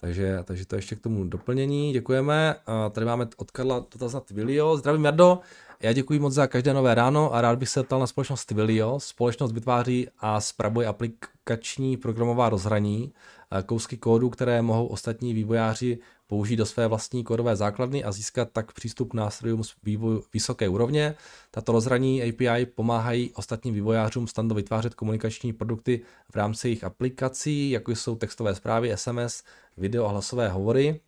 Takže, 0.00 0.38
takže 0.44 0.66
to 0.66 0.76
ještě 0.76 0.96
k 0.96 1.00
tomu 1.00 1.24
doplnění, 1.24 1.92
děkujeme. 1.92 2.54
A 2.66 2.88
tady 2.88 3.06
máme 3.06 3.28
od 3.36 3.50
Karla 3.50 3.78
dotaz 3.78 4.12
na 4.12 4.20
Twilio. 4.20 4.76
Zdravím 4.76 5.04
Jardo, 5.04 5.38
já 5.80 5.92
děkuji 5.92 6.18
moc 6.18 6.34
za 6.34 6.46
každé 6.46 6.74
nové 6.74 6.94
ráno 6.94 7.34
a 7.34 7.40
rád 7.40 7.58
bych 7.58 7.68
se 7.68 7.82
ptal 7.82 8.00
na 8.00 8.06
společnost 8.06 8.44
Twilio. 8.44 9.00
Společnost 9.00 9.52
vytváří 9.52 10.08
a 10.18 10.40
spravuje 10.40 10.86
aplikační 10.86 11.96
programová 11.96 12.48
rozhraní, 12.48 13.12
kousky 13.66 13.96
kódu, 13.96 14.30
které 14.30 14.62
mohou 14.62 14.86
ostatní 14.86 15.34
vývojáři 15.34 15.98
použít 16.26 16.56
do 16.56 16.66
své 16.66 16.86
vlastní 16.86 17.24
kódové 17.24 17.56
základny 17.56 18.04
a 18.04 18.12
získat 18.12 18.48
tak 18.52 18.72
přístup 18.72 19.10
k 19.10 19.14
nástrojům 19.14 19.64
z 19.64 19.74
vývoju 19.82 20.24
vysoké 20.32 20.68
úrovně. 20.68 21.14
Tato 21.50 21.72
rozhraní 21.72 22.22
API 22.22 22.66
pomáhají 22.66 23.32
ostatním 23.32 23.74
vývojářům 23.74 24.28
snadno 24.28 24.54
vytvářet 24.54 24.94
komunikační 24.94 25.52
produkty 25.52 26.00
v 26.32 26.36
rámci 26.36 26.68
jejich 26.68 26.84
aplikací, 26.84 27.70
jako 27.70 27.92
jsou 27.92 28.16
textové 28.16 28.54
zprávy, 28.54 28.92
SMS, 28.94 29.42
video 29.76 30.04
a 30.04 30.08
hlasové 30.08 30.48
hovory, 30.48 31.00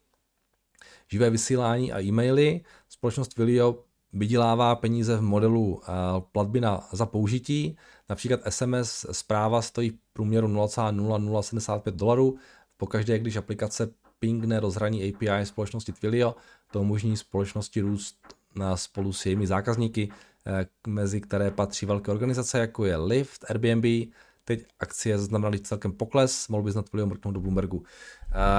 živé 1.09 1.31
vysílání 1.31 1.93
a 1.93 2.03
e-maily. 2.03 2.61
Společnost 2.89 3.29
Twilio 3.29 3.79
vydělává 4.19 4.75
peníze 4.75 5.17
v 5.17 5.23
modelu 5.23 5.81
eh, 5.83 5.93
platby 6.33 6.61
na, 6.61 6.89
za 6.93 7.07
použití. 7.07 7.77
Například 8.09 8.41
SMS 8.49 9.07
zpráva 9.13 9.63
stojí 9.63 9.91
v 9.91 9.97
průměru 10.13 10.49
0,0075 10.49 11.91
dolarů. 11.91 12.37
Pokaždé, 12.77 13.19
když 13.19 13.37
aplikace 13.37 13.89
pingne 14.19 14.61
rozhraní 14.61 15.09
API 15.09 15.47
společnosti 15.47 15.93
Twilio, 15.93 16.35
to 16.73 16.81
umožní 16.81 17.17
společnosti 17.17 17.81
růst 17.81 18.17
na 18.55 18.77
spolu 18.77 19.13
s 19.13 19.27
jejími 19.27 19.47
zákazníky, 19.47 20.09
eh, 20.47 20.67
mezi 20.87 21.21
které 21.21 21.51
patří 21.51 21.87
velké 21.87 22.11
organizace, 22.11 22.59
jako 22.59 22.85
je 22.85 22.97
Lyft, 22.97 23.51
Airbnb, 23.51 24.13
teď 24.45 24.65
akcie 24.81 25.19
znamenaly 25.19 25.61
celkem 25.61 25.93
pokles, 25.93 26.49
mohl 26.49 26.63
bys 26.63 26.75
na 26.75 26.83
Twilio 26.83 27.07
mrknout 27.07 27.35
do 27.35 27.41
Bloombergu. 27.41 27.83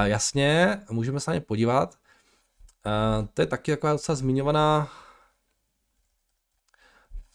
Jasně, 0.04 0.80
můžeme 0.90 1.20
se 1.20 1.32
na 1.32 1.36
ně 1.36 1.42
podívat. 1.42 1.96
Uh, 2.86 3.28
to 3.34 3.42
je 3.42 3.46
taky 3.46 3.72
taková 3.72 3.94
docela 3.94 4.16
zmiňovaná 4.16 4.90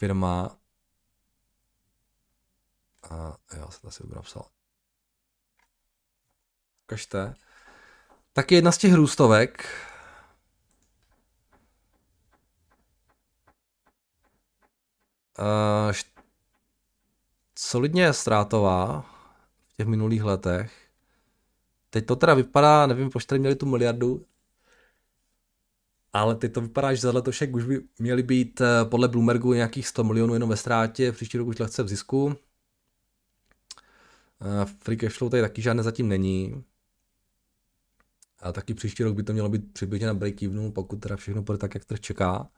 firma. 0.03 0.59
A 3.11 3.37
já 3.57 3.71
jsem 3.71 3.89
asi 3.89 4.03
napsal. 4.15 4.47
Ukažte. 6.85 7.35
Tak 8.33 8.53
jedna 8.53 8.73
z 8.73 8.79
těch 8.79 8.95
růstovek. 8.95 9.69
Uh, 15.39 15.93
solidně 17.59 18.13
ztrátová 18.13 19.01
v 19.67 19.77
těch 19.77 19.87
minulých 19.87 20.23
letech. 20.23 20.91
Teď 21.91 22.07
to 22.07 22.17
teda 22.17 22.35
vypadá, 22.35 22.87
nevím, 22.87 23.11
proč 23.11 23.25
tady 23.25 23.39
měli 23.39 23.57
tu 23.57 23.67
miliardu, 23.67 24.27
ale 26.13 26.35
teď 26.35 26.53
to 26.53 26.61
vypadá, 26.61 26.95
že 26.95 27.01
za 27.01 27.13
letošek 27.13 27.55
už 27.55 27.65
by 27.65 27.83
měly 27.99 28.23
být 28.23 28.61
eh, 28.61 28.85
podle 28.85 29.09
Bloombergu 29.09 29.53
nějakých 29.53 29.89
100 29.89 30.05
milionů 30.05 30.35
jenom 30.35 30.49
ve 30.49 30.57
ztrátě, 30.57 31.13
příští 31.13 31.39
rok 31.39 31.49
už 31.49 31.59
lehce 31.59 31.83
v 31.83 31.89
zisku. 31.89 32.37
Eh, 34.41 34.67
free 34.81 34.97
cash 34.97 35.19
flow 35.19 35.31
tady 35.31 35.43
taky 35.43 35.63
žádné 35.63 35.83
zatím 35.83 36.09
není. 36.09 36.65
A 38.41 38.53
taky 38.53 38.75
příští 38.75 39.03
rok 39.03 39.15
by 39.15 39.23
to 39.23 39.33
mělo 39.33 39.49
být 39.49 39.73
přibližně 39.73 40.07
na 40.07 40.15
break-evenu, 40.15 40.73
pokud 40.73 40.97
teda 40.97 41.17
všechno 41.17 41.43
bude 41.43 41.59
tak, 41.59 41.75
jak 41.75 41.85
trh 41.85 42.01
čeká. 42.01 42.49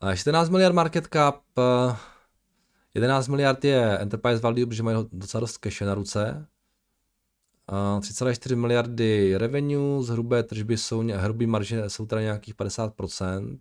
A 0.00 0.16
14 0.16 0.48
miliard 0.50 0.74
market 0.74 1.08
cap, 1.12 1.42
11 2.94 3.28
eh, 3.28 3.30
miliard 3.30 3.64
je 3.64 3.98
enterprise 3.98 4.42
value, 4.42 4.66
protože 4.66 4.82
mají 4.82 5.08
docela 5.12 5.40
dost 5.40 5.58
cash 5.58 5.80
na 5.80 5.94
ruce. 5.94 6.46
3,4 7.68 8.56
miliardy 8.56 9.36
revenue, 9.36 10.02
z 10.02 10.08
hrubé 10.08 10.42
tržby 10.42 10.78
jsou, 10.78 11.08
hrubý 11.08 11.46
marže 11.46 11.90
jsou 11.90 12.06
teda 12.06 12.20
nějakých 12.20 12.54
50%. 12.54 13.58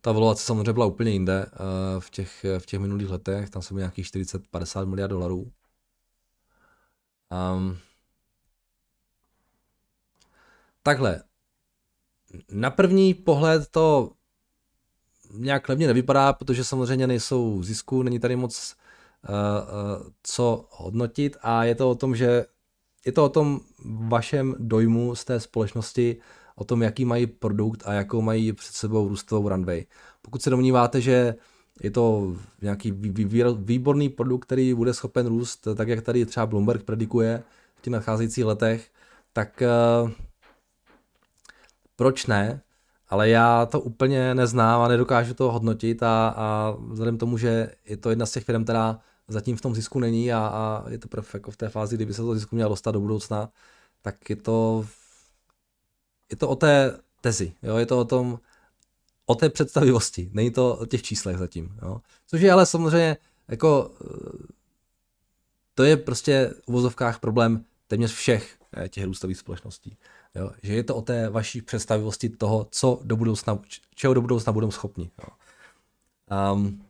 Ta 0.00 0.12
valuace 0.12 0.44
samozřejmě 0.44 0.72
byla 0.72 0.86
úplně 0.86 1.10
jinde 1.10 1.46
uh, 1.46 2.00
v 2.00 2.10
těch, 2.10 2.44
v 2.58 2.66
těch 2.66 2.80
minulých 2.80 3.08
letech, 3.08 3.50
tam 3.50 3.62
jsou 3.62 3.76
nějakých 3.76 4.06
40-50 4.06 4.86
miliard 4.86 5.10
dolarů. 5.10 5.52
Um, 7.30 7.78
takhle, 10.82 11.22
na 12.52 12.70
první 12.70 13.14
pohled 13.14 13.68
to 13.68 14.10
nějak 15.36 15.68
levně 15.68 15.86
nevypadá, 15.86 16.32
protože 16.32 16.64
samozřejmě 16.64 17.06
nejsou 17.06 17.62
zisku, 17.62 18.02
není 18.02 18.18
tady 18.18 18.36
moc 18.36 18.74
uh, 19.28 19.34
uh, 19.34 20.06
co 20.22 20.68
hodnotit 20.70 21.36
a 21.42 21.64
je 21.64 21.74
to 21.74 21.90
o 21.90 21.94
tom, 21.94 22.16
že 22.16 22.44
je 23.06 23.12
to 23.12 23.24
o 23.24 23.28
tom 23.28 23.60
vašem 23.84 24.54
dojmu 24.58 25.14
z 25.14 25.24
té 25.24 25.40
společnosti, 25.40 26.16
o 26.56 26.64
tom, 26.64 26.82
jaký 26.82 27.04
mají 27.04 27.26
produkt 27.26 27.82
a 27.86 27.92
jakou 27.92 28.20
mají 28.20 28.52
před 28.52 28.74
sebou 28.74 29.08
růstovou 29.08 29.48
runway. 29.48 29.84
Pokud 30.22 30.42
se 30.42 30.50
domníváte, 30.50 31.00
že 31.00 31.34
je 31.80 31.90
to 31.90 32.36
nějaký 32.62 32.90
výborný 33.56 34.08
produkt, 34.08 34.44
který 34.44 34.74
bude 34.74 34.94
schopen 34.94 35.26
růst, 35.26 35.68
tak 35.76 35.88
jak 35.88 36.02
tady 36.02 36.26
třeba 36.26 36.46
Bloomberg 36.46 36.82
predikuje 36.82 37.42
v 37.76 37.82
těch 37.82 37.92
nadcházejících 37.92 38.44
letech, 38.44 38.90
tak 39.32 39.62
uh, 40.02 40.10
proč 41.96 42.26
ne? 42.26 42.60
Ale 43.08 43.28
já 43.28 43.66
to 43.66 43.80
úplně 43.80 44.34
neznám 44.34 44.80
a 44.80 44.88
nedokážu 44.88 45.34
to 45.34 45.52
hodnotit 45.52 46.02
a, 46.02 46.28
a 46.36 46.76
vzhledem 46.88 47.18
tomu, 47.18 47.38
že 47.38 47.70
je 47.84 47.96
to 47.96 48.10
jedna 48.10 48.26
z 48.26 48.32
těch 48.32 48.44
firm, 48.44 48.64
která 48.64 49.00
zatím 49.28 49.56
v 49.56 49.60
tom 49.60 49.74
zisku 49.74 49.98
není 50.00 50.32
a, 50.32 50.38
a 50.38 50.90
je 50.90 50.98
to 50.98 51.08
prv 51.08 51.34
jako 51.34 51.50
v 51.50 51.56
té 51.56 51.68
fázi, 51.68 51.96
kdyby 51.96 52.14
se 52.14 52.22
to 52.22 52.34
zisku 52.34 52.56
měla 52.56 52.68
dostat 52.68 52.90
do 52.90 53.00
budoucna, 53.00 53.48
tak 54.02 54.30
je 54.30 54.36
to, 54.36 54.86
je 56.30 56.36
to 56.36 56.48
o 56.48 56.56
té 56.56 56.98
tezi, 57.20 57.52
jo? 57.62 57.76
je 57.76 57.86
to 57.86 57.98
o 57.98 58.04
tom, 58.04 58.38
o 59.26 59.34
té 59.34 59.48
představivosti, 59.48 60.30
není 60.32 60.50
to 60.50 60.76
o 60.76 60.86
těch 60.86 61.02
číslech 61.02 61.38
zatím. 61.38 61.76
Jo? 61.82 62.00
Což 62.26 62.40
je 62.40 62.52
ale 62.52 62.66
samozřejmě 62.66 63.16
jako 63.48 63.90
to 65.74 65.84
je 65.84 65.96
prostě 65.96 66.54
v 66.64 66.68
uvozovkách 66.68 67.20
problém 67.20 67.64
téměř 67.86 68.12
všech 68.12 68.58
eh, 68.76 68.88
těch 68.88 69.04
růstových 69.04 69.38
společností. 69.38 69.96
Jo? 70.34 70.50
Že 70.62 70.74
je 70.74 70.84
to 70.84 70.96
o 70.96 71.02
té 71.02 71.30
vaší 71.30 71.62
představivosti 71.62 72.28
toho, 72.28 72.66
co 72.70 73.00
do 73.04 73.16
budoucna, 73.16 73.58
čeho 73.94 74.14
do 74.14 74.20
budoucna 74.20 74.52
budou 74.52 74.70
schopni. 74.70 75.10
Jo? 75.22 75.28
Um, 76.54 76.84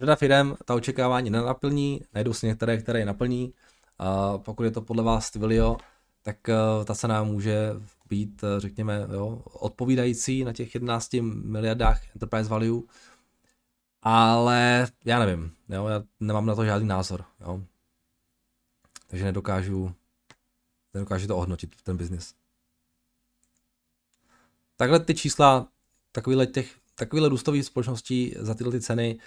řada 0.00 0.16
firm 0.16 0.54
ta 0.64 0.74
očekávání 0.74 1.30
nenaplní, 1.30 2.00
najdou 2.14 2.32
si 2.32 2.46
některé, 2.46 2.78
které 2.78 2.98
je 2.98 3.06
naplní. 3.06 3.54
A 3.98 4.38
pokud 4.38 4.62
je 4.62 4.70
to 4.70 4.82
podle 4.82 5.02
vás 5.02 5.30
Twilio, 5.30 5.76
tak 6.22 6.36
uh, 6.48 6.84
ta 6.84 6.94
cena 6.94 7.22
může 7.22 7.70
být, 8.08 8.42
uh, 8.42 8.48
řekněme, 8.58 9.06
jo, 9.12 9.42
odpovídající 9.44 10.44
na 10.44 10.52
těch 10.52 10.74
11 10.74 11.12
miliardách 11.22 12.14
enterprise 12.14 12.50
value, 12.50 12.82
ale 14.02 14.86
já 15.04 15.18
nevím, 15.18 15.52
jo, 15.68 15.86
já 15.86 16.02
nemám 16.20 16.46
na 16.46 16.54
to 16.54 16.64
žádný 16.64 16.88
názor. 16.88 17.24
Jo. 17.40 17.60
Takže 19.06 19.24
nedokážu 19.24 19.94
nedokáže 20.94 21.26
to 21.26 21.36
ohodnotit, 21.36 21.82
ten 21.82 21.96
biznis. 21.96 22.34
Takhle 24.76 25.00
ty 25.00 25.14
čísla, 25.14 25.68
takovýhle, 26.12 26.46
těch, 26.46 26.78
takovýhle 26.94 27.28
růstových 27.28 27.64
společností 27.64 28.34
za 28.38 28.54
tyhle 28.54 28.72
ty 28.72 28.80
ceny 28.80 29.18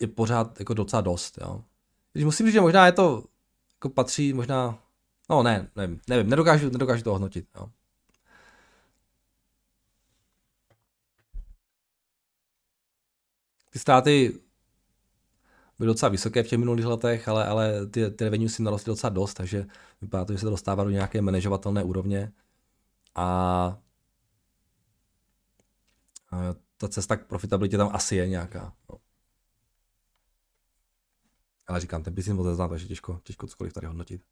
je 0.00 0.06
pořád 0.06 0.58
jako 0.58 0.74
docela 0.74 1.02
dost, 1.02 1.38
jo. 1.40 1.64
Když 2.12 2.24
musím 2.24 2.46
říct, 2.46 2.54
že 2.54 2.60
možná 2.60 2.86
je 2.86 2.92
to, 2.92 3.24
jako 3.74 3.88
patří 3.88 4.32
možná, 4.32 4.82
no 5.30 5.42
ne, 5.42 5.70
nevím, 5.76 6.00
nevím, 6.08 6.30
nedokážu, 6.30 6.70
nedokážu 6.70 7.02
to 7.02 7.10
ohodnotit, 7.10 7.48
jo. 7.54 7.70
Ty 13.70 13.78
státy 13.78 14.40
byly 15.78 15.86
docela 15.86 16.08
vysoké 16.08 16.42
v 16.42 16.48
těch 16.48 16.58
minulých 16.58 16.86
letech, 16.86 17.28
ale, 17.28 17.46
ale 17.46 17.86
ty, 17.86 18.10
ty 18.10 18.24
revenue 18.24 18.48
si 18.48 18.62
narostly 18.62 18.90
docela 18.90 19.10
dost, 19.10 19.34
takže 19.34 19.66
vypadá 20.00 20.24
to, 20.24 20.32
že 20.32 20.38
se 20.38 20.46
dostává 20.46 20.84
do 20.84 20.90
nějaké 20.90 21.22
manažovatelné 21.22 21.84
úrovně. 21.84 22.32
A, 23.14 23.78
ta 26.76 26.88
cesta 26.88 27.16
k 27.16 27.26
profitabilitě 27.26 27.76
tam 27.76 27.90
asi 27.92 28.16
je 28.16 28.28
nějaká. 28.28 28.72
No. 28.90 28.98
Ale 31.66 31.80
říkám, 31.80 32.02
ten 32.02 32.14
business 32.14 32.36
moc 32.36 32.46
neznám, 32.46 32.70
takže 32.70 32.86
těžko, 32.86 33.20
těžko 33.24 33.46
cokoliv 33.46 33.72
tady 33.72 33.86
hodnotit. 33.86 34.22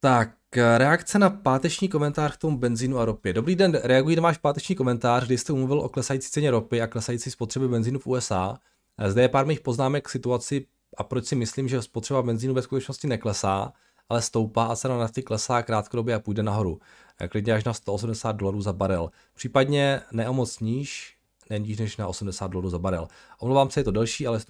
Tak, 0.00 0.36
reakce 0.76 1.18
na 1.18 1.30
páteční 1.30 1.88
komentář 1.88 2.36
k 2.36 2.40
tomu 2.40 2.58
benzínu 2.58 2.98
a 2.98 3.04
ropě. 3.04 3.32
Dobrý 3.32 3.56
den, 3.56 3.72
reaguji 3.72 4.16
na 4.16 4.22
váš 4.22 4.38
páteční 4.38 4.76
komentář, 4.76 5.26
kdy 5.26 5.38
jste 5.38 5.52
umluvil 5.52 5.80
o 5.80 5.88
klesající 5.88 6.30
ceně 6.30 6.50
ropy 6.50 6.82
a 6.82 6.86
klesající 6.86 7.30
spotřeby 7.30 7.68
benzínu 7.68 7.98
v 7.98 8.06
USA. 8.06 8.58
Zde 9.08 9.22
je 9.22 9.28
pár 9.28 9.46
mých 9.46 9.60
poznámek 9.60 10.04
k 10.04 10.08
situaci 10.08 10.66
a 10.96 11.02
proč 11.04 11.26
si 11.26 11.34
myslím, 11.36 11.68
že 11.68 11.82
spotřeba 11.82 12.22
benzínu 12.22 12.54
ve 12.54 12.62
skutečnosti 12.62 13.06
neklesá, 13.06 13.72
ale 14.08 14.22
stoupá 14.22 14.64
a 14.64 14.76
cena 14.76 14.98
nafty 14.98 15.22
klesá 15.22 15.62
krátkodobě 15.62 16.14
a 16.14 16.20
půjde 16.20 16.42
nahoru. 16.42 16.80
Eh, 17.20 17.28
klidně 17.28 17.52
až 17.52 17.64
na 17.64 17.74
180 17.74 18.32
dolarů 18.32 18.62
za 18.62 18.72
barel. 18.72 19.10
Případně 19.34 20.00
ne 20.12 20.28
o 20.28 20.32
moc 20.32 20.60
níž, 20.60 21.16
níž 21.58 21.78
než 21.78 21.96
na 21.96 22.08
80 22.08 22.46
dolarů 22.46 22.70
za 22.70 22.78
barel. 22.78 23.08
Omlouvám 23.38 23.70
se, 23.70 23.80
je 23.80 23.84
to 23.84 23.90
delší, 23.90 24.26
ale 24.26 24.40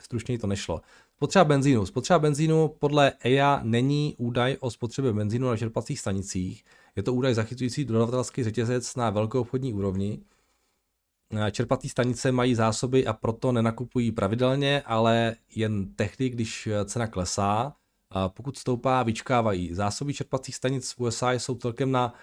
stručněji 0.00 0.38
to 0.38 0.46
nešlo. 0.46 0.80
Spotřeba 1.16 1.44
benzínu. 1.44 1.86
Spotřeba 1.86 2.18
benzínu 2.18 2.68
podle 2.78 3.12
EIA 3.20 3.60
není 3.62 4.14
údaj 4.18 4.56
o 4.60 4.70
spotřebě 4.70 5.12
benzínu 5.12 5.48
na 5.48 5.56
čerpacích 5.56 6.00
stanicích. 6.00 6.64
Je 6.96 7.02
to 7.02 7.14
údaj 7.14 7.34
zachycující 7.34 7.84
dodavatelský 7.84 8.44
řetězec 8.44 8.96
na 8.96 9.10
velkou 9.10 9.40
obchodní 9.40 9.72
úrovni. 9.72 10.20
Eh, 11.36 11.50
čerpací 11.50 11.88
stanice 11.88 12.32
mají 12.32 12.54
zásoby 12.54 13.06
a 13.06 13.12
proto 13.12 13.52
nenakupují 13.52 14.12
pravidelně, 14.12 14.82
ale 14.86 15.36
jen 15.54 15.94
tehdy, 15.94 16.28
když 16.28 16.68
cena 16.84 17.06
klesá. 17.06 17.72
Pokud 18.28 18.58
stoupá, 18.58 19.02
vyčkávají. 19.02 19.74
Zásoby 19.74 20.14
čerpacích 20.14 20.54
stanic 20.56 20.92
v 20.92 21.00
USA 21.00 21.32
jsou 21.32 21.54
celkem 21.54 21.92
na 21.92 22.14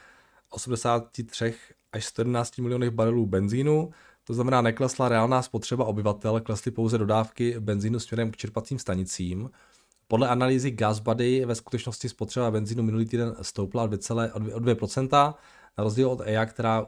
83 0.49 1.53
až 1.91 2.05
111 2.05 2.57
milionech 2.57 2.89
barelů 2.89 3.25
benzínu, 3.25 3.89
to 4.23 4.33
znamená 4.33 4.61
neklesla 4.61 5.09
reálná 5.09 5.41
spotřeba 5.41 5.85
obyvatel, 5.85 6.41
klesly 6.41 6.71
pouze 6.71 6.97
dodávky 6.97 7.59
benzínu 7.59 7.99
směrem 7.99 8.31
k 8.31 8.37
čerpacím 8.37 8.79
stanicím. 8.79 9.49
Podle 10.07 10.27
analýzy 10.27 10.71
GasBuddy 10.71 11.45
ve 11.45 11.55
skutečnosti 11.55 12.09
spotřeba 12.09 12.51
benzínu 12.51 12.83
minulý 12.83 13.05
týden 13.05 13.35
stoupla 13.41 13.83
o 13.83 13.87
2%, 13.87 15.09
na 15.77 15.83
rozdíl 15.83 16.09
od 16.09 16.21
EIA, 16.21 16.45
která 16.45 16.87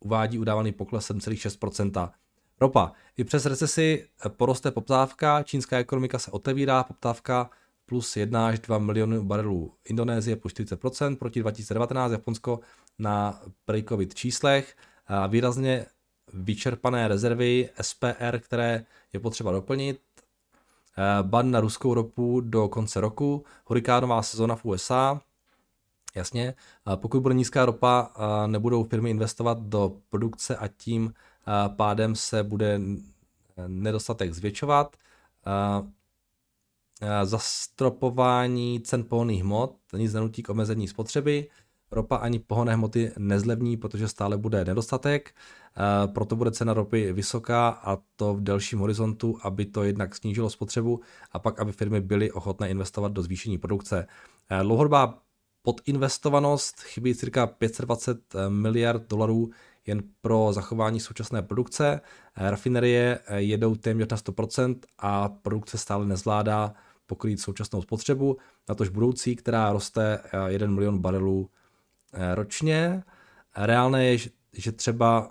uvádí 0.00 0.38
udávaný 0.38 0.72
pokles 0.72 1.10
7,6%. 1.10 2.10
Ropa. 2.60 2.92
I 3.16 3.24
přes 3.24 3.46
recesi 3.46 4.08
poroste 4.28 4.70
poptávka, 4.70 5.42
čínská 5.42 5.78
ekonomika 5.78 6.18
se 6.18 6.30
otevírá, 6.30 6.84
poptávka 6.84 7.50
plus 7.86 8.16
1 8.16 8.46
až 8.46 8.58
2 8.58 8.78
miliony 8.78 9.20
barelů. 9.20 9.74
Indonésie 9.84 10.36
plus 10.36 10.52
40% 10.52 11.16
proti 11.16 11.40
2019, 11.40 12.12
Japonsko 12.12 12.60
na 12.98 13.42
pre-covid 13.64 14.14
číslech. 14.14 14.76
A 15.06 15.26
výrazně 15.26 15.86
vyčerpané 16.34 17.08
rezervy 17.08 17.68
SPR, 17.80 18.38
které 18.38 18.84
je 19.12 19.20
potřeba 19.20 19.52
doplnit. 19.52 20.00
Ban 21.22 21.50
na 21.50 21.60
ruskou 21.60 21.94
ropu 21.94 22.40
do 22.40 22.68
konce 22.68 23.00
roku, 23.00 23.44
hurikánová 23.64 24.22
sezona 24.22 24.56
v 24.56 24.64
USA, 24.64 25.20
Jasně, 26.14 26.54
pokud 26.96 27.20
bude 27.20 27.34
nízká 27.34 27.66
ropa, 27.66 28.12
nebudou 28.46 28.84
firmy 28.84 29.10
investovat 29.10 29.58
do 29.60 29.96
produkce 30.08 30.56
a 30.56 30.68
tím 30.68 31.12
pádem 31.76 32.16
se 32.16 32.42
bude 32.42 32.80
nedostatek 33.66 34.34
zvětšovat. 34.34 34.96
Zastropování 37.24 38.80
cen 38.80 39.04
pohonných 39.04 39.42
hmot 39.42 39.76
nic 39.96 40.14
nenutí 40.14 40.42
k 40.42 40.48
omezení 40.48 40.88
spotřeby. 40.88 41.48
Ropa 41.92 42.16
ani 42.16 42.38
pohonné 42.38 42.74
hmoty 42.74 43.12
nezlevní, 43.18 43.76
protože 43.76 44.08
stále 44.08 44.36
bude 44.36 44.64
nedostatek, 44.64 45.34
proto 46.14 46.36
bude 46.36 46.50
cena 46.50 46.74
ropy 46.74 47.12
vysoká 47.12 47.68
a 47.68 47.98
to 48.16 48.34
v 48.34 48.40
delším 48.40 48.78
horizontu, 48.78 49.38
aby 49.42 49.66
to 49.66 49.82
jednak 49.82 50.16
snížilo 50.16 50.50
spotřebu 50.50 51.00
a 51.32 51.38
pak, 51.38 51.60
aby 51.60 51.72
firmy 51.72 52.00
byly 52.00 52.32
ochotné 52.32 52.70
investovat 52.70 53.12
do 53.12 53.22
zvýšení 53.22 53.58
produkce. 53.58 54.06
Dlouhodobá 54.62 55.18
podinvestovanost, 55.62 56.80
chybí 56.80 57.14
cirka 57.14 57.46
520 57.46 58.34
eh, 58.34 58.50
miliard 58.50 59.10
dolarů 59.10 59.50
jen 59.86 60.02
pro 60.20 60.52
zachování 60.52 61.00
současné 61.00 61.42
produkce. 61.42 62.00
Eh, 62.36 62.50
rafinerie 62.50 63.18
eh, 63.26 63.40
jedou 63.40 63.74
téměř 63.74 64.08
na 64.10 64.16
100% 64.16 64.76
a 64.98 65.28
produkce 65.28 65.78
stále 65.78 66.06
nezvládá 66.06 66.74
pokrýt 67.06 67.40
současnou 67.40 67.82
spotřebu, 67.82 68.36
natož 68.68 68.88
budoucí, 68.88 69.36
která 69.36 69.72
roste 69.72 70.20
1 70.46 70.68
milion 70.68 70.98
barelů 70.98 71.50
ročně. 72.34 73.02
Reálné 73.56 74.04
je, 74.06 74.18
že 74.52 74.72
třeba 74.72 75.30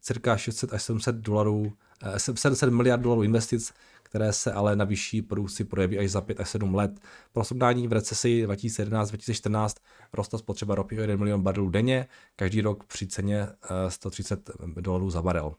cirka 0.00 0.36
600 0.36 0.72
až 0.72 0.82
700 0.82 1.16
dolarů, 1.16 1.72
700 2.16 2.70
miliard 2.70 3.02
dolarů 3.02 3.22
investic 3.22 3.72
které 4.14 4.32
se 4.32 4.52
ale 4.52 4.76
na 4.76 4.84
vyšší 4.84 5.22
produkci 5.22 5.64
projeví 5.64 5.98
až 5.98 6.10
za 6.10 6.20
5 6.20 6.40
až 6.40 6.50
7 6.50 6.74
let. 6.74 7.00
Pro 7.32 7.44
srovnání 7.44 7.88
v 7.88 7.92
recesi 7.92 8.46
2011-2014 8.46 9.74
rostla 10.12 10.38
spotřeba 10.38 10.74
ropy 10.74 10.98
o 10.98 11.00
1 11.00 11.16
milion 11.16 11.42
barelů 11.42 11.70
denně, 11.70 12.06
každý 12.36 12.60
rok 12.60 12.84
při 12.84 13.06
ceně 13.06 13.46
130 13.88 14.50
eh, 14.50 14.80
dolarů 14.80 15.10
za 15.10 15.22
barel. 15.22 15.54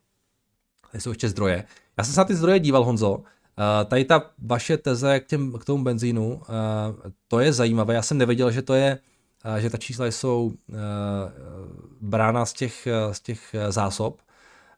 Tady 0.92 1.02
jsou 1.02 1.10
ještě 1.10 1.30
zdroje. 1.30 1.64
Já 1.98 2.04
jsem 2.04 2.14
se 2.14 2.20
na 2.20 2.26
ty 2.26 2.36
zdroje 2.36 2.60
díval, 2.60 2.84
Honzo. 2.84 3.24
Eh, 3.24 3.86
tady 3.86 4.06
ta 4.06 4.32
vaše 4.40 4.78
teze 4.78 5.20
k, 5.20 5.28
těm, 5.28 5.52
k 5.52 5.66
tomu 5.66 5.84
benzínu, 5.84 6.42
eh, 6.44 7.12
to 7.28 7.40
je 7.40 7.54
zajímavé. 7.54 7.94
Já 7.94 8.02
jsem 8.02 8.18
nevěděl, 8.18 8.52
že 8.52 8.62
to 8.62 8.74
je, 8.74 9.00
že 9.58 9.70
ta 9.70 9.78
čísla 9.78 10.06
jsou 10.06 10.54
brána 12.02 12.46
z 12.46 12.54
těch, 12.54 12.88
z 13.12 13.20
těch 13.20 13.56
zásob, 13.70 14.22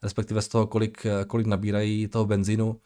respektive 0.03 0.41
z 0.41 0.47
toho, 0.47 0.67
kolik, 0.67 1.05
kolik 1.28 1.47
nabírají 1.47 2.07
toho 2.07 2.25
benzínu 2.25 2.80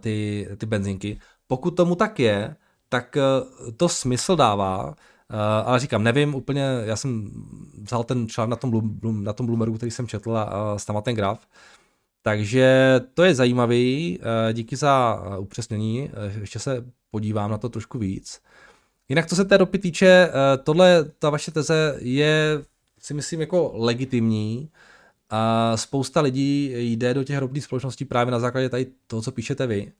ty, 0.00 0.48
ty 0.58 0.66
benzinky. 0.66 1.20
Pokud 1.46 1.70
tomu 1.70 1.94
tak 1.94 2.20
je, 2.20 2.56
tak 2.88 3.16
eh, 3.16 3.22
to 3.76 3.88
smysl 3.88 4.36
dává, 4.36 4.94
eh, 5.30 5.36
ale 5.64 5.78
říkám, 5.78 6.02
nevím 6.02 6.34
úplně, 6.34 6.62
já 6.84 6.96
jsem 6.96 7.30
vzal 7.82 8.04
ten 8.04 8.28
článek 8.28 8.50
na 8.50 8.56
tom, 8.56 8.98
na 9.24 9.32
tom 9.32 9.46
Bloomeru, 9.46 9.74
který 9.74 9.90
jsem 9.90 10.06
četl 10.06 10.36
a, 10.36 10.76
tam 10.86 11.02
ten 11.02 11.14
graf, 11.14 11.46
takže 12.22 13.00
to 13.14 13.24
je 13.24 13.34
zajímavý, 13.34 14.18
eh, 14.20 14.52
díky 14.52 14.76
za 14.76 15.22
upřesnění, 15.38 16.10
ještě 16.40 16.58
se 16.58 16.84
podívám 17.10 17.50
na 17.50 17.58
to 17.58 17.68
trošku 17.68 17.98
víc. 17.98 18.40
Jinak 19.08 19.26
co 19.26 19.36
se 19.36 19.44
té 19.44 19.56
ropy 19.56 19.78
týče, 19.78 20.30
tohle, 20.64 21.04
ta 21.18 21.30
vaše 21.30 21.50
teze 21.50 21.96
je 21.98 22.62
si 23.00 23.14
myslím 23.14 23.40
jako 23.40 23.72
legitimní, 23.74 24.70
a 25.30 25.76
spousta 25.76 26.20
lidí 26.20 26.72
jde 26.76 27.14
do 27.14 27.24
těch 27.24 27.38
ropných 27.38 27.64
společností 27.64 28.04
právě 28.04 28.32
na 28.32 28.40
základě 28.40 28.68
tady 28.68 28.86
toho, 29.06 29.22
co 29.22 29.32
píšete 29.32 29.66
vy. 29.66 29.92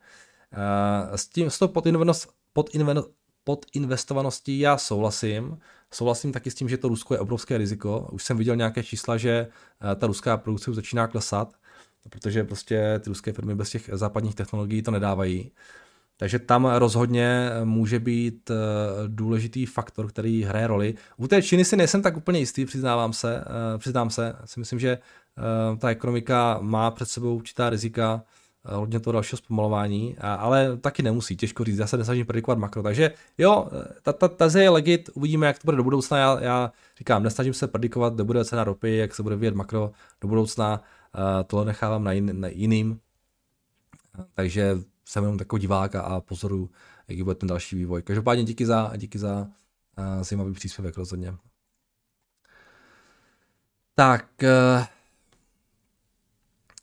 S 1.15 1.27
tím, 1.29 1.51
s 1.51 1.59
tou 1.59 1.69
podinvenost, 1.69 2.29
podinven, 2.53 3.03
podinvestovaností 3.45 4.59
já 4.59 4.79
souhlasím. 4.79 5.59
Souhlasím 5.91 6.33
taky 6.33 6.51
s 6.51 6.55
tím, 6.55 6.69
že 6.69 6.79
to 6.79 6.89
Rusko 6.89 7.15
je 7.15 7.21
obrovské 7.21 7.59
riziko. 7.59 8.09
Už 8.13 8.25
jsem 8.25 8.37
viděl 8.37 8.57
nějaké 8.57 8.83
čísla, 8.83 9.17
že 9.17 9.49
ta 9.97 10.07
ruská 10.07 10.37
produkce 10.37 10.71
už 10.71 10.77
začíná 10.77 11.07
klesat, 11.07 11.55
protože 12.11 12.45
prostě 12.45 13.01
ty 13.01 13.09
ruské 13.09 13.33
firmy 13.33 13.55
bez 13.55 13.71
těch 13.71 13.91
západních 13.93 14.35
technologií 14.35 14.83
to 14.83 14.91
nedávají. 14.91 15.51
Takže 16.21 16.39
tam 16.39 16.67
rozhodně 16.67 17.51
může 17.65 18.01
být 18.01 18.51
eh, 18.51 18.55
důležitý 19.07 19.67
faktor, 19.67 20.09
který 20.09 20.43
hraje 20.43 20.67
roli. 20.67 20.95
U 21.17 21.29
té 21.29 21.43
Číny 21.43 21.65
si 21.65 21.77
nejsem 21.77 22.03
tak 22.03 22.17
úplně 22.17 22.39
jistý, 22.39 22.65
přiznávám 22.65 23.13
se. 23.13 23.45
Eh, 23.45 23.79
přiznám 23.79 24.11
se, 24.11 24.37
si 24.45 24.61
myslím, 24.61 24.79
že 24.79 24.91
eh, 24.99 25.77
ta 25.77 25.91
ekonomika 25.91 26.59
má 26.61 26.91
před 26.91 27.09
sebou 27.09 27.37
určitá 27.37 27.71
rizika, 27.71 28.23
hodně 28.65 29.01
toho 29.01 29.13
dalšího 29.13 29.37
zpomalování, 29.37 30.17
ale 30.19 30.77
taky 30.77 31.03
nemusí, 31.03 31.37
těžko 31.37 31.65
říct, 31.65 31.79
já 31.79 31.87
se 31.87 31.97
nesnažím 31.97 32.27
predikovat 32.27 32.59
makro, 32.59 32.83
takže 32.83 33.13
jo, 33.39 33.69
ta, 34.03 34.13
ta 34.13 34.29
teze 34.29 34.63
je 34.63 34.71
legit, 34.71 35.11
uvidíme, 35.15 35.47
jak 35.47 35.59
to 35.59 35.65
bude 35.65 35.77
do 35.77 35.85
budoucna, 35.85 36.19
já, 36.19 36.41
já 36.41 36.73
říkám, 36.99 37.23
nesnažím 37.23 37.55
se 37.55 37.67
predikovat, 37.69 38.15
kde 38.15 38.25
bude 38.25 38.45
cena 38.45 38.65
ropy, 38.65 38.97
jak 38.97 39.15
se 39.15 39.23
bude 39.23 39.37
vyjet 39.37 39.55
makro 39.55 39.91
do 40.21 40.29
budoucna, 40.29 40.83
tohle 41.47 41.65
nechávám 41.65 42.05
na, 42.05 42.13
jin, 42.13 42.41
na 42.41 42.49
jiným, 42.49 43.01
takže 44.35 44.79
jsem 45.09 45.25
jenom 45.25 45.39
takový 45.39 45.61
divák 45.61 45.95
a 45.95 46.21
pozoru, 46.21 46.71
jaký 47.09 47.23
bude 47.23 47.35
ten 47.35 47.49
další 47.49 47.77
vývoj. 47.77 48.03
Každopádně 48.03 48.45
díky 48.45 48.67
za, 48.67 48.93
díky 48.97 49.19
za 49.19 49.49
uh, 49.99 50.23
zajímavý 50.23 50.53
příspěvek 50.53 50.97
rozhodně. 50.97 51.35
Tak, 53.95 54.27
uh, 54.43 54.85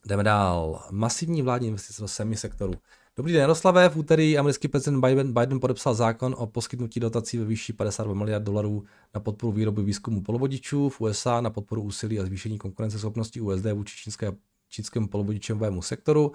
jdeme 0.06 0.24
dál. 0.24 0.88
Masivní 0.92 1.42
vládní 1.42 1.68
investice 1.68 2.02
do 2.02 2.08
semisektoru. 2.08 2.74
Dobrý 3.18 3.34
den, 3.34 3.42
Jaroslavé. 3.42 3.90
V 3.90 3.98
úterý 3.98 4.38
americký 4.38 4.68
prezident 4.68 5.02
Biden, 5.02 5.34
Biden 5.34 5.60
podepsal 5.60 5.94
zákon 5.94 6.36
o 6.38 6.48
poskytnutí 6.48 7.00
dotací 7.00 7.38
ve 7.38 7.46
výši 7.46 7.74
52 7.74 8.16
miliard 8.16 8.44
dolarů 8.44 8.84
na 9.14 9.22
podporu 9.22 9.52
výroby 9.52 9.84
výzkumu 9.84 10.22
polovodičů 10.22 10.90
v 10.90 11.02
USA, 11.02 11.42
na 11.42 11.50
podporu 11.50 11.82
úsilí 11.82 12.20
a 12.20 12.26
zvýšení 12.26 12.58
konkurenceschopnosti 12.58 13.42
USD 13.42 13.66
vůči 13.74 13.98
čínské, 13.98 14.32
čínskému 14.70 15.08
polovodičovému 15.08 15.82
sektoru. 15.82 16.32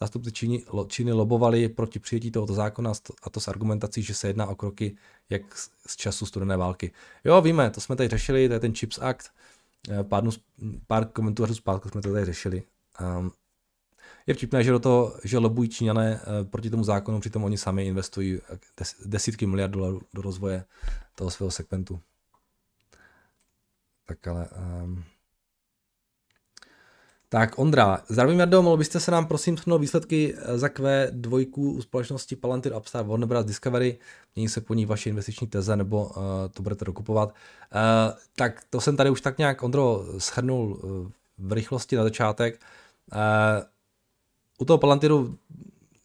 Zástupci 0.00 0.32
Číny, 0.32 0.64
Číny 0.86 1.12
lobovali 1.12 1.68
proti 1.68 1.98
přijetí 1.98 2.30
tohoto 2.30 2.54
zákona 2.54 2.92
a 3.22 3.30
to 3.30 3.40
s 3.40 3.48
argumentací, 3.48 4.02
že 4.02 4.14
se 4.14 4.26
jedná 4.26 4.46
o 4.46 4.54
kroky 4.54 4.96
jak 5.30 5.58
z 5.86 5.96
času 5.96 6.26
studené 6.26 6.56
války. 6.56 6.92
Jo, 7.24 7.40
víme, 7.40 7.70
to 7.70 7.80
jsme 7.80 7.96
tady 7.96 8.08
řešili, 8.08 8.48
to 8.48 8.54
je 8.54 8.60
ten 8.60 8.74
Chips 8.74 8.98
Act, 8.98 9.30
eh, 9.90 10.04
pár, 10.04 10.24
pár 10.86 11.04
komentářů 11.04 11.54
zpátky 11.54 11.88
jsme 11.88 12.02
to 12.02 12.12
tady 12.12 12.24
řešili. 12.24 12.62
Um, 13.18 13.32
je 14.26 14.34
vtipné, 14.34 14.64
že 14.64 14.70
do 14.70 14.78
toho, 14.78 15.16
že 15.24 15.38
lobují 15.38 15.68
Číňané 15.68 16.20
uh, 16.20 16.48
proti 16.50 16.70
tomu 16.70 16.84
zákonu, 16.84 17.20
přitom 17.20 17.44
oni 17.44 17.58
sami 17.58 17.86
investují 17.86 18.40
des, 18.78 18.96
desítky 19.04 19.46
miliard 19.46 19.70
dolarů 19.70 20.02
do 20.14 20.22
rozvoje 20.22 20.64
toho 21.14 21.30
svého 21.30 21.50
segmentu. 21.50 22.00
Tak 24.06 24.26
ale 24.26 24.48
um, 24.82 25.04
Tak 27.34 27.58
Ondra, 27.58 27.98
zdravím 28.08 28.38
Jardo, 28.40 28.62
mohl 28.62 28.76
byste 28.76 29.00
se 29.00 29.10
nám 29.10 29.26
prosím 29.26 29.56
shrnout 29.56 29.80
výsledky 29.80 30.34
eh, 30.36 30.58
za 30.58 30.66
Q2 30.66 31.46
u 31.54 31.82
společnosti 31.82 32.36
Palantir 32.36 32.74
Upstart 32.76 33.06
Warner 33.06 33.28
Bros. 33.28 33.44
Discovery, 33.44 33.98
mění 34.36 34.48
se 34.48 34.60
po 34.60 34.74
ní 34.74 34.86
vaše 34.86 35.10
investiční 35.10 35.46
teze, 35.46 35.76
nebo 35.76 36.04
uh, 36.04 36.22
to 36.50 36.62
budete 36.62 36.84
dokupovat. 36.84 37.28
Uh, 37.28 38.18
tak 38.36 38.62
to 38.70 38.80
jsem 38.80 38.96
tady 38.96 39.10
už 39.10 39.20
tak 39.20 39.38
nějak, 39.38 39.62
Ondro, 39.62 40.04
schrnul 40.18 40.80
uh, 40.82 41.10
v 41.48 41.52
rychlosti 41.52 41.96
na 41.96 42.02
začátek. 42.02 42.60
Uh, 43.12 43.18
u 44.58 44.64
toho 44.64 44.78
Palantiru 44.78 45.38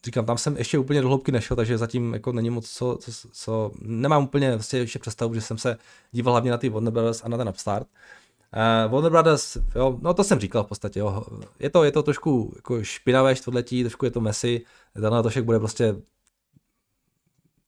říkám, 0.05 0.25
tam 0.25 0.37
jsem 0.37 0.57
ještě 0.57 0.77
úplně 0.77 1.01
do 1.01 1.07
hloubky 1.07 1.31
nešel, 1.31 1.57
takže 1.57 1.77
zatím 1.77 2.13
jako 2.13 2.31
není 2.31 2.49
moc 2.49 2.69
co, 2.69 2.97
co, 3.01 3.11
co 3.31 3.71
nemám 3.81 4.23
úplně 4.23 4.51
vlastně 4.51 4.79
ještě 4.79 4.99
představu, 4.99 5.33
že 5.33 5.41
jsem 5.41 5.57
se 5.57 5.77
díval 6.11 6.33
hlavně 6.33 6.51
na 6.51 6.57
ty 6.57 6.69
Warner 6.69 6.93
Brothers 6.93 7.21
a 7.23 7.29
na 7.29 7.37
ten 7.37 7.49
Upstart. 7.49 7.87
Uh, 7.87 8.18
Warner 8.87 9.11
Brothers, 9.11 9.57
jo, 9.75 9.99
no 10.01 10.13
to 10.13 10.23
jsem 10.23 10.39
říkal 10.39 10.63
v 10.63 10.67
podstatě, 10.67 10.99
jo. 10.99 11.23
Je 11.59 11.69
to, 11.69 11.83
je 11.83 11.91
to 11.91 12.03
trošku 12.03 12.53
jako 12.55 12.83
špinavé 12.83 13.35
čtvrtletí, 13.35 13.83
trošku 13.83 14.05
je 14.05 14.11
to 14.11 14.21
mesi, 14.21 14.65
tenhle 14.93 15.23
to 15.23 15.29
však 15.29 15.45
bude 15.45 15.59
prostě, 15.59 15.95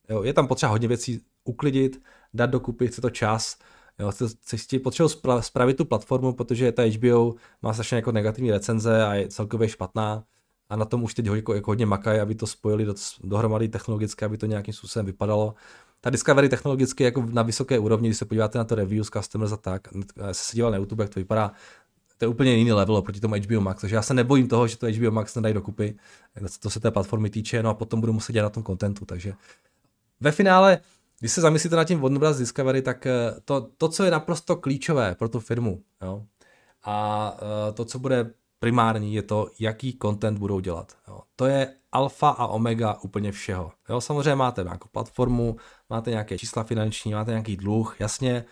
jo, 0.08 0.22
je 0.22 0.32
tam 0.32 0.48
potřeba 0.48 0.72
hodně 0.72 0.88
věcí 0.88 1.20
uklidit, 1.44 2.02
dát 2.34 2.46
dokupy, 2.50 2.88
chce 2.88 3.00
to 3.00 3.10
čas, 3.10 3.58
jo, 3.98 4.10
chce, 4.10 4.56
chce 4.56 4.78
potřebuji 4.78 5.08
spravit 5.40 5.76
tu 5.76 5.84
platformu, 5.84 6.32
protože 6.32 6.72
ta 6.72 6.82
HBO 6.82 7.34
má 7.62 7.72
strašně 7.72 7.96
jako 7.96 8.12
negativní 8.12 8.50
recenze 8.50 9.04
a 9.04 9.14
je 9.14 9.28
celkově 9.28 9.68
špatná. 9.68 10.24
A 10.68 10.76
na 10.76 10.84
tom 10.84 11.02
už 11.02 11.14
teď 11.14 11.26
jako, 11.26 11.54
jako 11.54 11.70
hodně 11.70 11.86
makají, 11.86 12.20
aby 12.20 12.34
to 12.34 12.46
spojili 12.46 12.84
do, 12.84 12.94
dohromady 13.24 13.68
technologicky, 13.68 14.24
aby 14.24 14.38
to 14.38 14.46
nějakým 14.46 14.74
způsobem 14.74 15.06
vypadalo 15.06 15.54
ta 16.04 16.10
Discovery 16.10 16.48
technologicky 16.48 17.04
jako 17.04 17.26
na 17.30 17.42
vysoké 17.42 17.78
úrovni, 17.78 18.08
když 18.08 18.18
se 18.18 18.24
podíváte 18.24 18.58
na 18.58 18.64
to 18.64 18.74
reviews, 18.74 19.10
customers 19.10 19.52
a 19.52 19.56
tak, 19.56 19.88
se 20.32 20.56
díval 20.56 20.70
na 20.70 20.76
YouTube, 20.76 21.04
jak 21.04 21.14
to 21.14 21.20
vypadá, 21.20 21.52
to 22.18 22.24
je 22.24 22.28
úplně 22.28 22.54
jiný 22.54 22.72
level 22.72 23.02
proti 23.02 23.20
tomu 23.20 23.34
HBO 23.34 23.60
Max, 23.60 23.80
takže 23.80 23.96
já 23.96 24.02
se 24.02 24.14
nebojím 24.14 24.48
toho, 24.48 24.66
že 24.66 24.78
to 24.78 24.86
HBO 24.86 25.10
Max 25.10 25.34
nedají 25.34 25.54
dokupy, 25.54 25.96
to 26.60 26.70
se 26.70 26.80
té 26.80 26.90
platformy 26.90 27.30
týče, 27.30 27.62
no 27.62 27.70
a 27.70 27.74
potom 27.74 28.00
budu 28.00 28.12
muset 28.12 28.32
dělat 28.32 28.46
na 28.46 28.50
tom 28.50 28.62
kontentu, 28.62 29.04
takže 29.04 29.32
ve 30.20 30.32
finále, 30.32 30.78
když 31.20 31.32
se 31.32 31.40
zamyslíte 31.40 31.76
nad 31.76 31.84
tím 31.84 32.00
Bros. 32.00 32.36
Discovery, 32.36 32.82
tak 32.82 33.06
eh, 33.06 33.34
to, 33.44 33.68
to, 33.78 33.88
co 33.88 34.04
je 34.04 34.10
naprosto 34.10 34.56
klíčové 34.56 35.14
pro 35.14 35.28
tu 35.28 35.40
firmu, 35.40 35.82
jo, 36.02 36.22
a 36.84 37.36
eh, 37.38 37.72
to, 37.72 37.84
co 37.84 37.98
bude 37.98 38.30
primární, 38.58 39.14
je 39.14 39.22
to, 39.22 39.48
jaký 39.60 39.98
content 40.02 40.38
budou 40.38 40.60
dělat. 40.60 40.96
Jo. 41.08 41.20
To 41.36 41.46
je 41.46 41.74
alfa 41.92 42.28
a 42.28 42.46
omega 42.46 42.94
úplně 43.02 43.32
všeho. 43.32 43.72
Jo, 43.88 44.00
samozřejmě 44.00 44.34
máte 44.34 44.62
nějakou 44.62 44.88
platformu, 44.92 45.56
máte 45.90 46.10
nějaké 46.10 46.38
čísla 46.38 46.64
finanční, 46.64 47.12
máte 47.12 47.30
nějaký 47.30 47.56
dluh, 47.56 47.96
jasně, 48.00 48.44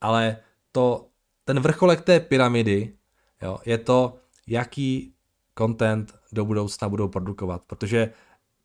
ale 0.00 0.36
to, 0.72 1.08
ten 1.44 1.60
vrcholek 1.60 2.00
té 2.00 2.20
pyramidy 2.20 2.96
jo, 3.42 3.58
je 3.66 3.78
to, 3.78 4.16
jaký 4.46 5.14
content 5.58 6.14
do 6.32 6.44
budoucna 6.44 6.88
budou 6.88 7.08
produkovat, 7.08 7.64
protože 7.64 8.12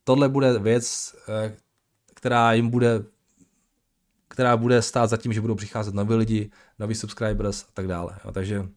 tohle 0.04 0.30
bude 0.30 0.60
věc, 0.60 1.16
eh, 1.30 1.58
která 2.14 2.54
jim 2.54 2.70
bude 2.70 3.04
která 4.34 4.58
bude 4.58 4.82
stát 4.82 5.10
za 5.10 5.18
tím, 5.18 5.34
že 5.34 5.42
budou 5.42 5.56
přicházet 5.56 5.96
noví 5.96 6.16
lidi, 6.16 6.52
noví 6.80 6.96
subscribers 6.96 7.64
a 7.64 7.68
tak 7.74 7.88
dále. 7.88 8.18
Jo, 8.26 8.32
takže 8.32 8.70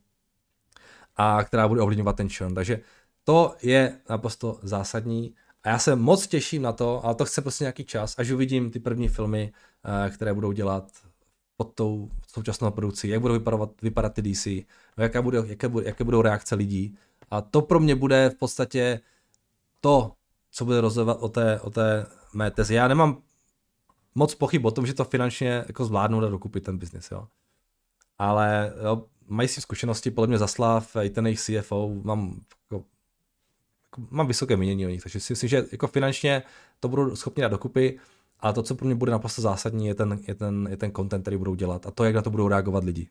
a 1.17 1.45
která 1.45 1.69
bude 1.69 1.81
ovlivňovat 1.81 2.17
ten 2.17 2.29
churn. 2.29 2.55
Takže 2.55 2.81
to 3.25 3.57
je 3.63 4.01
naprosto 4.09 4.59
zásadní 4.63 5.35
a 5.63 5.69
já 5.69 5.79
se 5.79 5.97
moc 5.97 6.27
těším 6.27 6.63
na 6.63 6.73
to, 6.73 7.05
ale 7.05 7.15
to 7.15 7.25
chce 7.25 7.43
prostě 7.43 7.65
nějaký 7.65 7.85
čas, 7.85 8.15
až 8.19 8.31
uvidím 8.31 8.71
ty 8.71 8.81
první 8.81 9.09
filmy, 9.09 9.53
eh, 10.07 10.11
které 10.11 10.35
budou 10.35 10.53
dělat 10.53 10.91
pod 11.57 11.75
tou 11.75 12.11
současnou 12.27 12.71
produkcí, 12.71 13.09
jak 13.09 13.21
budou 13.21 13.35
vypadat, 13.35 13.83
vypadat 13.83 14.15
ty 14.15 14.23
DC, 14.23 14.67
no 14.97 15.05
jaké, 15.05 15.23
bude, 15.23 15.43
jaké, 15.47 15.69
bude, 15.69 15.87
jaké 15.87 16.05
budou 16.05 16.23
reakce 16.23 16.55
lidí. 16.55 16.99
A 17.31 17.41
to 17.41 17.63
pro 17.63 17.81
mě 17.81 17.95
bude 17.95 18.31
v 18.31 18.35
podstatě 18.35 19.01
to, 19.81 20.13
co 20.51 20.65
bude 20.65 20.81
rozhodovat 20.81 21.19
o 21.21 21.29
té, 21.29 21.61
o 21.61 21.71
té 21.71 22.07
mé 22.35 22.51
tezi. 22.51 22.75
Já 22.75 22.89
nemám 22.89 23.23
moc 24.15 24.35
pochyb 24.35 24.65
o 24.65 24.71
tom, 24.71 24.87
že 24.87 24.95
to 24.95 25.05
finančně 25.05 25.65
jako 25.69 25.85
zvládnou 25.85 26.21
dát 26.21 26.29
dokupit 26.29 26.65
ten 26.65 26.79
biznis, 26.79 27.11
jo. 27.11 27.29
Ale 28.19 28.73
jo, 28.85 29.07
mají 29.29 29.49
si 29.49 29.61
zkušenosti, 29.61 30.11
podle 30.11 30.27
mě 30.27 30.39
zaslav, 30.39 30.97
i 31.03 31.11
ten 31.11 31.27
jejich 31.27 31.41
CFO, 31.41 31.95
mám 32.03 32.41
jako 32.71 32.85
mám 34.11 34.26
vysoké 34.26 34.57
mínění 34.57 34.86
o 34.86 34.88
nich, 34.88 35.03
takže 35.03 35.20
si 35.20 35.32
myslím, 35.32 35.49
že 35.49 35.66
jako 35.72 35.86
finančně 35.86 36.42
to 36.80 36.88
budou 36.88 37.16
schopni 37.16 37.40
dát 37.42 37.49
dokupy, 37.49 37.99
ale 38.40 38.53
to, 38.53 38.62
co 38.62 38.74
pro 38.74 38.86
mě 38.86 38.94
bude 38.94 39.12
naprosto 39.12 39.42
zásadní, 39.42 39.86
je 39.86 39.94
ten, 39.94 40.18
je 40.26 40.34
ten, 40.34 40.68
je 40.70 40.76
ten 40.76 40.92
content, 40.92 41.22
který 41.22 41.36
budou 41.36 41.55
dělat 41.55 41.86
a 41.86 41.90
to, 41.90 42.05
jak 42.05 42.14
na 42.14 42.22
to 42.22 42.30
budou 42.30 42.49
reagovat 42.49 42.84
lidi. 42.84 43.09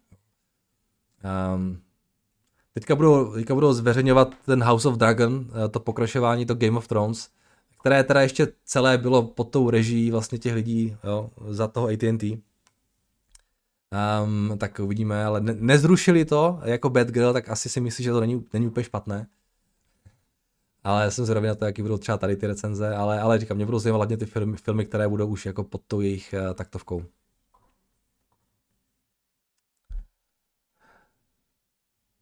Um, 1.55 1.81
teďka, 2.73 2.95
budou, 2.95 3.33
teďka 3.33 3.53
budou 3.53 3.73
zveřejňovat 3.73 4.33
ten 4.45 4.63
House 4.63 4.88
of 4.88 4.95
Dragon, 4.95 5.45
eh, 5.65 5.69
to 5.69 5.79
pokračování, 5.79 6.45
to 6.45 6.55
Game 6.55 6.77
of 6.77 6.88
Thrones, 6.88 7.29
které 7.79 8.03
teda 8.03 8.21
ještě 8.21 8.47
celé 8.65 8.97
bylo 8.97 9.23
pod 9.23 9.49
tou 9.49 9.69
režií 9.69 10.11
vlastně 10.11 10.38
těch 10.38 10.53
lidí 10.53 10.97
jo, 11.03 11.29
za 11.47 11.67
toho 11.67 11.88
AT&T. 11.88 12.38
Um, 14.23 14.57
tak 14.57 14.79
uvidíme, 14.83 15.25
ale 15.25 15.41
ne, 15.41 15.55
nezrušili 15.59 16.25
to 16.25 16.59
jako 16.63 16.89
Bad 16.89 17.07
Girl, 17.07 17.33
tak 17.33 17.49
asi 17.49 17.69
si 17.69 17.81
myslí, 17.81 18.03
že 18.03 18.11
to 18.11 18.19
není, 18.19 18.45
není 18.53 18.67
úplně 18.67 18.83
špatné 18.83 19.27
ale 20.86 21.03
já 21.03 21.11
jsem 21.11 21.25
zvědavý 21.25 21.47
na 21.47 21.55
to, 21.55 21.65
jaký 21.65 21.81
budou 21.81 21.97
třeba 21.97 22.17
tady 22.17 22.36
ty 22.36 22.47
recenze, 22.47 22.95
ale, 22.95 23.19
ale 23.19 23.39
říkám, 23.39 23.57
mě 23.57 23.65
budou 23.65 23.79
zajímat 23.79 23.97
hlavně 23.97 24.17
ty 24.17 24.25
filmy, 24.25 24.57
filmy, 24.57 24.86
které 24.86 25.07
budou 25.07 25.27
už 25.27 25.45
jako 25.45 25.63
pod 25.63 25.81
tou 25.88 26.01
jejich 26.01 26.36
uh, 26.47 26.53
taktovkou. 26.53 27.05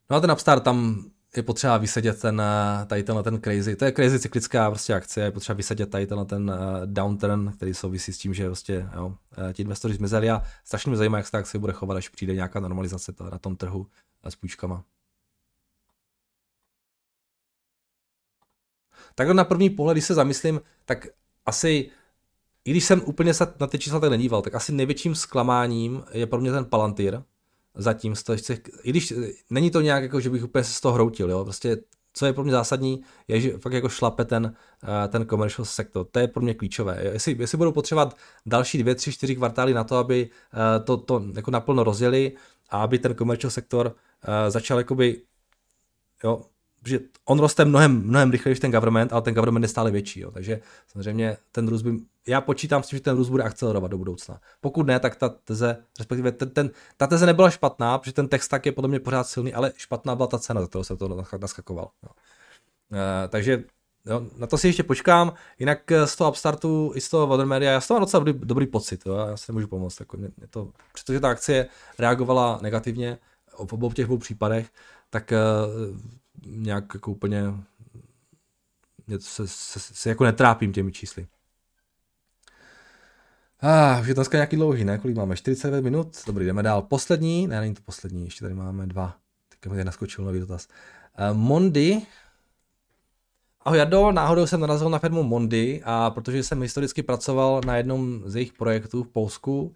No 0.10 0.18
a 0.18 0.20
ten 0.20 0.32
Upstart, 0.32 0.64
tam 0.64 1.06
je 1.38 1.44
potřeba 1.44 1.78
vysedět 1.78 2.22
ten, 2.22 2.42
eh, 2.42 2.86
tady 2.86 3.04
tenhle 3.04 3.24
ten 3.24 3.42
crazy, 3.42 3.76
to 3.76 3.86
je 3.86 3.92
crazy 3.92 4.20
cyklická 4.20 4.70
prostě 4.70 4.94
akce, 4.94 5.22
je 5.22 5.32
potřeba 5.32 5.58
vysedět 5.58 5.90
tady 5.90 6.08
tenhle 6.08 6.26
ten 6.26 6.50
uh, 6.50 6.86
downturn, 6.86 7.52
který 7.52 7.74
souvisí 7.74 8.14
s 8.14 8.18
tím, 8.18 8.34
že 8.34 8.46
prostě 8.46 8.90
jo, 8.96 9.16
ti 9.54 9.62
investoři 9.62 9.96
zmizeli 9.96 10.30
a 10.30 10.44
strašně 10.64 10.90
mě 10.90 10.98
zajímá, 10.98 11.18
jak 11.18 11.26
se 11.26 11.32
ta 11.32 11.38
akce 11.38 11.60
bude 11.60 11.74
chovat, 11.74 11.98
až 11.98 12.10
přijde 12.10 12.36
nějaká 12.36 12.60
normalizace 12.60 13.14
na 13.32 13.38
tom 13.38 13.56
trhu 13.56 13.88
s 14.30 14.36
půjčkama. 14.36 14.84
Takhle 19.16 19.34
na 19.34 19.44
první 19.44 19.70
pohled, 19.70 19.96
když 19.96 20.06
se 20.06 20.14
zamyslím, 20.14 20.62
tak 20.86 21.08
asi, 21.46 21.90
i 22.66 22.72
když 22.72 22.84
jsem 22.84 23.02
úplně 23.06 23.34
se 23.34 23.54
na 23.60 23.68
ty 23.68 23.80
čísla 23.80 24.00
tak 24.00 24.10
nedíval, 24.10 24.42
tak 24.42 24.56
asi 24.56 24.72
největším 24.72 25.16
zklamáním 25.16 26.04
je 26.12 26.26
pro 26.26 26.42
mě 26.42 26.52
ten 26.52 26.66
Palantir. 26.66 27.22
Zatím, 27.76 28.14
i 28.84 28.90
když 28.90 29.14
není 29.50 29.72
to 29.72 29.82
nějak 29.82 30.04
jako, 30.04 30.20
že 30.20 30.30
bych 30.30 30.44
úplně 30.44 30.64
se 30.64 30.74
z 30.74 30.82
toho 30.82 30.94
hroutil, 30.94 31.30
jo, 31.32 31.44
prostě 31.44 31.78
co 32.14 32.26
je 32.26 32.34
pro 32.34 32.44
mě 32.44 32.52
zásadní, 32.52 33.04
je, 33.28 33.42
že 33.42 33.58
fakt 33.58 33.74
jako 33.74 33.90
šlape 33.90 34.26
ten, 34.26 34.56
eh, 34.84 35.08
ten 35.08 35.28
commercial 35.28 35.66
sektor. 35.66 36.06
To 36.12 36.20
je 36.20 36.28
pro 36.28 36.42
mě 36.42 36.54
klíčové. 36.54 37.00
Jestli, 37.04 37.36
jestli 37.40 37.58
budou 37.58 37.72
potřebovat 37.72 38.18
další 38.46 38.78
dvě, 38.78 38.96
tři, 38.96 39.12
čtyři 39.12 39.36
kvartály 39.36 39.74
na 39.74 39.84
to, 39.84 39.98
aby 39.98 40.30
eh, 40.54 40.80
to, 40.80 40.98
to 40.98 41.24
jako 41.36 41.52
naplno 41.52 41.84
rozjeli 41.84 42.32
a 42.70 42.84
aby 42.84 43.00
ten 43.00 43.16
commercial 43.16 43.52
sektor 43.52 43.96
eh, 44.24 44.52
začal 44.52 44.78
jakoby 44.78 45.22
jo, 46.24 46.46
protože 46.84 47.00
on 47.26 47.40
roste 47.40 47.66
mnohem, 47.66 48.08
mnohem 48.08 48.32
rychleji 48.32 48.52
než 48.52 48.60
ten 48.60 48.72
government, 48.72 49.14
ale 49.14 49.22
ten 49.22 49.34
government 49.34 49.64
je 49.64 49.70
stále 49.70 49.92
větší. 49.92 50.20
Jo. 50.20 50.32
Takže 50.32 50.60
samozřejmě 50.88 51.38
ten 51.52 51.68
růst 51.68 51.82
by, 51.82 51.92
já 52.28 52.42
počítám 52.42 52.84
s 52.84 52.88
tím, 52.88 52.98
že 52.98 53.04
ten 53.04 53.18
růst 53.18 53.30
bude 53.30 53.44
akcelerovat 53.44 53.92
do 53.92 53.98
budoucna. 53.98 54.42
Pokud 54.62 54.88
ne, 54.88 55.00
tak 55.00 55.16
ta 55.16 55.30
teze, 55.30 55.78
respektive 56.00 56.32
ten, 56.32 56.50
ten, 56.50 56.72
ta 56.98 57.08
teze 57.08 57.26
nebyla 57.26 57.50
špatná, 57.50 57.98
protože 57.98 58.14
ten 58.14 58.28
text 58.28 58.48
tak 58.48 58.66
je 58.66 58.72
podle 58.72 58.88
mě 58.88 59.00
pořád 59.00 59.28
silný, 59.28 59.54
ale 59.54 59.72
špatná 59.76 60.16
byla 60.16 60.28
ta 60.28 60.40
cena, 60.40 60.62
za 60.62 60.68
kterou 60.68 60.84
se 60.84 60.98
to 60.98 61.26
naskakoval. 61.40 61.90
Jo. 62.04 62.10
E, 62.94 63.28
takže 63.28 63.64
Jo, 64.06 64.28
na 64.38 64.48
to 64.48 64.58
si 64.58 64.68
ještě 64.68 64.84
počkám, 64.84 65.34
jinak 65.60 65.92
eh, 65.92 66.08
z 66.08 66.16
toho 66.16 66.30
Upstartu 66.30 66.92
i 66.96 67.02
z 67.02 67.10
toho 67.10 67.28
Watermedia, 67.28 67.72
já 67.72 67.82
z 67.82 67.88
toho 67.88 67.96
mám 67.96 68.06
docela 68.06 68.24
dobrý, 68.24 68.48
dobrý 68.48 68.68
pocit, 68.68 69.06
jo, 69.06 69.16
já 69.16 69.38
si 69.38 69.52
nemůžu 69.52 69.68
pomoct, 69.68 70.00
jako 70.00 70.18
mě, 70.18 70.30
mě 70.38 70.48
to, 70.48 70.72
přestože 70.94 71.20
ta 71.20 71.30
akcie 71.30 71.68
reagovala 72.00 72.60
negativně 72.62 73.18
v 73.66 73.74
obou 73.74 73.92
těch 73.92 74.06
dvou 74.06 74.18
případech, 74.18 74.70
tak 75.10 75.34
nějak 76.46 76.94
jako 76.94 77.12
úplně 77.12 77.44
se, 79.20 79.48
se, 79.48 79.80
se 79.80 80.10
jako 80.10 80.24
netrápím 80.24 80.74
těmi 80.74 80.92
čísly. 80.92 81.28
Ah, 83.66 84.02
už 84.02 84.08
je 84.08 84.14
dneska 84.14 84.38
nějaký 84.38 84.56
dlouhý, 84.56 84.84
ne? 84.84 84.98
Kolik 84.98 85.18
máme? 85.18 85.36
49 85.36 85.82
minut? 85.82 86.18
Dobrý, 86.28 86.46
jdeme 86.46 86.64
dál. 86.64 86.82
Poslední? 86.82 87.48
Ne, 87.48 87.60
není 87.60 87.74
to 87.74 87.82
poslední, 87.86 88.26
ještě 88.26 88.42
tady 88.42 88.54
máme 88.54 88.88
dva. 88.88 89.18
Teďka 89.50 89.70
mi 89.70 89.76
tady 89.76 89.86
naskočil 89.86 90.26
nový 90.26 90.40
dotaz. 90.40 90.68
Uh, 91.32 91.38
Mondi. 91.38 92.02
Ahoj 93.62 93.78
Jardo, 93.78 94.12
náhodou 94.12 94.48
jsem 94.48 94.60
narazil 94.60 94.90
na 94.90 95.00
firmu 95.00 95.24
Mondi 95.24 95.82
a 95.86 96.10
protože 96.10 96.44
jsem 96.44 96.62
historicky 96.62 97.04
pracoval 97.04 97.62
na 97.66 97.78
jednom 97.78 98.22
z 98.26 98.36
jejich 98.36 98.54
projektů 98.54 99.04
v 99.04 99.08
Polsku, 99.08 99.76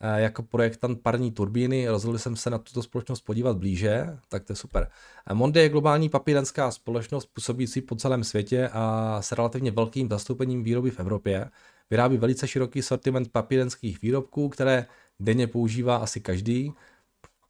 jako 0.00 0.42
projektant 0.42 1.00
parní 1.02 1.32
turbíny. 1.32 1.88
Rozhodl 1.88 2.18
jsem 2.18 2.36
se 2.36 2.50
na 2.50 2.58
tuto 2.58 2.82
společnost 2.82 3.20
podívat 3.20 3.56
blíže, 3.56 4.18
tak 4.28 4.44
to 4.44 4.52
je 4.52 4.56
super. 4.56 4.90
Eh, 5.30 5.34
Monde 5.34 5.62
je 5.62 5.68
globální 5.68 6.08
papírenská 6.08 6.70
společnost 6.70 7.26
působící 7.26 7.80
po 7.80 7.96
celém 7.96 8.24
světě 8.24 8.70
a 8.72 9.16
s 9.22 9.32
relativně 9.32 9.70
velkým 9.70 10.08
zastoupením 10.08 10.62
výroby 10.62 10.90
v 10.90 11.00
Evropě. 11.00 11.50
Vyrábí 11.90 12.16
velice 12.16 12.48
široký 12.48 12.82
sortiment 12.82 13.32
papírenských 13.32 14.02
výrobků, 14.02 14.48
které 14.48 14.86
denně 15.20 15.46
používá 15.46 15.96
asi 15.96 16.20
každý. 16.20 16.72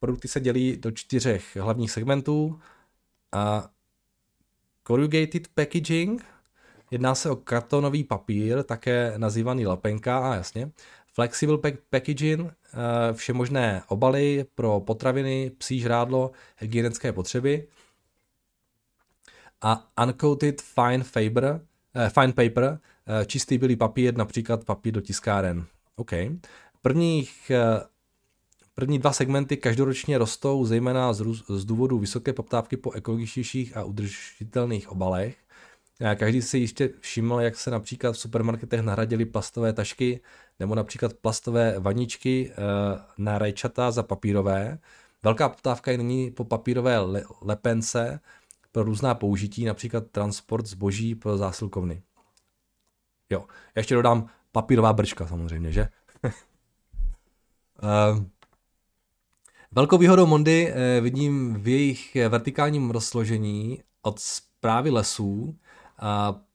Produkty 0.01 0.29
se 0.29 0.41
dělí 0.41 0.77
do 0.77 0.91
čtyřech 0.91 1.57
hlavních 1.57 1.91
segmentů. 1.91 2.61
A 3.33 3.71
corrugated 4.87 5.49
packaging, 5.49 6.25
jedná 6.91 7.15
se 7.15 7.31
o 7.31 7.37
kartonový 7.37 8.05
papír, 8.05 8.63
také 8.63 9.15
nazývaný 9.17 9.67
lepenka, 9.67 10.19
a 10.19 10.35
jasně. 10.35 10.71
Flexible 11.19 11.59
packaging, 11.91 12.41
eh, 12.47 13.13
vše 13.13 13.33
možné 13.33 13.83
obaly 13.89 14.45
pro 14.55 14.81
potraviny, 14.81 15.51
psí 15.59 15.81
žrádlo, 15.81 16.31
hygienické 16.59 17.13
potřeby. 17.13 17.69
A 19.61 19.89
uncoated 20.05 20.63
fine 20.63 21.05
fiber, 21.05 21.61
eh, 21.95 22.11
fine 22.11 22.33
paper, 22.33 22.79
eh, 23.07 23.27
čistý 23.27 23.59
bílý 23.59 23.77
papír, 23.77 24.17
například 24.17 24.65
papír 24.65 24.95
do 24.95 25.01
tiskáren. 25.01 25.67
OK. 25.97 26.13
Prvních, 26.83 27.53
první 28.75 28.99
dva 28.99 29.13
segmenty 29.13 29.57
každoročně 29.57 30.19
rostou, 30.19 30.65
zejména 30.65 31.13
z, 31.13 31.23
z 31.49 31.65
důvodu 31.65 31.99
vysoké 31.99 32.33
poptávky 32.33 32.77
po 32.77 32.93
ekologičtějších 32.93 33.77
a 33.77 33.85
udržitelných 33.85 34.93
obalech. 34.93 35.37
Každý 36.15 36.43
si 36.43 36.59
ještě 36.59 36.91
všiml, 37.01 37.41
jak 37.41 37.57
se 37.57 37.71
například 37.71 38.13
v 38.13 38.19
supermarketech 38.19 38.81
nahradily 38.81 39.25
plastové 39.25 39.73
tašky 39.73 40.21
nebo 40.59 40.75
například 40.75 41.15
plastové 41.15 41.79
vaničky 41.79 42.53
na 43.19 43.39
rajčata 43.39 43.91
za 43.91 44.03
papírové. 44.03 44.79
Velká 45.23 45.49
poptávka 45.49 45.91
je 45.91 45.99
nyní 45.99 46.31
po 46.31 46.45
papírové 46.45 46.99
lepence 47.43 48.21
pro 48.73 48.83
různá 48.83 49.15
použití, 49.15 49.65
například 49.65 50.07
transport 50.11 50.67
zboží 50.67 51.15
pro 51.15 51.37
zásilkovny. 51.37 52.03
Jo, 53.31 53.41
já 53.75 53.81
ještě 53.81 53.95
dodám 53.95 54.29
papírová 54.53 54.93
brčka 54.93 55.27
samozřejmě, 55.27 55.73
že? 55.73 55.89
uh, 56.25 56.31
velkou 59.73 59.99
výhodou 59.99 60.27
Mondy 60.27 60.75
vidím 61.01 61.55
v 61.55 61.69
jejich 61.69 62.17
vertikálním 62.29 62.91
rozložení 62.91 63.83
od 64.03 64.19
zprávy 64.19 64.91
lesů 64.91 65.59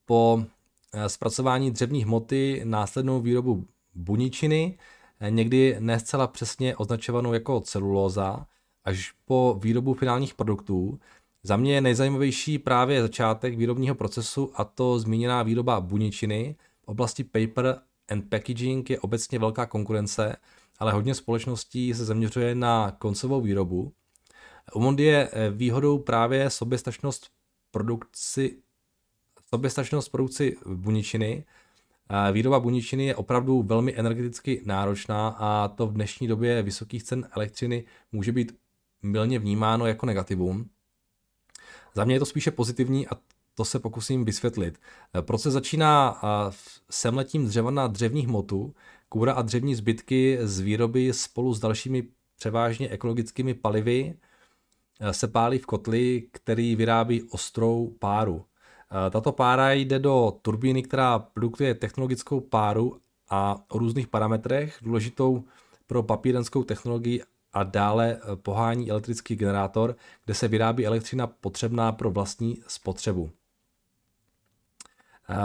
po 0.05 0.33
uh, 0.35 1.03
zpracování 1.07 1.71
dřevní 1.71 2.03
hmoty, 2.03 2.61
následnou 2.63 3.21
výrobu 3.21 3.67
buničiny, 3.93 4.77
uh, 5.21 5.29
někdy 5.29 5.75
ne 5.79 5.99
zcela 5.99 6.27
přesně 6.27 6.75
označovanou 6.75 7.33
jako 7.33 7.61
celulóza, 7.61 8.45
až 8.83 9.13
po 9.25 9.59
výrobu 9.63 9.93
finálních 9.93 10.33
produktů. 10.33 10.99
Za 11.43 11.57
mě 11.57 11.73
je 11.73 11.81
nejzajímavější 11.81 12.59
právě 12.59 13.01
začátek 13.01 13.57
výrobního 13.57 13.95
procesu 13.95 14.51
a 14.55 14.63
to 14.63 14.99
zmíněná 14.99 15.43
výroba 15.43 15.81
buničiny. 15.81 16.55
V 16.81 16.87
oblasti 16.87 17.23
paper 17.23 17.79
and 18.09 18.29
packaging 18.29 18.89
je 18.89 18.99
obecně 18.99 19.39
velká 19.39 19.65
konkurence, 19.65 20.35
ale 20.79 20.91
hodně 20.91 21.15
společností 21.15 21.93
se 21.93 22.05
zaměřuje 22.05 22.55
na 22.55 22.91
koncovou 22.91 23.41
výrobu. 23.41 23.93
U 24.75 24.79
Mondi 24.79 25.03
je 25.03 25.29
eh, 25.31 25.49
výhodou 25.49 25.97
právě 25.97 26.49
soběstačnost 26.49 27.27
produkci, 27.71 28.62
soběstačnost 29.53 30.11
produkci 30.11 30.57
buničiny. 30.65 31.45
Výroba 32.31 32.59
buničiny 32.59 33.05
je 33.05 33.15
opravdu 33.15 33.63
velmi 33.63 33.97
energeticky 33.97 34.61
náročná 34.65 35.27
a 35.27 35.67
to 35.67 35.87
v 35.87 35.93
dnešní 35.93 36.27
době 36.27 36.61
vysokých 36.61 37.03
cen 37.03 37.27
elektřiny 37.35 37.85
může 38.11 38.31
být 38.31 38.55
milně 39.01 39.39
vnímáno 39.39 39.85
jako 39.85 40.05
negativum. 40.05 40.69
Za 41.95 42.05
mě 42.05 42.15
je 42.15 42.19
to 42.19 42.25
spíše 42.25 42.51
pozitivní 42.51 43.07
a 43.07 43.11
to 43.55 43.65
se 43.65 43.79
pokusím 43.79 44.25
vysvětlit. 44.25 44.79
Proces 45.21 45.53
začíná 45.53 46.21
semletím 46.89 47.45
dřeva 47.45 47.71
na 47.71 47.87
dřevní 47.87 48.25
hmotu, 48.25 48.75
kůra 49.09 49.33
a 49.33 49.41
dřevní 49.41 49.75
zbytky 49.75 50.37
z 50.41 50.59
výroby 50.59 51.13
spolu 51.13 51.53
s 51.53 51.59
dalšími 51.59 52.03
převážně 52.35 52.89
ekologickými 52.89 53.53
palivy 53.53 54.17
se 55.11 55.27
pálí 55.27 55.57
v 55.57 55.65
kotli, 55.65 56.27
který 56.31 56.75
vyrábí 56.75 57.23
ostrou 57.23 57.95
páru. 57.99 58.45
Tato 59.11 59.31
pára 59.31 59.71
jde 59.71 59.99
do 59.99 60.33
turbíny, 60.41 60.83
která 60.83 61.19
produkuje 61.19 61.73
technologickou 61.73 62.39
páru 62.39 62.97
a 63.29 63.55
o 63.69 63.77
různých 63.79 64.07
parametrech, 64.07 64.77
důležitou 64.81 65.43
pro 65.87 66.03
papírenskou 66.03 66.63
technologii 66.63 67.21
a 67.53 67.63
dále 67.63 68.17
eh, 68.17 68.35
pohání 68.35 68.91
elektrický 68.91 69.35
generátor, 69.35 69.95
kde 70.25 70.33
se 70.33 70.47
vyrábí 70.47 70.85
elektřina 70.85 71.27
potřebná 71.27 71.91
pro 71.91 72.11
vlastní 72.11 72.57
spotřebu. 72.67 73.29
Eh, 75.29 75.35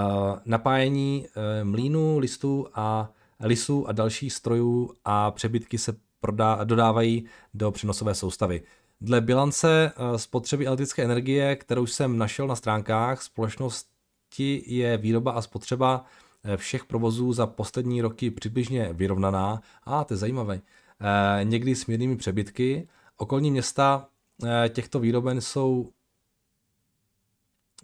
napájení 0.44 1.26
eh, 1.26 1.64
mlínů, 1.64 2.18
listů 2.18 2.66
a 2.74 3.10
lisů 3.40 3.88
a 3.88 3.92
dalších 3.92 4.32
strojů 4.32 4.94
a 5.04 5.30
přebytky 5.30 5.78
se 5.78 5.96
prodá, 6.20 6.64
dodávají 6.64 7.24
do 7.54 7.70
přenosové 7.70 8.14
soustavy. 8.14 8.62
Dle 9.00 9.20
bilance 9.20 9.92
spotřeby 10.16 10.66
elektrické 10.66 11.04
energie, 11.04 11.56
kterou 11.56 11.86
jsem 11.86 12.18
našel 12.18 12.46
na 12.46 12.56
stránkách 12.56 13.22
společnosti, 13.22 14.62
je 14.66 14.96
výroba 14.96 15.32
a 15.32 15.42
spotřeba 15.42 16.04
všech 16.56 16.84
provozů 16.84 17.32
za 17.32 17.46
poslední 17.46 18.02
roky 18.02 18.30
přibližně 18.30 18.92
vyrovnaná. 18.92 19.62
A, 19.84 20.04
to 20.04 20.14
je 20.14 20.18
zajímavé. 20.18 20.60
Eh, 21.00 21.44
někdy 21.44 21.74
s 21.74 21.86
mírnými 21.86 22.16
přebytky. 22.16 22.88
Okolní 23.16 23.50
města 23.50 24.08
eh, 24.44 24.68
těchto 24.68 25.00
výroben 25.00 25.40
jsou 25.40 25.90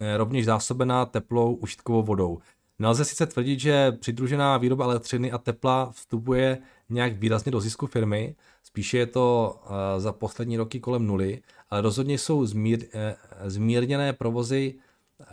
eh, 0.00 0.16
rovněž 0.16 0.44
zásobená 0.44 1.06
teplou 1.06 1.54
užitkovou 1.54 2.02
vodou. 2.02 2.38
Nelze 2.78 3.04
sice 3.04 3.26
tvrdit, 3.26 3.60
že 3.60 3.92
přidružená 3.92 4.58
výroba 4.58 4.84
elektřiny 4.84 5.32
a 5.32 5.38
tepla 5.38 5.90
vstupuje 5.92 6.58
nějak 6.88 7.12
výrazně 7.12 7.52
do 7.52 7.60
zisku 7.60 7.86
firmy, 7.86 8.36
spíše 8.74 8.98
je 8.98 9.06
to 9.06 9.56
za 9.98 10.12
poslední 10.12 10.56
roky 10.56 10.80
kolem 10.80 11.06
nuly, 11.06 11.42
ale 11.70 11.80
rozhodně 11.80 12.18
jsou 12.18 12.46
zmír, 12.46 12.86
zmírněné 13.46 14.12
provozy 14.12 14.74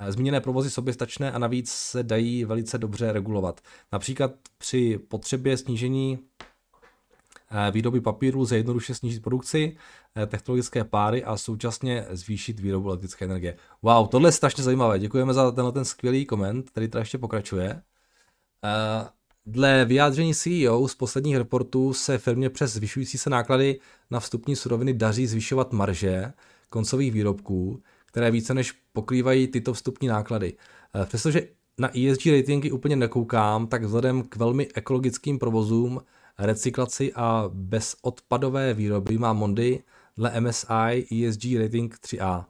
Zmíněné 0.08 0.42
provozy 0.42 0.70
soběstačné 0.70 1.32
a 1.32 1.40
navíc 1.40 1.72
se 1.72 2.04
dají 2.04 2.46
velice 2.46 2.78
dobře 2.78 3.12
regulovat. 3.12 3.62
Například 3.92 4.32
při 4.58 5.00
potřebě 5.08 5.58
snížení 5.58 6.20
Eh, 7.54 7.72
výroby 7.72 8.02
papíru 8.02 8.42
lze 8.42 8.58
jednoduše 8.58 8.96
snížit 8.96 9.24
produkci, 9.24 9.78
eh, 10.16 10.26
technologické 10.26 10.84
páry 10.84 11.24
a 11.24 11.38
současně 11.38 12.06
zvýšit 12.10 12.60
výrobu 12.60 12.90
elektrické 12.90 13.26
energie. 13.26 13.58
Wow, 13.82 14.08
tohle 14.08 14.28
je 14.28 14.32
strašně 14.32 14.64
zajímavé. 14.64 15.00
Děkujeme 15.00 15.34
za 15.34 15.52
tenhle 15.52 15.72
ten 15.72 15.86
skvělý 15.86 16.26
koment, 16.26 16.70
který 16.70 16.88
teda 16.88 17.00
ještě 17.00 17.18
pokračuje. 17.18 17.82
Eh, 19.48 19.52
dle 19.52 19.86
vyjádření 19.86 20.34
CEO 20.36 20.88
z 20.88 20.96
posledních 20.96 21.36
reportů 21.36 21.94
se 21.94 22.18
firmě 22.18 22.50
přes 22.50 22.74
zvyšující 22.74 23.18
se 23.18 23.30
náklady 23.30 23.80
na 24.12 24.20
vstupní 24.20 24.56
suroviny 24.56 24.94
daří 24.94 25.28
zvyšovat 25.28 25.74
marže 25.74 26.34
koncových 26.70 27.12
výrobků, 27.12 27.82
které 28.06 28.32
více 28.32 28.54
než 28.54 28.72
pokrývají 28.94 29.48
tyto 29.48 29.74
vstupní 29.74 30.08
náklady. 30.08 30.54
Přestože 31.06 31.48
na 31.78 31.90
ESG 31.98 32.26
ratingy 32.26 32.72
úplně 32.72 32.96
nekoukám, 32.96 33.68
tak 33.68 33.84
vzhledem 33.84 34.24
k 34.24 34.36
velmi 34.36 34.68
ekologickým 34.74 35.40
provozům 35.40 36.02
recyklaci 36.40 37.14
a 37.14 37.50
bezodpadové 37.54 38.74
výroby 38.74 39.18
má 39.18 39.34
Mondy 39.34 39.84
dle 40.18 40.42
MSI 40.42 41.06
ESG 41.12 41.44
rating 41.60 41.96
3A. 41.96 42.46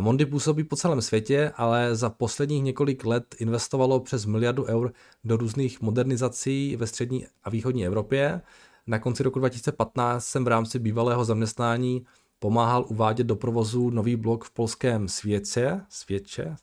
Mondy 0.00 0.26
působí 0.26 0.64
po 0.64 0.76
celém 0.76 1.00
světě, 1.00 1.52
ale 1.56 1.96
za 1.96 2.10
posledních 2.10 2.62
několik 2.62 3.04
let 3.04 3.34
investovalo 3.38 4.00
přes 4.00 4.24
miliardu 4.24 4.64
eur 4.64 4.92
do 5.24 5.36
různých 5.36 5.80
modernizací 5.80 6.76
ve 6.76 6.86
střední 6.86 7.26
a 7.44 7.50
východní 7.50 7.86
Evropě. 7.86 8.40
Na 8.86 8.98
konci 8.98 9.22
roku 9.22 9.38
2015 9.38 10.26
jsem 10.26 10.44
v 10.44 10.48
rámci 10.48 10.78
bývalého 10.78 11.24
zaměstnání 11.24 12.06
pomáhal 12.38 12.84
uvádět 12.88 13.26
do 13.26 13.36
provozu 13.36 13.90
nový 13.90 14.16
blok 14.16 14.44
v 14.44 14.50
polském 14.50 15.08
Světce, 15.08 15.86
Světče, 15.88 16.56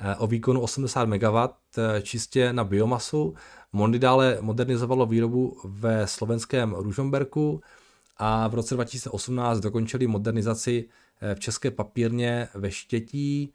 eh, 0.00 0.16
o 0.16 0.26
výkonu 0.26 0.60
80 0.60 1.08
MW 1.08 1.36
eh, 1.78 2.02
čistě 2.02 2.52
na 2.52 2.64
biomasu 2.64 3.34
Mondy 3.72 3.98
dále 3.98 4.38
modernizovalo 4.40 5.06
výrobu 5.06 5.56
ve 5.64 6.06
slovenském 6.06 6.74
Ružomberku 6.74 7.60
a 8.16 8.48
v 8.48 8.54
roce 8.54 8.74
2018 8.74 9.60
dokončili 9.60 10.06
modernizaci 10.06 10.88
v 11.34 11.40
české 11.40 11.70
papírně 11.70 12.48
ve 12.54 12.70
Štětí 12.70 13.54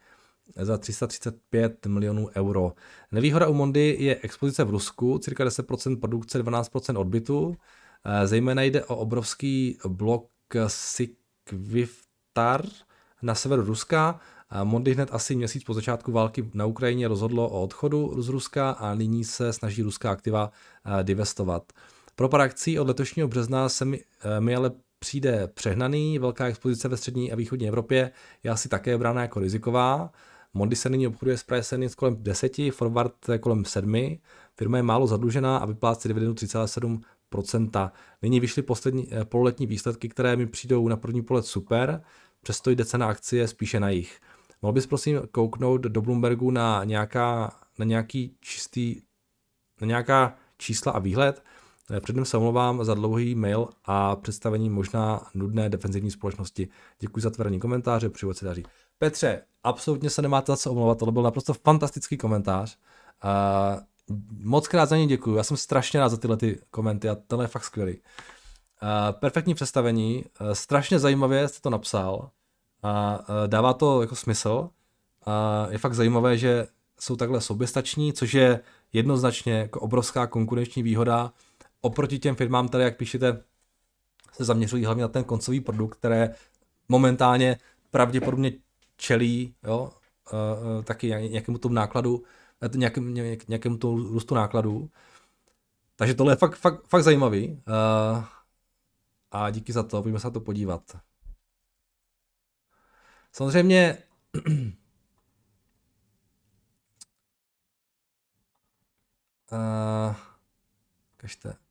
za 0.55 0.77
335 0.77 1.85
milionů 1.85 2.29
euro. 2.35 2.73
Nevýhoda 3.11 3.47
u 3.47 3.53
Mondy 3.53 3.97
je 3.99 4.19
expozice 4.21 4.63
v 4.63 4.69
Rusku, 4.69 5.17
cirka 5.17 5.45
10% 5.45 5.99
produkce, 5.99 6.43
12% 6.43 6.99
odbytu. 6.99 7.55
Eh, 8.05 8.27
zejména 8.27 8.61
jde 8.61 8.85
o 8.85 8.95
obrovský 8.95 9.77
blok 9.87 10.29
Sikviftar 10.67 12.65
na 13.21 13.35
severu 13.35 13.61
Ruska, 13.61 14.19
Mondy 14.63 14.93
hned 14.93 15.09
asi 15.11 15.35
měsíc 15.35 15.63
po 15.63 15.73
začátku 15.73 16.11
války 16.11 16.49
na 16.53 16.65
Ukrajině 16.65 17.07
rozhodlo 17.07 17.49
o 17.49 17.61
odchodu 17.61 18.21
z 18.21 18.29
Ruska 18.29 18.71
a 18.71 18.95
nyní 18.95 19.23
se 19.23 19.53
snaží 19.53 19.81
ruská 19.81 20.11
aktiva 20.11 20.51
eh, 20.85 21.03
divestovat. 21.03 21.73
Pro 22.15 22.29
pár 22.29 22.41
akcí 22.41 22.79
od 22.79 22.87
letošního 22.87 23.27
března 23.27 23.69
se 23.69 23.85
mi, 23.85 24.03
eh, 24.21 24.41
mi 24.41 24.55
ale 24.55 24.71
přijde 25.03 25.47
přehnaný, 25.47 26.19
velká 26.19 26.47
expozice 26.47 26.87
ve 26.87 26.97
střední 26.97 27.31
a 27.31 27.35
východní 27.35 27.67
Evropě 27.67 28.11
je 28.43 28.51
asi 28.51 28.69
také 28.69 28.97
brána 28.97 29.21
jako 29.21 29.39
riziková. 29.39 30.11
Mondy 30.53 30.75
se 30.75 30.89
nyní 30.89 31.07
obchoduje 31.07 31.37
s 31.37 31.43
price 31.43 31.75
earnings 31.75 31.95
kolem 31.95 32.23
10, 32.23 32.51
forward 32.71 33.13
kolem 33.39 33.65
7. 33.65 34.17
Firma 34.57 34.77
je 34.77 34.83
málo 34.83 35.07
zadlužená 35.07 35.57
a 35.57 35.65
vyplácí 35.65 36.07
dividendu 36.07 36.33
3,7%. 36.33 37.91
Nyní 38.21 38.39
vyšly 38.39 38.61
poslední 38.61 39.07
eh, 39.11 39.25
pololetní 39.25 39.67
výsledky, 39.67 40.09
které 40.09 40.35
mi 40.35 40.47
přijdou 40.47 40.87
na 40.87 40.97
první 40.97 41.21
pohled 41.21 41.45
super, 41.45 42.01
přesto 42.41 42.71
jde 42.71 42.85
cena 42.85 43.07
akcie 43.07 43.47
spíše 43.47 43.79
na 43.79 43.89
jich. 43.89 44.19
Mohl 44.61 44.73
bys 44.73 44.87
prosím 44.87 45.21
kouknout 45.31 45.81
do 45.81 46.01
Bloombergu 46.01 46.51
na, 46.51 46.83
nějaká, 46.83 47.55
na 47.79 47.85
nějaký 47.85 48.37
čistý, 48.41 49.01
na 49.81 49.87
nějaká 49.87 50.35
čísla 50.57 50.91
a 50.91 50.99
výhled? 50.99 51.43
Eh, 51.91 51.99
předem 51.99 52.25
se 52.25 52.37
omlouvám 52.37 52.85
za 52.85 52.93
dlouhý 52.93 53.35
mail 53.35 53.67
a 53.85 54.15
představení 54.15 54.69
možná 54.69 55.21
nudné 55.33 55.69
defenzivní 55.69 56.11
společnosti. 56.11 56.67
Děkuji 56.99 57.19
za 57.19 57.29
tvrdý 57.29 57.59
komentáře, 57.59 58.09
při 58.09 58.25
se 58.31 58.45
daří. 58.45 58.63
Petře, 58.97 59.41
absolutně 59.63 60.09
se 60.09 60.21
nemáte 60.21 60.51
za 60.51 60.57
co 60.57 60.71
omlouvat, 60.71 60.97
to 60.97 61.11
byl 61.11 61.23
naprosto 61.23 61.53
fantastický 61.53 62.17
komentář. 62.17 62.77
Uh, 63.23 63.83
moc 64.43 64.67
krát 64.67 64.89
za 64.89 64.97
ně 64.97 65.07
děkuji, 65.07 65.35
já 65.35 65.43
jsem 65.43 65.57
strašně 65.57 65.99
rád 65.99 66.09
za 66.09 66.17
tyhle 66.17 66.37
ty 66.37 66.59
komenty 66.71 67.09
a 67.09 67.17
tohle 67.27 67.43
je 67.43 67.47
fakt 67.47 67.63
skvělý. 67.63 67.93
Uh, 67.93 67.99
perfektní 69.11 69.53
představení, 69.53 70.25
uh, 70.41 70.51
strašně 70.51 70.99
zajímavě 70.99 71.47
jste 71.47 71.61
to 71.61 71.69
napsal 71.69 72.29
a 72.83 73.19
uh, 73.19 73.25
dává 73.47 73.73
to 73.73 74.01
jako 74.01 74.15
smysl. 74.15 74.69
A 75.25 75.67
je 75.69 75.77
fakt 75.77 75.93
zajímavé, 75.93 76.37
že 76.37 76.67
jsou 76.99 77.15
takhle 77.15 77.41
soběstační, 77.41 78.13
což 78.13 78.33
je 78.33 78.59
jednoznačně 78.93 79.53
jako 79.53 79.79
obrovská 79.79 80.27
konkurenční 80.27 80.83
výhoda 80.83 81.33
oproti 81.83 82.19
těm 82.19 82.35
firmám, 82.35 82.67
které, 82.67 82.83
jak 82.83 82.97
píšete, 82.97 83.43
se 84.31 84.43
zaměřují 84.43 84.85
hlavně 84.85 85.01
na 85.01 85.07
ten 85.07 85.23
koncový 85.23 85.61
produkt, 85.61 85.97
které 85.97 86.35
momentálně 86.89 87.57
pravděpodobně 87.91 88.51
čelí 88.97 89.55
jo, 89.63 89.91
uh, 90.33 90.83
taky 90.83 91.07
nějakému 91.07 91.57
tomu 91.57 91.75
nákladu, 91.75 92.23
nějakém, 92.75 93.13
nějakému 93.47 93.77
tomu 93.77 93.97
růstu 93.97 94.35
nákladů. 94.35 94.89
Takže 95.95 96.13
tohle 96.13 96.33
je 96.33 96.37
fakt, 96.37 96.55
fakt, 96.55 96.87
fakt 96.87 97.03
zajímavý. 97.03 97.61
A 99.31 99.49
díky 99.49 99.73
za 99.73 99.83
to, 99.83 100.01
pojďme 100.01 100.19
se 100.19 100.27
na 100.27 100.31
to 100.31 100.39
podívat. 100.39 100.97
Samozřejmě 103.31 103.97
uh, 109.51 110.15
kažte, 111.17 111.62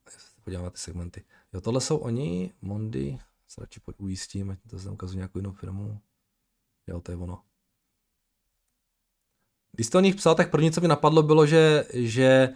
podíváme 0.43 0.71
ty 0.71 0.77
segmenty. 0.77 1.23
Jo, 1.53 1.61
tohle 1.61 1.81
jsou 1.81 1.97
oni, 1.97 2.53
Mondi, 2.61 3.19
se 3.47 3.61
radši 3.61 3.81
ujistím, 3.97 4.51
ať 4.51 4.59
to 4.69 4.77
zde 4.77 4.91
ukazuji 4.91 5.17
nějakou 5.17 5.39
jinou 5.39 5.51
firmu. 5.51 5.99
Jo, 6.87 7.01
to 7.01 7.11
je 7.11 7.17
ono. 7.17 7.41
Když 9.71 9.87
jste 9.87 9.97
o 9.97 10.01
nich 10.01 10.15
psal, 10.15 10.35
tak 10.35 10.51
první, 10.51 10.71
co 10.71 10.81
mi 10.81 10.87
napadlo, 10.87 11.23
bylo, 11.23 11.45
že, 11.45 11.85
že 11.93 12.49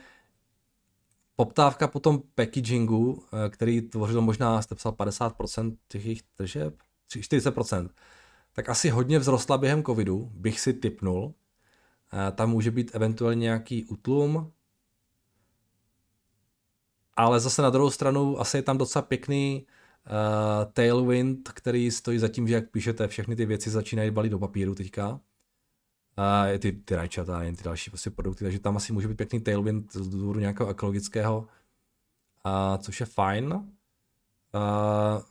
poptávka 1.36 1.88
po 1.88 2.00
tom 2.00 2.22
packagingu, 2.36 3.24
eh, 3.34 3.50
který 3.50 3.82
tvořil 3.82 4.22
možná, 4.22 4.62
jste 4.62 4.76
psal 4.76 4.92
50% 4.92 5.78
těch 5.88 6.06
jejich 6.06 6.22
tržeb, 6.24 6.76
40%, 7.08 7.90
tak 8.54 8.70
asi 8.70 8.90
hodně 8.90 9.20
vzrostla 9.20 9.58
během 9.58 9.84
covidu, 9.84 10.32
bych 10.34 10.60
si 10.60 10.74
typnul. 10.74 11.34
Eh, 12.14 12.32
tam 12.32 12.50
může 12.50 12.72
být 12.72 12.96
eventuálně 12.96 13.40
nějaký 13.40 13.86
utlum, 13.86 14.52
ale 17.18 17.40
zase 17.40 17.62
na 17.62 17.70
druhou 17.70 17.90
stranu 17.90 18.40
asi 18.40 18.58
je 18.58 18.62
tam 18.62 18.78
docela 18.78 19.02
pěkný 19.02 19.66
uh, 19.66 20.72
tailwind, 20.74 21.50
který 21.50 21.92
stojí 21.92 22.20
za 22.20 22.28
tím, 22.28 22.48
že 22.48 22.54
jak 22.54 22.70
píšete, 22.70 23.08
všechny 23.08 23.36
ty 23.36 23.46
věci 23.46 23.70
začínají 23.70 24.12
balit 24.12 24.32
do 24.32 24.40
papíru 24.40 24.76
teďka. 24.76 25.10
Uh, 25.10 26.58
ty, 26.60 26.72
ty 26.72 26.96
rajčata, 26.96 27.44
jen 27.44 27.56
ty 27.56 27.64
další 27.64 27.90
prostě 27.90 28.10
produkty, 28.10 28.44
takže 28.44 28.60
tam 28.60 28.78
asi 28.78 28.94
může 28.94 29.08
být 29.08 29.18
pěkný 29.18 29.42
tailwind 29.42 29.94
z 29.94 30.08
důvodu 30.08 30.40
nějakého 30.40 30.70
ekologického, 30.70 31.38
uh, 32.46 32.78
což 32.78 33.00
je 33.00 33.06
fajn. 33.06 33.54
Uh, 33.54 33.62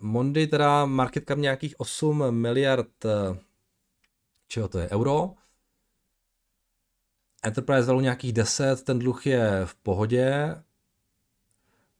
Mondy 0.00 0.46
teda 0.46 0.86
market 0.86 1.24
cap 1.28 1.38
nějakých 1.38 1.80
8 1.80 2.30
miliard 2.30 3.04
uh, 3.04 3.36
čeho 4.48 4.68
to 4.68 4.78
je, 4.78 4.88
euro. 4.90 5.34
Enterprise 7.42 7.86
value 7.86 8.02
nějakých 8.02 8.32
10, 8.32 8.82
ten 8.84 8.98
dluh 8.98 9.26
je 9.26 9.62
v 9.64 9.74
pohodě. 9.74 10.54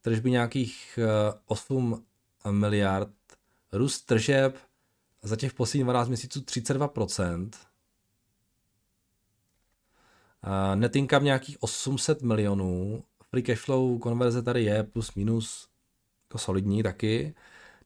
Tržby 0.07 0.31
nějakých 0.31 0.99
8 1.45 2.05
miliard, 2.51 3.13
růst 3.71 4.01
tržeb 4.01 4.57
za 5.21 5.35
těch 5.35 5.53
posledních 5.53 5.83
12 5.83 6.07
měsíců 6.07 6.39
32%, 6.39 7.49
net 10.75 10.95
income 10.95 11.25
nějakých 11.25 11.63
800 11.63 12.21
milionů, 12.21 13.03
free 13.29 13.43
cash 13.43 13.61
flow 13.61 13.99
konverze 13.99 14.43
tady 14.43 14.63
je 14.63 14.83
plus 14.83 15.15
minus 15.15 15.69
jako 16.23 16.37
solidní 16.37 16.83
taky. 16.83 17.35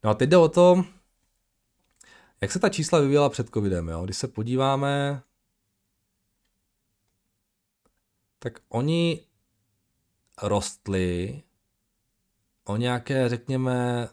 No 0.04 0.10
a 0.10 0.14
teď 0.14 0.30
jde 0.30 0.38
o 0.38 0.50
to, 0.50 0.86
jak 2.42 2.52
se 2.52 2.60
ta 2.60 2.70
čísla 2.70 3.00
vyvíjela 3.00 3.30
před 3.30 3.50
covidem, 3.50 3.88
jo? 3.88 4.04
Když 4.06 4.18
se 4.18 4.28
podíváme, 4.28 5.24
tak 8.40 8.60
oni 8.70 9.26
rostli 10.42 11.44
o 12.66 12.78
nějaké, 12.78 13.30
řekněme, 13.30 14.08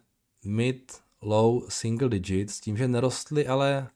mid, 0.44 1.02
low, 1.20 1.68
single 1.68 2.08
digit, 2.08 2.50
s 2.50 2.60
tím, 2.60 2.76
že 2.76 2.88
nerostly, 2.88 3.46
ale 3.46 3.88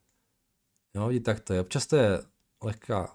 jo, 0.95 1.11
i 1.11 1.21
tak 1.21 1.41
to 1.41 1.53
je. 1.53 1.61
Občas 1.61 1.87
to 1.87 1.97
je 1.97 2.23
lehká, 2.63 3.15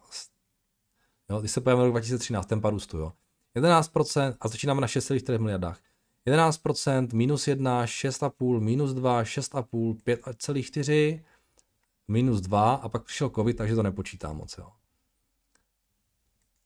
jo, 1.30 1.40
když 1.40 1.52
se 1.52 1.62
pojeme 1.62 1.84
rok 1.84 1.92
2013, 1.92 2.46
tempa 2.46 2.70
růstu, 2.70 2.98
jo. 2.98 3.14
11% 3.56 4.36
a 4.42 4.48
začínáme 4.48 4.82
na 4.82 4.88
6,4 4.88 5.40
miliardách. 5.40 5.80
11%, 6.28 7.08
minus 7.14 7.48
1, 7.48 7.86
6,5, 7.86 8.60
minus 8.60 8.94
2, 8.94 9.24
6,5, 9.24 9.96
5,4, 9.96 11.24
minus 12.08 12.42
2 12.42 12.74
a 12.74 12.90
pak 12.90 13.04
přišel 13.04 13.30
covid, 13.30 13.58
takže 13.58 13.76
to 13.76 13.84
nepočítám 13.84 14.38
moc, 14.38 14.58
jo. 14.58 14.72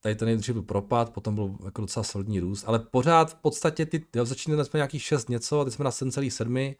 Tady 0.01 0.15
ten 0.15 0.25
nejdřív 0.25 0.53
byl 0.53 0.63
propad, 0.63 1.09
potom 1.09 1.35
byl 1.35 1.57
jako 1.65 1.81
docela 1.81 2.03
solidní 2.03 2.39
růst, 2.39 2.63
ale 2.67 2.79
pořád 2.79 3.31
v 3.31 3.35
podstatě 3.35 3.85
ty, 3.85 4.05
jo, 4.15 4.25
začínali 4.25 4.65
jsme 4.65 4.77
nějakých 4.77 5.03
6 5.03 5.29
něco 5.29 5.59
a 5.59 5.63
teď 5.63 5.73
jsme 5.73 5.85
na 5.85 5.91
7,7, 5.91 6.75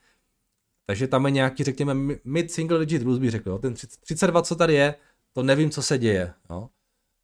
takže 0.86 1.08
tam 1.08 1.26
je 1.26 1.32
nějaký, 1.32 1.64
řekněme, 1.64 2.16
mid 2.24 2.52
single 2.52 2.80
digit 2.80 3.02
růst, 3.02 3.20
bych 3.20 3.32
řekl, 3.32 3.50
jo. 3.50 3.58
ten 3.58 3.74
32, 3.74 4.42
co 4.42 4.56
tady 4.56 4.74
je, 4.74 4.96
to 5.34 5.44
nevím, 5.44 5.70
co 5.70 5.82
se 5.82 5.98
děje, 5.98 6.34
jo. 6.50 6.70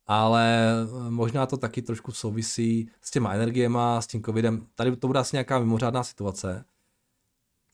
ale 0.08 0.72
eh, 1.08 1.10
možná 1.10 1.45
to 1.45 1.58
taky 1.58 1.82
trošku 1.82 2.12
souvisí 2.12 2.89
s 3.02 3.12
těma 3.12 3.34
energiema, 3.34 4.02
s 4.02 4.08
tím 4.08 4.24
covidem, 4.24 4.68
tady 4.76 4.95
to 4.95 5.08
bude 5.08 5.20
asi 5.20 5.36
nějaká 5.36 5.60
mimořádná 5.60 6.04
situace. 6.04 6.66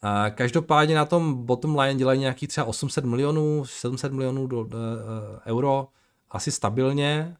A 0.02 0.30
každopádně 0.30 0.96
na 0.96 1.06
tom 1.06 1.46
bottom 1.46 1.80
line 1.80 1.96
dělají 1.96 2.20
nějaký 2.20 2.48
třeba 2.48 2.66
800 2.66 3.06
milionů, 3.06 3.66
700 3.66 4.14
milionů 4.14 4.48
do, 4.48 4.64
do, 4.64 4.78
eh, 4.78 5.52
euro, 5.52 5.88
asi 6.30 6.52
stabilně, 6.52 7.38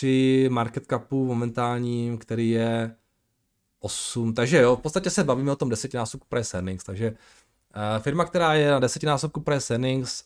při 0.00 0.48
market 0.50 0.86
capu 0.86 1.26
momentálním, 1.26 2.18
který 2.18 2.50
je 2.50 2.96
8, 3.80 4.34
takže 4.34 4.60
jo, 4.60 4.76
v 4.76 4.80
podstatě 4.80 5.10
se 5.10 5.24
bavíme 5.24 5.52
o 5.52 5.56
tom 5.56 5.68
desetinásobku 5.68 6.26
price 6.28 6.56
earnings, 6.56 6.84
takže 6.84 7.10
uh, 7.10 8.02
firma, 8.02 8.24
která 8.24 8.54
je 8.54 8.70
na 8.70 8.78
desetinásobku 8.78 9.40
price 9.40 9.74
earnings 9.74 10.24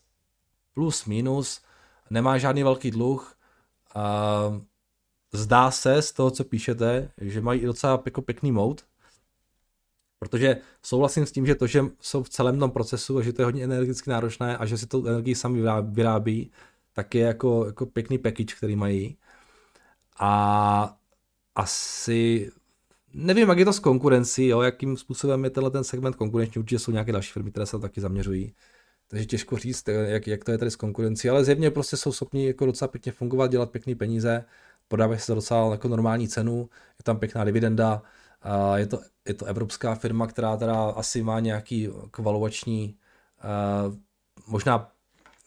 plus 0.75 1.05
minus, 1.05 1.62
nemá 2.11 2.39
žádný 2.39 2.62
velký 2.62 2.91
dluh, 2.91 3.37
uh, 3.97 4.61
zdá 5.33 5.70
se 5.70 6.03
z 6.03 6.12
toho, 6.12 6.31
co 6.31 6.45
píšete, 6.45 7.11
že 7.20 7.41
mají 7.41 7.61
docela 7.61 8.03
jako 8.05 8.22
pěkný 8.22 8.53
mode, 8.53 8.83
protože 10.18 10.57
souhlasím 10.83 11.27
s 11.27 11.33
tím, 11.33 11.47
že 11.47 11.55
to, 11.55 11.66
že 11.66 11.85
jsou 12.01 12.22
v 12.22 12.29
celém 12.29 12.59
tom 12.59 12.70
procesu 12.70 13.18
a 13.18 13.22
že 13.22 13.33
to 13.33 13.43
je 13.43 13.47
hodně 13.47 13.64
energeticky 13.64 14.11
náročné 14.11 14.57
a 14.57 14.66
že 14.66 14.79
si 14.79 14.87
tu 14.87 15.07
energii 15.07 15.35
sami 15.35 15.62
vyrábí, 15.83 16.51
tak 16.93 17.14
je 17.14 17.22
jako, 17.22 17.66
jako 17.66 17.87
pěkný 17.87 18.18
package, 18.18 18.55
který 18.55 18.77
mají. 18.77 19.16
A 20.19 20.97
asi 21.55 22.51
nevím, 23.15 23.49
jak 23.49 23.59
je 23.59 23.65
to 23.65 23.73
s 23.73 23.79
konkurencí, 23.79 24.47
jo, 24.47 24.61
jakým 24.61 24.97
způsobem 24.97 25.45
je 25.45 25.51
tenhle 25.51 25.71
ten 25.71 25.85
segment 25.85 26.17
konkurenční, 26.17 26.59
určitě 26.59 26.79
jsou 26.79 26.93
nějaké 26.93 27.12
další 27.12 27.33
firmy, 27.33 27.51
které 27.51 27.67
se 27.67 27.79
taky 27.79 28.01
zaměřují. 28.01 28.55
Takže 29.09 29.27
těžko 29.27 29.57
říct, 29.59 29.89
jak, 29.89 30.27
jak 30.27 30.45
to 30.45 30.53
je 30.53 30.59
tady 30.59 30.71
s 30.71 30.77
konkurencí, 30.77 31.31
ale 31.31 31.45
zjevně 31.45 31.71
prostě 31.71 31.97
jsou 31.97 32.12
schopni 32.12 32.47
jako 32.47 32.67
docela 32.67 32.89
pěkně 32.89 33.12
fungovat, 33.12 33.51
dělat 33.51 33.71
pěkné 33.71 33.95
peníze, 33.95 34.45
podávají 34.89 35.21
se 35.21 35.27
za 35.27 35.35
docela 35.35 35.73
jako 35.73 35.89
normální 35.89 36.29
cenu, 36.29 36.69
je 36.99 37.03
tam 37.03 37.19
pěkná 37.19 37.45
dividenda, 37.45 38.03
a 38.43 38.79
je 38.79 38.87
to, 38.87 39.01
je 39.29 39.35
to 39.35 39.45
evropská 39.45 39.95
firma, 39.95 40.27
která 40.27 40.57
teda 40.57 40.85
asi 40.85 41.23
má 41.23 41.41
nějaký 41.41 41.89
kvaluační, 42.11 42.97
možná, 44.47 44.91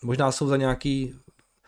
možná 0.03 0.31
jsou 0.31 0.47
za 0.47 0.57
nějaký, 0.57 1.15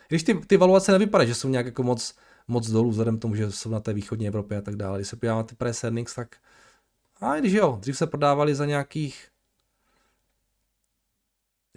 když 0.07 0.23
ty, 0.23 0.33
ty 0.33 0.57
valuace 0.57 0.91
nevypadají, 0.91 1.27
že 1.27 1.35
jsou 1.35 1.47
nějak 1.47 1.65
jako 1.65 1.83
moc, 1.83 2.15
moc 2.49 2.69
dolů, 2.69 2.89
vzhledem 2.89 3.17
k 3.17 3.21
tomu, 3.21 3.35
že 3.35 3.51
jsou 3.51 3.69
na 3.69 3.79
té 3.79 3.93
východní 3.93 4.27
Evropě 4.27 4.57
a 4.57 4.61
tak 4.61 4.75
dále. 4.75 4.99
Když 4.99 5.07
se 5.07 5.15
podíváme 5.15 5.39
na 5.39 5.43
ty 5.43 5.55
price 5.55 5.87
earnings, 5.87 6.15
tak 6.15 6.35
a 7.21 7.35
když 7.35 7.53
jo, 7.53 7.77
dřív 7.81 7.97
se 7.97 8.07
prodávali 8.07 8.55
za 8.55 8.65
nějakých 8.65 9.27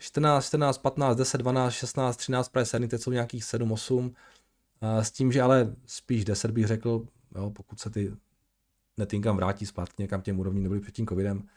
14, 0.01 0.47
14, 0.47 0.79
15, 0.79 1.17
10, 1.17 1.39
12, 1.39 1.73
16, 1.73 2.17
13 2.17 2.49
price 2.49 2.77
earnings, 2.77 2.91
teď 2.91 3.01
jsou 3.01 3.11
nějakých 3.11 3.45
7, 3.45 3.73
8, 3.73 4.15
s 5.03 5.11
tím, 5.11 5.33
že 5.33 5.43
ale 5.43 5.75
spíš 5.87 6.25
10 6.25 6.51
bych 6.51 6.67
řekl, 6.67 7.07
jo, 7.35 7.51
pokud 7.51 7.81
se 7.81 7.91
ty 7.91 8.17
net 8.97 9.13
income 9.13 9.37
vrátí 9.37 9.67
zpátky 9.67 10.03
někam 10.03 10.23
těm 10.23 10.41
úrovním 10.41 10.63
nebyly 10.63 10.81
před 10.81 10.95
tím 10.95 11.07
covidem. 11.07 11.49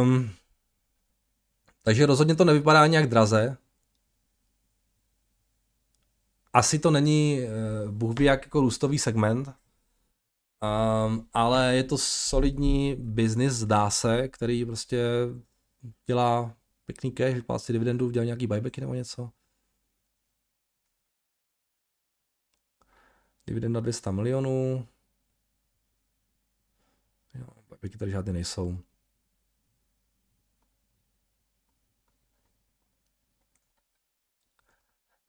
Um, 0.00 0.30
Takže 1.82 2.06
rozhodně 2.06 2.34
to 2.34 2.44
nevypadá 2.44 2.86
nějak 2.86 3.06
draze. 3.06 3.56
Asi 6.52 6.78
to 6.78 6.90
není, 6.90 7.40
uh, 7.84 7.90
Bůh 7.90 8.18
ví, 8.18 8.24
jak 8.24 8.44
jako 8.44 8.60
růstový 8.60 8.98
segment, 8.98 9.48
um, 9.48 11.28
ale 11.32 11.74
je 11.74 11.84
to 11.84 11.98
solidní 11.98 12.96
biznis, 12.98 13.52
zdá 13.52 13.90
se, 13.90 14.28
který 14.28 14.64
prostě 14.64 15.02
dělá 16.06 16.54
pěkný 16.86 17.12
cash, 17.12 17.34
vyplácí 17.34 17.72
dividendu, 17.72 18.10
dělá 18.10 18.24
nějaký 18.24 18.46
buybacky 18.46 18.80
nebo 18.80 18.94
něco. 18.94 19.30
Dividenda 23.46 23.80
200 23.80 24.12
milionů. 24.12 24.86
Jo, 27.34 27.46
buybacky 27.68 27.98
tady 27.98 28.10
žádné 28.10 28.32
nejsou. 28.32 28.78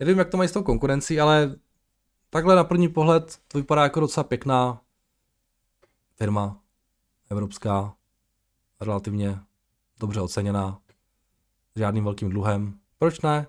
Nevím, 0.03 0.19
jak 0.19 0.29
to 0.29 0.37
mají 0.37 0.49
s 0.49 0.51
tou 0.51 0.63
konkurencí, 0.63 1.19
ale 1.19 1.55
takhle 2.29 2.55
na 2.55 2.63
první 2.63 2.89
pohled 2.89 3.41
to 3.47 3.57
vypadá 3.57 3.83
jako 3.83 3.99
docela 3.99 4.23
pěkná 4.23 4.81
firma, 6.15 6.61
evropská, 7.29 7.95
relativně 8.81 9.39
dobře 9.99 10.21
oceněná, 10.21 10.81
žádným 11.75 12.03
velkým 12.03 12.29
dluhem. 12.29 12.79
Proč 12.97 13.21
ne? 13.21 13.47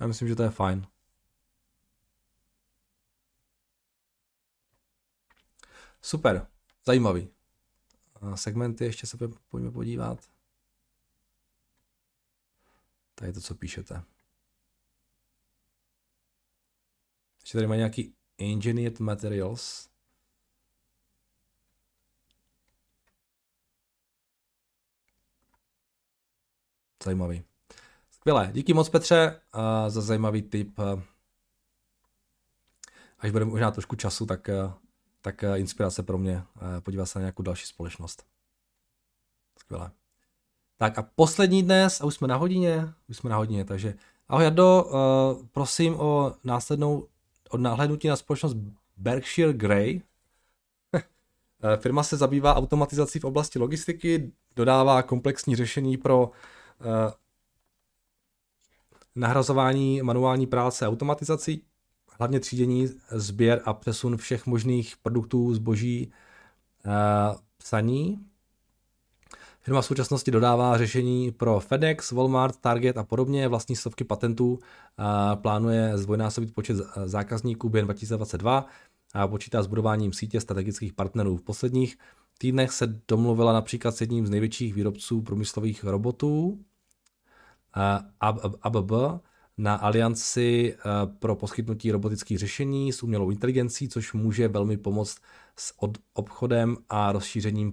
Já 0.00 0.06
myslím, 0.06 0.28
že 0.28 0.36
to 0.36 0.42
je 0.42 0.50
fajn. 0.50 0.86
Super, 6.02 6.46
zajímavý. 6.86 7.28
Segmenty 8.34 8.84
ještě 8.84 9.06
se 9.06 9.18
pojďme 9.48 9.70
podívat. 9.70 10.30
Tady 13.14 13.28
je 13.28 13.32
to, 13.32 13.40
co 13.40 13.54
píšete. 13.54 14.13
Ještě 17.44 17.58
tady 17.58 17.66
má 17.66 17.76
nějaký 17.76 18.14
engineered 18.38 19.00
materials. 19.00 19.88
Zajímavý. 27.04 27.44
Skvělé. 28.10 28.50
Díky 28.52 28.74
moc 28.74 28.88
Petře 28.88 29.40
za 29.88 30.00
zajímavý 30.00 30.42
tip. 30.42 30.78
Až 33.18 33.30
bude 33.30 33.44
možná 33.44 33.70
trošku 33.70 33.96
času, 33.96 34.26
tak, 34.26 34.50
tak 35.20 35.44
inspirace 35.56 36.02
pro 36.02 36.18
mě 36.18 36.42
podívat 36.80 37.06
se 37.06 37.18
na 37.18 37.20
nějakou 37.20 37.42
další 37.42 37.66
společnost. 37.66 38.26
Skvělé. 39.58 39.90
Tak 40.76 40.98
a 40.98 41.02
poslední 41.02 41.62
dnes, 41.62 42.00
a 42.00 42.04
už 42.04 42.14
jsme 42.14 42.28
na 42.28 42.36
hodině, 42.36 42.94
už 43.08 43.16
jsme 43.16 43.30
na 43.30 43.36
hodině, 43.36 43.64
takže 43.64 43.94
ahoj 44.28 44.44
Jardo, 44.44 44.90
prosím 45.52 46.00
o 46.00 46.34
následnou 46.44 47.08
od 47.54 47.60
náhlednutí 47.60 48.08
na 48.08 48.16
společnost 48.16 48.56
Berkshire 48.96 49.52
Grey. 49.52 50.02
Firma 51.76 52.02
se 52.02 52.16
zabývá 52.16 52.56
automatizací 52.56 53.18
v 53.18 53.24
oblasti 53.24 53.58
logistiky, 53.58 54.32
dodává 54.56 55.02
komplexní 55.02 55.56
řešení 55.56 55.96
pro 55.96 56.26
uh, 56.26 56.32
nahrazování 59.14 60.02
manuální 60.02 60.46
práce 60.46 60.88
automatizací, 60.88 61.62
hlavně 62.18 62.40
třídění, 62.40 62.88
sběr 63.10 63.62
a 63.64 63.72
přesun 63.74 64.16
všech 64.16 64.46
možných 64.46 64.96
produktů, 64.96 65.54
zboží, 65.54 66.12
uh, 66.86 66.92
psaní. 67.56 68.26
Firma 69.64 69.80
v 69.80 69.86
současnosti 69.86 70.30
dodává 70.30 70.78
řešení 70.78 71.32
pro 71.32 71.60
FedEx, 71.60 72.12
Walmart, 72.12 72.56
Target 72.56 72.96
a 72.96 73.04
podobně, 73.04 73.48
vlastní 73.48 73.76
stovky 73.76 74.04
patentů, 74.04 74.58
plánuje 75.34 75.98
zdvojnásobit 75.98 76.54
počet 76.54 76.76
zákazníků 77.04 77.68
během 77.68 77.86
2022 77.86 78.66
a 79.14 79.28
počítá 79.28 79.62
s 79.62 79.66
budováním 79.66 80.12
sítě 80.12 80.40
strategických 80.40 80.92
partnerů. 80.92 81.36
V 81.36 81.42
posledních 81.42 81.96
týdnech 82.38 82.72
se 82.72 83.00
domluvila 83.08 83.52
například 83.52 83.96
s 83.96 84.00
jedním 84.00 84.26
z 84.26 84.30
největších 84.30 84.74
výrobců 84.74 85.22
průmyslových 85.22 85.84
robotů, 85.84 86.58
ABB, 88.62 88.92
na 89.58 89.74
alianci 89.74 90.76
pro 91.18 91.36
poskytnutí 91.36 91.92
robotických 91.92 92.38
řešení 92.38 92.92
s 92.92 93.02
umělou 93.02 93.30
inteligencí, 93.30 93.88
což 93.88 94.12
může 94.12 94.48
velmi 94.48 94.76
pomoct 94.76 95.18
s 95.58 95.74
obchodem 96.14 96.76
a 96.88 97.12
rozšířením 97.12 97.72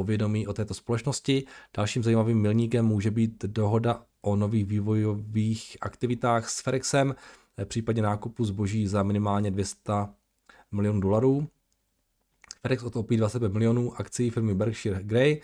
povědomí 0.00 0.46
o 0.46 0.52
této 0.52 0.74
společnosti. 0.74 1.44
Dalším 1.76 2.02
zajímavým 2.02 2.40
milníkem 2.40 2.86
může 2.86 3.10
být 3.10 3.44
dohoda 3.44 4.02
o 4.22 4.36
nových 4.36 4.66
vývojových 4.66 5.76
aktivitách 5.80 6.50
s 6.50 6.60
FedExem, 6.60 7.14
v 7.58 7.64
případě 7.64 8.02
nákupu 8.02 8.44
zboží 8.44 8.86
za 8.86 9.02
minimálně 9.02 9.50
200 9.50 9.92
milionů 10.72 11.00
dolarů. 11.00 11.48
FedEx 12.62 12.82
odkoupí 12.82 13.16
25 13.16 13.52
milionů 13.52 14.00
akcí 14.00 14.30
firmy 14.30 14.54
Berkshire 14.54 15.02
Grey. 15.02 15.40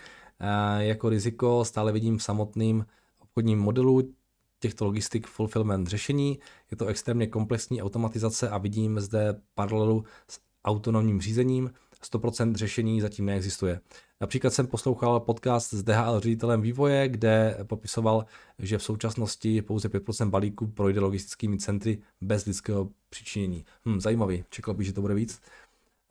Jako 0.77 1.09
riziko 1.09 1.65
stále 1.65 1.91
vidím 1.91 2.17
v 2.17 2.23
samotným 2.23 2.85
obchodním 3.19 3.59
modelu 3.59 4.13
těchto 4.59 4.85
logistik 4.85 5.27
fulfillment 5.27 5.87
řešení. 5.87 6.39
Je 6.71 6.77
to 6.77 6.85
extrémně 6.85 7.27
komplexní 7.27 7.81
automatizace 7.81 8.49
a 8.49 8.57
vidím 8.57 8.99
zde 8.99 9.41
paralelu 9.55 10.03
s 10.27 10.39
autonomním 10.65 11.21
řízením. 11.21 11.71
100% 12.03 12.55
řešení 12.55 13.01
zatím 13.01 13.25
neexistuje. 13.25 13.79
Například 14.21 14.53
jsem 14.53 14.67
poslouchal 14.67 15.19
podcast 15.19 15.73
s 15.73 15.83
DHL 15.83 16.19
ředitelem 16.19 16.61
vývoje, 16.61 17.07
kde 17.07 17.57
popisoval, 17.63 18.25
že 18.59 18.77
v 18.77 18.83
současnosti 18.83 19.61
pouze 19.61 19.87
5% 19.87 20.29
balíků 20.29 20.67
projde 20.67 20.99
logistickými 20.99 21.57
centry 21.57 22.01
bez 22.21 22.45
lidského 22.45 22.89
přičinění. 23.09 23.65
Hm, 23.85 24.01
zajímavý, 24.01 24.43
čekal 24.49 24.73
bych, 24.73 24.87
že 24.87 24.93
to 24.93 25.01
bude 25.01 25.13
víc. 25.13 25.41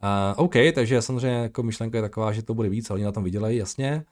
Uh, 0.03 0.45
OK, 0.45 0.55
takže 0.74 1.03
samozřejmě 1.03 1.39
jako 1.39 1.62
myšlenka 1.62 1.99
je 1.99 2.03
taková, 2.03 2.32
že 2.32 2.43
to 2.43 2.55
bude 2.55 2.68
víc, 2.68 2.91
oni 2.91 3.05
na 3.05 3.12
tom 3.12 3.24
vydělají, 3.24 3.59
jasně. 3.59 4.05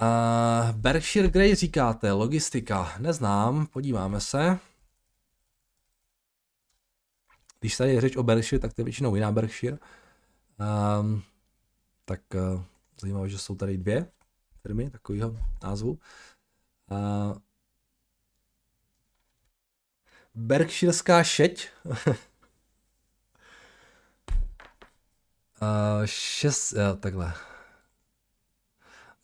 Uh, 0.00 0.76
Berkshire 0.76 1.28
Grey 1.28 1.54
říkáte, 1.54 2.12
logistika, 2.12 2.92
neznám, 2.98 3.66
podíváme 3.66 4.20
se. 4.20 4.58
Když 7.60 7.76
tady 7.76 7.94
je 7.94 8.00
řeč 8.00 8.16
o 8.16 8.22
Berkshire, 8.22 8.60
tak 8.60 8.72
to 8.72 8.80
je 8.80 8.84
většinou 8.84 9.14
jiná 9.14 9.32
Berkshire. 9.32 9.78
Um, 10.60 11.22
tak 12.04 12.20
uh, 12.34 12.62
zajímavé, 13.00 13.28
že 13.28 13.38
jsou 13.38 13.54
tady 13.54 13.78
dvě 13.78 14.12
firmy 14.62 14.90
takového 14.90 15.36
názvu. 15.62 15.98
Uh, 16.90 17.38
Berkshireská 20.34 21.24
šeť. 21.24 21.68
uh, 21.84 21.94
šest, 26.04 26.72
uh, 26.72 26.96
takhle. 27.00 27.34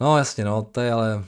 No 0.01 0.19
jasně, 0.19 0.45
no, 0.45 0.63
to 0.63 0.81
je 0.81 0.93
ale... 0.93 1.25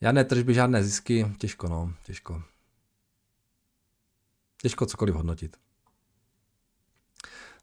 Žádné 0.00 0.24
tržby, 0.24 0.54
žádné 0.54 0.84
zisky, 0.84 1.34
těžko, 1.38 1.68
no, 1.68 1.94
těžko. 2.02 2.42
Těžko 4.62 4.86
cokoliv 4.86 5.14
hodnotit. 5.14 5.63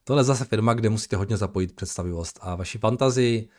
Tohle 0.03 0.19
je 0.19 0.23
zase 0.23 0.45
firma, 0.45 0.73
kde 0.73 0.89
musíte 0.89 1.15
hodně 1.15 1.37
zapojit 1.37 1.75
představivost 1.75 2.39
a 2.41 2.55
vaši 2.55 2.77
fantazii 2.77 3.49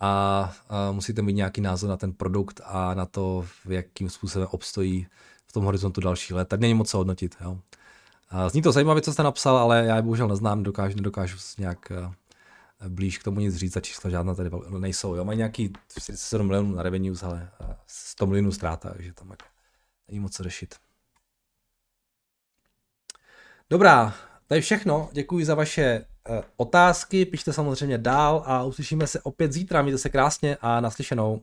a, 0.00 0.54
a 0.68 0.92
musíte 0.92 1.22
mít 1.22 1.32
nějaký 1.32 1.60
názor 1.60 1.90
na 1.90 1.96
ten 1.96 2.12
produkt 2.12 2.60
a 2.64 2.94
na 2.94 3.06
to, 3.06 3.46
jakým 3.68 4.10
způsobem 4.10 4.48
obstojí 4.50 5.06
v 5.46 5.52
tom 5.52 5.64
horizontu 5.64 6.00
další 6.00 6.34
let. 6.34 6.48
Tak 6.48 6.60
není 6.60 6.74
moc 6.74 6.90
co 6.90 6.98
hodnotit. 6.98 7.36
Jo. 7.40 7.58
A 8.30 8.48
zní 8.48 8.62
to 8.62 8.72
zajímavě, 8.72 9.02
co 9.02 9.12
jste 9.12 9.22
napsal, 9.22 9.56
ale 9.56 9.84
já 9.86 9.96
je 9.96 10.02
bohužel 10.02 10.28
neznám, 10.28 10.58
nedokážu, 10.58 10.96
nedokážu 10.96 11.36
nějak 11.58 11.90
eh, 11.90 12.10
blíž 12.88 13.18
k 13.18 13.22
tomu 13.22 13.40
nic 13.40 13.56
říct, 13.56 13.72
za 13.72 13.80
čísla 13.80 14.10
žádná 14.10 14.34
tady 14.34 14.50
nejsou. 14.78 15.14
Jo. 15.14 15.24
Mají 15.24 15.38
nějaký 15.38 15.72
47 15.88 16.46
milionů 16.46 16.74
na 16.74 16.82
revenues, 16.82 17.22
ale 17.22 17.50
100 17.86 18.26
milionů 18.26 18.52
ztráta, 18.52 18.90
takže 18.90 19.12
tam 19.12 19.30
jako 19.30 19.44
není 20.08 20.20
moc 20.20 20.36
co 20.36 20.42
řešit. 20.42 20.74
Dobrá, 23.70 24.14
to 24.52 24.56
je 24.56 24.60
všechno. 24.60 25.08
Děkuji 25.12 25.44
za 25.44 25.54
vaše 25.54 26.04
uh, 26.30 26.36
otázky. 26.56 27.24
Pište 27.24 27.52
samozřejmě 27.52 27.98
dál 27.98 28.42
a 28.46 28.64
uslyšíme 28.64 29.06
se 29.06 29.20
opět 29.20 29.52
zítra. 29.52 29.82
Mějte 29.82 29.98
se 29.98 30.08
krásně 30.08 30.56
a 30.60 30.80
naslyšenou. 30.80 31.40